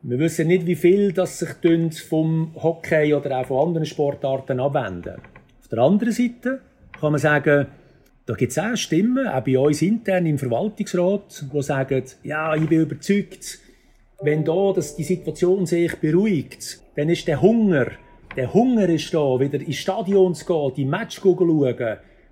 Wir 0.00 0.18
wissen 0.18 0.46
nicht, 0.46 0.64
wie 0.64 0.76
viel 0.76 1.12
das 1.12 1.40
sich 1.40 2.00
vom 2.08 2.54
Hockey 2.54 3.12
oder 3.12 3.40
auch 3.40 3.46
von 3.46 3.68
anderen 3.68 3.84
Sportarten 3.84 4.60
abwenden. 4.60 5.16
Auf 5.60 5.68
der 5.68 5.78
anderen 5.80 6.12
Seite 6.12 6.60
kann 6.98 7.12
man 7.12 7.20
sagen, 7.20 7.66
da 8.24 8.34
gibt 8.34 8.52
es 8.52 8.58
auch 8.58 8.76
Stimmen, 8.76 9.26
auch 9.26 9.42
bei 9.42 9.58
uns 9.58 9.82
intern 9.82 10.24
im 10.24 10.38
Verwaltungsrat, 10.38 11.44
die 11.52 11.62
sagen, 11.62 12.04
ja, 12.22 12.54
ich 12.54 12.68
bin 12.68 12.82
überzeugt, 12.82 13.58
wenn 14.22 14.44
da 14.44 14.72
dass 14.72 14.96
die 14.96 15.04
Situation 15.04 15.66
sich 15.66 15.96
beruhigt, 15.96 16.80
dann 16.96 17.08
ist 17.08 17.26
der 17.26 17.42
Hunger 17.42 17.88
der 18.38 18.54
Hunger 18.54 18.88
ist 18.88 19.12
da, 19.12 19.40
wieder 19.40 19.60
ins 19.60 19.76
Stadion 19.76 20.32
zu 20.32 20.46
gehen, 20.46 20.72
die 20.76 20.84
Match 20.84 21.20
schauen. 21.20 21.74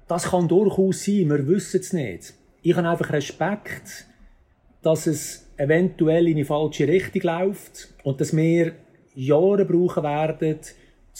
Das 0.06 0.30
kann 0.30 0.46
durchaus 0.46 1.04
sein, 1.04 1.28
wir 1.28 1.48
wissen 1.48 1.80
es 1.80 1.92
nicht. 1.92 2.34
Ich 2.62 2.76
habe 2.76 2.88
einfach 2.88 3.12
Respekt, 3.12 4.06
dass 4.82 5.08
es 5.08 5.50
eventuell 5.56 6.28
in 6.28 6.36
die 6.36 6.44
falsche 6.44 6.86
Richtung 6.86 7.22
läuft 7.22 7.88
und 8.04 8.20
dass 8.20 8.36
wir 8.36 8.74
Jahre 9.16 9.64
brauchen 9.64 10.04
werden, 10.04 10.60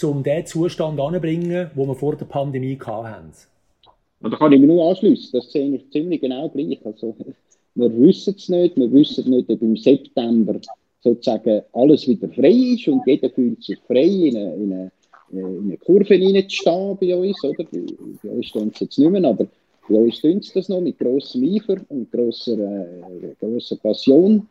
um 0.05 0.23
den 0.23 0.47
Zustand 0.47 1.01
anzubringen, 1.01 1.73
wo 1.75 1.85
wir 1.87 1.97
vor 1.97 2.15
der 2.15 2.27
Pandemie 2.27 2.79
hatten. 2.79 3.33
da 4.21 4.37
kann 4.37 4.53
ich 4.53 4.61
mich 4.61 4.69
nur 4.69 4.89
anschließen. 4.89 5.31
Das 5.33 5.51
sehe 5.51 5.75
ich 5.75 5.91
ziemlich 5.91 6.21
genau 6.21 6.49
gleich. 6.49 6.79
Also, 6.85 7.17
wir 7.75 7.99
wissen 7.99 8.37
es 8.37 8.49
nicht. 8.49 8.77
Wir 8.77 8.93
wissen 8.93 9.31
nicht, 9.31 9.51
ob 9.51 9.61
im 9.63 9.77
September 9.77 10.61
sozusagen 11.07 11.63
alles 11.73 12.09
wieder 12.09 12.29
frei 12.29 12.75
ist 12.75 12.89
und 12.89 13.03
jeder 13.07 13.31
fühlt 13.31 13.63
sich 13.63 13.79
frei, 13.87 14.05
in 14.05 14.37
eine, 14.37 14.55
in 14.55 14.73
eine, 14.73 14.91
in 15.31 15.65
eine 15.65 15.77
Kurve 15.79 16.15
hineinzustehen 16.15 16.97
bei 17.01 17.17
uns. 17.17 17.45
Oder? 17.45 17.65
Bei, 17.65 17.81
bei 18.23 18.29
uns 18.31 18.47
stehen 18.47 18.71
es 18.75 18.81
jetzt 18.81 18.99
nicht 18.99 19.11
mehr, 19.11 19.25
aber 19.25 19.47
bei 19.89 19.97
uns 19.97 20.21
tun 20.21 20.43
sie 20.43 20.53
das 20.55 20.69
noch 20.69 20.81
mit 20.81 20.99
grossem 20.99 21.45
Eifer 21.45 21.77
und 21.89 22.11
grosser, 22.11 22.59
äh, 22.59 23.35
grosser 23.39 23.77
Passion. 23.77 24.49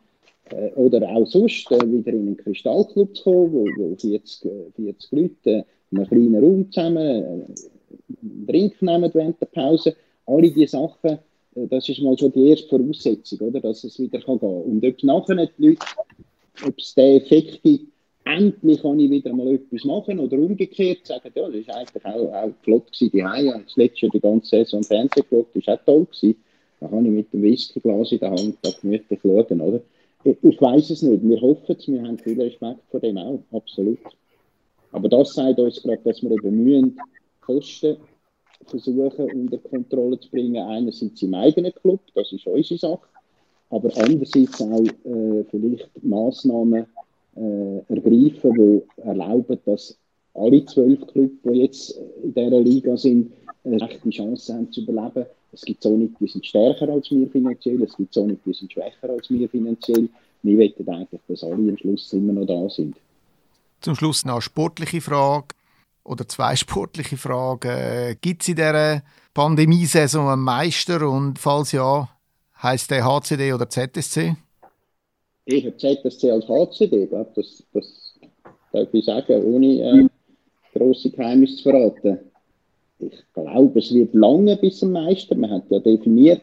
Äh, 0.50 0.70
oder 0.76 1.08
auch 1.08 1.26
sonst 1.26 1.70
äh, 1.72 1.80
wieder 1.80 2.12
in 2.12 2.28
einen 2.28 2.36
Kristallclub 2.36 3.16
zu 3.16 3.24
kommen, 3.24 3.52
wo, 3.52 3.90
wo 3.90 3.96
40, 3.96 4.50
40 4.76 5.12
Leute 5.12 5.50
äh, 5.50 5.64
in 5.90 5.98
einem 5.98 6.08
kleinen 6.08 6.36
Raum 6.36 6.72
zusammen 6.72 6.96
äh, 6.98 7.26
einen 8.22 8.46
Drink 8.46 8.80
nehmen 8.80 9.10
während 9.12 9.40
der 9.40 9.46
Pause. 9.46 9.94
Alle 10.24 10.50
diese 10.50 10.68
Sachen, 10.68 11.18
äh, 11.56 11.66
das 11.68 11.88
ist 11.88 12.00
mal 12.00 12.16
schon 12.16 12.32
die 12.32 12.48
erste 12.48 12.68
Voraussetzung, 12.68 13.40
oder, 13.40 13.60
dass 13.60 13.84
es 13.84 13.98
wieder 13.98 14.20
kann 14.20 14.38
gehen 14.38 14.40
kann. 14.40 14.62
Und 14.62 14.84
ob 14.84 15.02
nachher 15.02 15.46
die 15.58 15.66
Leute 15.66 15.78
ob 16.64 16.78
es 16.78 16.94
den 16.94 17.20
Effekt 17.20 17.62
gibt, 17.62 17.92
endlich 18.24 18.82
kann 18.82 18.98
ich 18.98 19.10
wieder 19.10 19.32
mal 19.32 19.54
etwas 19.54 19.84
machen 19.84 20.18
oder 20.18 20.36
umgekehrt 20.36 21.06
sagen, 21.06 21.30
ja, 21.34 21.48
das 21.48 21.68
war 21.68 21.76
eigentlich 21.76 22.04
auch, 22.04 22.32
auch 22.32 22.52
flott 22.62 22.92
gewesen, 22.92 23.10
die 23.12 23.24
Hause. 23.24 23.62
Das 23.64 23.76
letzte 23.76 24.06
Jahr 24.06 24.12
die 24.12 24.20
ganze 24.20 24.48
Saison 24.48 24.82
Fernsehen 24.82 25.24
geschaut, 25.28 25.46
das 25.54 25.66
war 25.66 25.74
auch 25.74 25.84
toll 25.84 26.06
gewesen. 26.06 26.36
Da 26.80 26.88
kann 26.88 27.06
ich 27.06 27.12
mit 27.12 27.32
dem 27.32 27.42
Whiskyglas 27.42 28.12
in 28.12 28.18
der 28.18 28.30
Hand 28.30 28.58
da 28.62 28.70
gemütlich 28.80 29.20
schauen, 29.22 29.60
oder? 29.60 29.80
Ich, 30.24 30.36
ich 30.42 30.60
weiß 30.60 30.90
es 30.90 31.02
nicht, 31.02 31.22
wir 31.22 31.40
hoffen 31.40 31.76
es, 31.78 31.88
wir 31.88 32.02
haben 32.02 32.18
viel 32.18 32.40
Respekt 32.40 32.80
vor 32.90 33.00
dem 33.00 33.16
auch, 33.16 33.40
absolut. 33.52 33.98
Aber 34.92 35.08
das 35.08 35.34
sagt 35.34 35.58
uns 35.58 35.82
gerade, 35.82 36.00
dass 36.04 36.22
wir 36.22 36.32
eben 36.32 36.64
mühen, 36.64 36.98
Kosten 37.40 37.96
versuchen 38.66 39.30
unter 39.30 39.58
Kontrolle 39.58 40.18
zu 40.18 40.30
bringen. 40.30 40.56
Einerseits 40.56 41.22
im 41.22 41.34
eigenen 41.34 41.72
Club, 41.72 42.00
das 42.14 42.32
ist 42.32 42.46
unsere 42.46 42.78
Sache 42.78 43.06
aber 43.70 43.90
andererseits 43.96 44.60
auch 44.60 44.84
äh, 44.84 45.44
vielleicht 45.50 45.90
Massnahmen 46.02 46.86
äh, 47.36 47.78
ergreifen, 47.88 48.52
die 48.54 48.82
erlauben, 49.02 49.58
dass 49.64 49.98
alle 50.34 50.64
zwölf 50.66 51.06
Clubs, 51.08 51.34
die 51.44 51.58
jetzt 51.60 51.98
in 52.22 52.34
dieser 52.34 52.60
Liga 52.60 52.96
sind, 52.96 53.32
eine 53.64 53.80
rechte 53.80 54.10
Chance 54.10 54.54
haben 54.54 54.70
zu 54.70 54.82
überleben. 54.82 55.26
Es 55.52 55.62
gibt 55.62 55.82
so 55.82 55.96
nicht, 55.96 56.14
die 56.20 56.28
sind 56.28 56.46
stärker 56.46 56.88
als 56.88 57.10
wir 57.10 57.28
finanziell, 57.28 57.82
es 57.82 57.96
gibt 57.96 58.14
so 58.14 58.26
nicht, 58.26 58.44
die 58.44 58.52
sind 58.52 58.72
schwächer 58.72 59.10
als 59.10 59.28
wir 59.30 59.48
finanziell. 59.48 60.08
Wir 60.42 60.58
wollen 60.58 60.88
eigentlich, 60.88 61.20
dass 61.28 61.42
alle 61.42 61.54
am 61.54 61.76
Schluss 61.78 62.12
immer 62.12 62.34
noch 62.34 62.46
da 62.46 62.68
sind. 62.68 62.96
Zum 63.80 63.94
Schluss 63.94 64.24
noch 64.24 64.34
eine 64.34 64.42
sportliche 64.42 65.00
Frage 65.00 65.48
oder 66.04 66.28
zwei 66.28 66.54
sportliche 66.56 67.16
Fragen. 67.16 68.16
Gibt 68.20 68.42
es 68.42 68.48
in 68.48 68.56
dieser 68.56 69.02
Pandemiesaison 69.34 70.28
einen 70.28 70.42
Meister 70.42 71.08
und 71.08 71.38
falls 71.38 71.72
ja, 71.72 72.08
Heißt 72.62 72.90
der 72.90 73.04
HCD 73.04 73.52
oder 73.52 73.68
ZSC? 73.68 74.36
Ich 75.44 75.64
habe 75.64 75.76
ZSC 75.76 76.30
als 76.30 76.48
HCD, 76.48 77.06
glaube, 77.06 77.30
das, 77.36 77.62
das 77.72 78.18
darf 78.72 78.92
ich 78.92 79.04
sagen, 79.04 79.42
ohne 79.44 79.66
äh, 79.66 80.08
grosse 80.72 81.10
Geheimnisse 81.10 81.56
zu 81.56 81.62
verraten. 81.64 82.18
Ich 82.98 83.12
glaube, 83.34 83.78
es 83.78 83.92
wird 83.92 84.14
lange 84.14 84.56
bis 84.56 84.78
zum 84.78 84.92
Meister. 84.92 85.34
Man 85.34 85.50
hat 85.50 85.64
ja 85.70 85.78
definiert, 85.78 86.42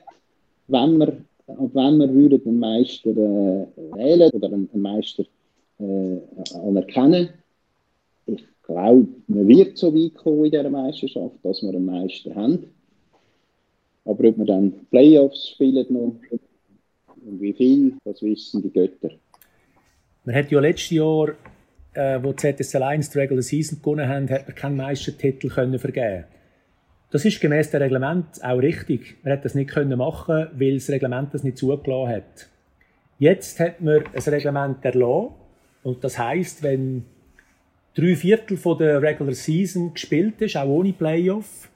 wenn 0.68 0.98
wir, 1.00 1.08
ab 1.48 1.70
wenn 1.74 1.98
wir 1.98 2.14
würden 2.14 2.42
einen 2.46 2.60
Meister 2.60 3.10
äh, 3.10 3.68
wählen 3.96 4.32
oder 4.32 4.48
einen, 4.48 4.70
einen 4.72 4.82
Meister 4.82 5.24
äh, 5.80 6.20
anerkennen. 6.56 7.30
Ich 8.28 8.44
glaube, 8.64 9.08
man 9.28 9.48
wird 9.48 9.78
so 9.78 9.94
weit 9.94 10.14
kommen 10.16 10.46
in 10.46 10.52
dieser 10.52 10.70
Meisterschaft, 10.70 11.36
dass 11.44 11.62
wir 11.62 11.70
einen 11.70 11.86
Meister 11.86 12.34
haben. 12.36 12.68
Aber 14.06 14.28
ob 14.28 14.38
wir 14.38 14.46
dann 14.46 14.74
Playoffs 14.90 15.50
spielen 15.50 15.86
noch 15.90 16.16
und 17.26 17.42
wie 17.42 17.54
viel, 17.54 17.94
das 18.04 18.22
wissen 18.22 18.62
die 18.62 18.72
Götter. 18.72 19.12
Man 20.26 20.36
hat 20.36 20.52
ja 20.52 20.60
letztes 20.60 20.92
Jahr, 20.92 21.30
äh, 21.94 22.20
wo 22.22 22.34
ZSL 22.34 22.84
1 22.84 23.10
die 23.10 23.20
Regular 23.20 23.42
Season 23.42 23.80
gewonnen 23.80 24.08
haben, 24.08 24.30
hat 24.30 24.48
man 24.48 24.56
keinen 24.56 24.78
Meistertitel 24.78 25.50
können 25.50 25.80
vergeben. 25.80 26.26
Das 27.12 27.26
ist 27.26 27.40
gemäß 27.40 27.70
dem 27.70 27.82
Reglement 27.82 28.44
auch 28.44 28.58
richtig. 28.58 29.18
Man 29.24 29.34
hat 29.34 29.46
das 29.46 29.54
nicht 29.54 29.70
können 29.70 29.98
machen, 29.98 30.48
weil 30.54 30.74
das 30.76 30.90
Reglement 30.90 31.34
das 31.34 31.44
nicht 31.44 31.58
zugelassen 31.58 32.10
hat. 32.10 32.50
Jetzt 33.20 33.60
hat 33.60 33.82
man 33.82 34.04
ein 34.14 34.34
Reglement 34.34 34.84
erlassen 34.84 35.36
und 35.84 36.04
das 36.04 36.18
heißt, 36.18 36.64
wenn 36.64 37.06
drei 37.94 38.16
Viertel 38.16 38.58
von 38.58 38.78
der 38.78 39.02
Regular 39.02 39.34
Season 39.34 39.94
gespielt 39.94 40.42
ist, 40.42 40.58
auch 40.58 40.68
ohne 40.68 40.94
Playoff, 40.94 41.70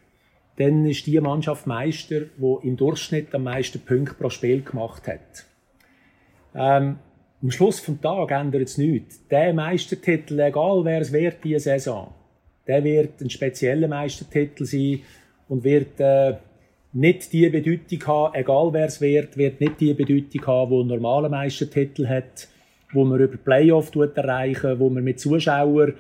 dann 0.58 0.86
ist 0.86 1.06
die 1.06 1.20
Mannschaft 1.20 1.68
Meister, 1.68 2.22
die 2.22 2.68
im 2.68 2.78
Durchschnitt 2.78 3.34
am 3.34 3.44
meisten 3.44 3.80
Punkte 3.80 4.16
pro 4.16 4.30
Spiel 4.30 4.62
gemacht 4.62 5.08
hat. 5.08 5.46
Ähm, 6.56 6.98
am 7.42 7.52
Schluss 7.52 7.84
des 7.84 8.02
Tages 8.02 8.36
ändert 8.36 8.64
es 8.64 8.78
nichts. 8.80 9.28
Der 9.28 9.54
Meistertitel, 9.54 10.40
egal 10.40 10.84
wer 10.84 11.02
es 11.02 11.14
wird 11.14 11.44
diese 11.44 11.60
Saison, 11.60 12.12
der 12.66 12.84
wird 12.84 13.22
ein 13.22 13.30
spezieller 13.30 13.88
Meistertitel 13.88 14.66
sein 14.66 15.02
und 15.48 15.64
wird 15.64 16.00
äh, 16.00 16.34
nicht 16.94 17.32
die 17.32 17.48
Bedeutung 17.50 18.08
haben, 18.08 18.34
egal 18.34 18.74
wer 18.74 18.88
es 18.88 19.00
wird, 19.00 19.38
wird 19.38 19.62
nicht 19.62 19.80
die 19.80 19.94
Bedeutung 19.94 20.48
haben, 20.48 20.72
die 20.72 20.82
ein 20.82 20.88
normaler 20.88 21.30
Meistertitel 21.30 22.08
hat, 22.08 22.48
wo 22.92 23.06
man 23.06 23.20
über 23.20 23.38
Playoff 23.38 23.92
erreichen, 23.96 24.80
wo 24.80 24.90
man 24.90 25.04
mit 25.04 25.20
Zuschauern 25.20 25.94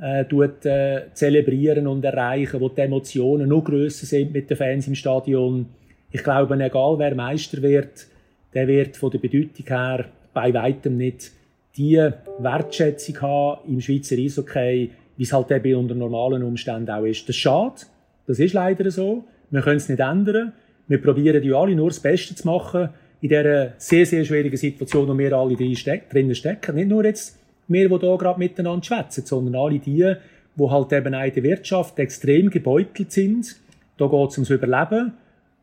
äh, 0.00 0.24
tut, 0.24 0.64
äh, 0.64 1.06
zelebrieren 1.14 1.86
und 1.86 2.04
erreichen, 2.04 2.60
wo 2.60 2.68
die 2.68 2.80
Emotionen 2.80 3.48
noch 3.48 3.64
grösser 3.64 4.06
sind 4.06 4.32
mit 4.32 4.48
den 4.48 4.56
Fans 4.56 4.86
im 4.86 4.94
Stadion. 4.94 5.66
Ich 6.10 6.22
glaube, 6.22 6.54
egal 6.54 6.98
wer 6.98 7.14
Meister 7.14 7.60
wird, 7.62 8.06
der 8.54 8.66
wird 8.66 8.96
von 8.96 9.10
der 9.10 9.18
Bedeutung 9.18 9.66
her 9.66 10.06
bei 10.32 10.54
weitem 10.54 10.96
nicht 10.96 11.32
die 11.76 11.96
Wertschätzung 12.38 13.20
haben 13.22 13.60
im 13.68 13.80
Schweizer 13.80 14.16
Eishockey, 14.16 14.90
wie 15.16 15.22
es 15.22 15.32
halt 15.32 15.50
eben 15.50 15.74
unter 15.78 15.94
normalen 15.94 16.42
Umständen 16.42 16.90
auch 16.90 17.04
ist. 17.04 17.28
Das 17.28 17.36
ist 17.36 17.42
schade, 17.42 17.82
das 18.26 18.38
ist 18.38 18.54
leider 18.54 18.90
so. 18.90 19.24
Wir 19.50 19.62
können 19.62 19.76
es 19.76 19.88
nicht 19.88 20.00
ändern. 20.00 20.52
Wir 20.86 21.00
probieren 21.00 21.42
ja 21.42 21.56
alle 21.56 21.74
nur 21.74 21.88
das 21.88 22.00
Beste 22.00 22.34
zu 22.34 22.46
machen 22.46 22.88
in 23.20 23.28
dieser 23.28 23.72
sehr, 23.78 24.06
sehr 24.06 24.24
schwierigen 24.24 24.56
Situation, 24.56 25.08
wo 25.08 25.18
wir 25.18 25.32
alle 25.32 25.56
drinnen 25.56 26.34
stecken. 26.34 26.76
Nicht 26.76 26.88
nur 26.88 27.04
jetzt 27.04 27.37
wir, 27.68 27.88
die 27.88 28.06
hier 28.06 28.18
gerade 28.18 28.38
miteinander 28.38 28.84
schwätzen, 28.84 29.24
sondern 29.24 29.54
alle 29.54 29.78
die, 29.78 30.14
die 30.56 30.70
halt 30.70 30.92
eben 30.92 31.14
auch 31.14 31.24
in 31.24 31.34
der 31.34 31.42
Wirtschaft 31.42 31.98
extrem 31.98 32.50
gebeutelt 32.50 33.12
sind. 33.12 33.56
Da 33.96 34.06
geht 34.06 34.30
es 34.30 34.38
ums 34.38 34.50
Überleben. 34.50 35.12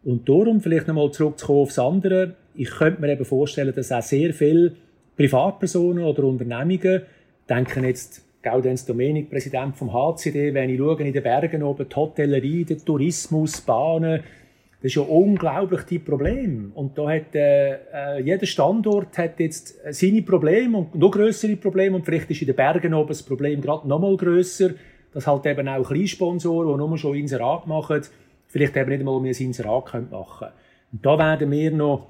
Und 0.04 0.30
darum, 0.30 0.62
vielleicht 0.62 0.88
nochmal 0.88 1.12
zurückzukommen 1.12 1.62
aufs 1.62 1.80
andere, 1.80 2.36
ich 2.54 2.70
könnte 2.70 3.02
mir 3.02 3.12
eben 3.12 3.26
vorstellen, 3.26 3.74
dass 3.76 3.92
auch 3.92 4.02
sehr 4.02 4.34
viele 4.34 4.74
Privatpersonen 5.18 6.04
oder 6.04 6.24
Unternehmungen, 6.24 7.02
denken 7.50 7.84
jetzt 7.84 8.24
Gaudenz 8.42 8.86
Domenik, 8.86 9.30
Präsident 9.30 9.76
vom 9.76 9.92
HCD, 9.92 10.54
wenn 10.54 10.70
ich 10.70 10.78
schaue 10.78 11.02
in 11.02 11.12
den 11.12 11.24
Bergen 11.24 11.64
oben, 11.64 11.90
die 11.90 11.96
Hotellerie, 11.96 12.64
der 12.64 12.78
Tourismus, 12.78 13.62
Bahnen, 13.62 14.22
das 14.86 14.92
ist 14.92 14.98
ja 14.98 15.02
unglaublich 15.02 15.82
die 15.82 15.98
Probleme. 15.98 16.70
Und 16.76 16.96
da 16.96 17.10
hat 17.10 17.34
äh, 17.34 17.74
äh, 17.74 18.22
jeder 18.24 18.46
Standort 18.46 19.18
hat 19.18 19.40
jetzt 19.40 19.80
seine 19.90 20.22
Probleme 20.22 20.78
und 20.78 20.94
noch 20.94 21.10
größere 21.10 21.56
Probleme 21.56 21.96
und 21.96 22.06
vielleicht 22.06 22.30
ist 22.30 22.42
in 22.42 22.46
den 22.46 22.56
Bergen 22.56 22.94
oben 22.94 23.08
das 23.08 23.24
Problem 23.24 23.62
gerade 23.62 23.88
noch 23.88 23.98
mal 23.98 24.16
grösser, 24.16 24.76
dass 25.12 25.26
halt 25.26 25.44
eben 25.48 25.68
auch 25.68 25.88
Kleinsponsoren, 25.88 26.72
die 26.72 26.78
nur 26.78 26.98
schon 27.00 27.16
Inserat 27.16 27.66
machen, 27.66 28.04
vielleicht 28.46 28.78
eben 28.78 28.90
nicht 28.92 29.00
einmal 29.00 29.20
mehr 29.22 29.34
ein 29.34 29.44
Inserat 29.44 29.92
machen 30.12 30.12
können. 30.12 30.52
Und 30.92 31.04
da 31.04 31.18
werden 31.18 31.50
wir 31.50 31.72
noch, 31.72 32.06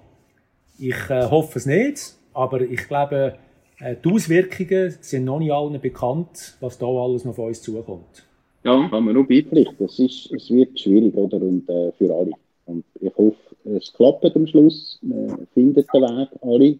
ich 0.77 1.09
äh, 1.09 1.29
hoffe 1.29 1.59
es 1.59 1.65
nicht, 1.65 2.15
aber 2.33 2.59
ich 2.59 2.89
glaube, 2.89 3.37
äh, 3.79 3.95
die 4.03 4.09
Auswirkungen 4.11 4.93
sind 4.99 5.23
noch 5.23 5.39
nicht 5.39 5.53
allen 5.53 5.79
bekannt, 5.79 6.57
was 6.59 6.77
da 6.77 6.87
alles 6.87 7.23
noch 7.23 7.37
auf 7.37 7.39
uns 7.39 7.61
zukommt. 7.61 8.25
Ja, 8.65 8.85
kann 8.89 9.05
man 9.05 9.13
nur 9.13 9.25
beipflichten. 9.25 9.85
Es, 9.85 9.97
es 9.97 10.49
wird 10.49 10.77
schwierig, 10.77 11.15
oder? 11.15 11.37
Und 11.37 11.69
äh, 11.69 11.93
für 11.93 12.13
alle. 12.13 12.31
Und 12.65 12.83
ich 12.99 13.15
hoffe, 13.15 13.37
es 13.65 13.93
klappt 13.93 14.35
am 14.35 14.47
Schluss. 14.47 14.99
Man 15.01 15.47
findet 15.53 15.87
den 15.93 16.01
Weg, 16.01 16.29
alle. 16.41 16.77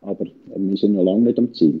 Aber 0.00 0.26
wir 0.56 0.76
sind 0.76 0.94
noch 0.94 1.04
lange 1.04 1.22
nicht 1.22 1.38
am 1.38 1.52
Ziel. 1.54 1.80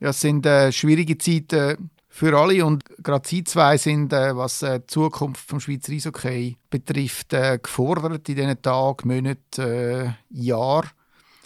Ja, 0.00 0.10
es 0.10 0.20
sind 0.20 0.44
äh, 0.46 0.72
schwierige 0.72 1.16
Zeiten 1.18 1.90
für 2.08 2.36
alle 2.38 2.64
und 2.64 2.84
gerade 3.02 3.26
Sie 3.26 3.42
zwei 3.44 3.78
sind, 3.78 4.12
äh, 4.12 4.36
was 4.36 4.62
äh, 4.62 4.80
die 4.80 4.86
Zukunft 4.86 5.48
vom 5.48 5.60
Schweizer 5.60 5.92
Eishockey 5.92 6.56
betrifft, 6.68 7.32
äh, 7.32 7.58
gefordert 7.62 8.28
in 8.28 8.34
diesen 8.34 8.60
Tagen, 8.60 9.08
Monaten, 9.08 9.60
äh, 9.60 10.10
Jahren. 10.30 10.90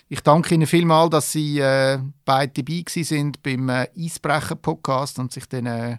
Ich 0.09 0.21
danke 0.21 0.55
Ihnen 0.55 0.67
vielmals, 0.67 1.11
dass 1.11 1.33
Sie 1.33 1.61
äh, 1.61 1.99
beide 2.25 2.63
dabei 2.63 2.83
sind 2.87 3.43
beim 3.43 3.69
äh, 3.69 3.89
Eisbrecher-Podcast 3.97 5.19
und 5.19 5.33
sich 5.33 5.45
äh, 5.53 5.99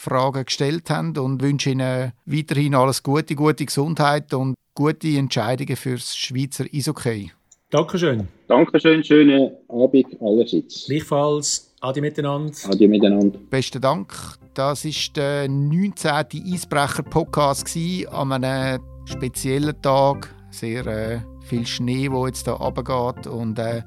Fragen 0.00 0.44
gestellt 0.44 0.90
haben 0.90 1.18
und 1.18 1.42
wünsche 1.42 1.70
Ihnen 1.70 2.12
weiterhin 2.24 2.76
alles 2.76 3.02
Gute, 3.02 3.34
gute 3.34 3.66
Gesundheit 3.66 4.32
und 4.32 4.54
gute 4.72 5.08
Entscheidungen 5.08 5.74
fürs 5.74 6.16
Schweizer 6.16 6.66
Eishockey. 6.72 7.32
Dankeschön. 7.70 8.28
Dankeschön, 8.46 9.02
schönen 9.02 9.50
Abend 9.68 10.06
allerseits. 10.20 10.86
Gleichfalls. 10.86 11.74
Adi 11.80 12.00
miteinander. 12.00 12.52
Adi 12.70 12.86
miteinander. 12.86 13.40
Besten 13.50 13.82
Dank. 13.82 14.14
Das 14.54 14.84
war 14.84 14.92
der 15.16 15.48
19. 15.48 16.10
Eisbrecher-Podcast 16.46 17.76
an 18.12 18.32
einem 18.32 18.80
speziellen 19.04 19.82
Tag. 19.82 20.32
Sehr 20.50 20.86
äh, 20.86 21.20
viel 21.40 21.66
Schnee, 21.66 22.08
der 22.08 22.26
jetzt 22.26 22.44
hier 22.44 22.54
runtergeht 22.54 23.26
und 23.26 23.58
äh, 23.58 23.82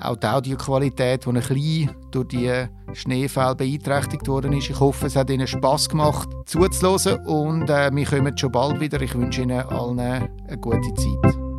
auch 0.00 0.16
die 0.16 0.26
Audioqualität, 0.26 1.24
die 1.24 1.28
ein 1.28 1.34
bisschen 1.34 1.90
durch 2.10 2.28
die 2.28 2.66
Schneefälle 2.92 3.54
beeinträchtigt 3.54 4.26
worden 4.28 4.52
ist. 4.52 4.70
Ich 4.70 4.78
hoffe, 4.78 5.06
es 5.06 5.16
hat 5.16 5.30
Ihnen 5.30 5.46
Spass 5.46 5.88
gemacht 5.88 6.28
zuzuhören 6.46 7.24
und 7.26 7.70
äh, 7.70 7.90
wir 7.94 8.06
kommen 8.06 8.36
schon 8.36 8.52
bald 8.52 8.80
wieder. 8.80 9.00
Ich 9.00 9.14
wünsche 9.14 9.42
Ihnen 9.42 9.60
allen 9.60 9.98
eine 10.00 10.28
gute 10.60 10.92
Zeit. 10.94 11.53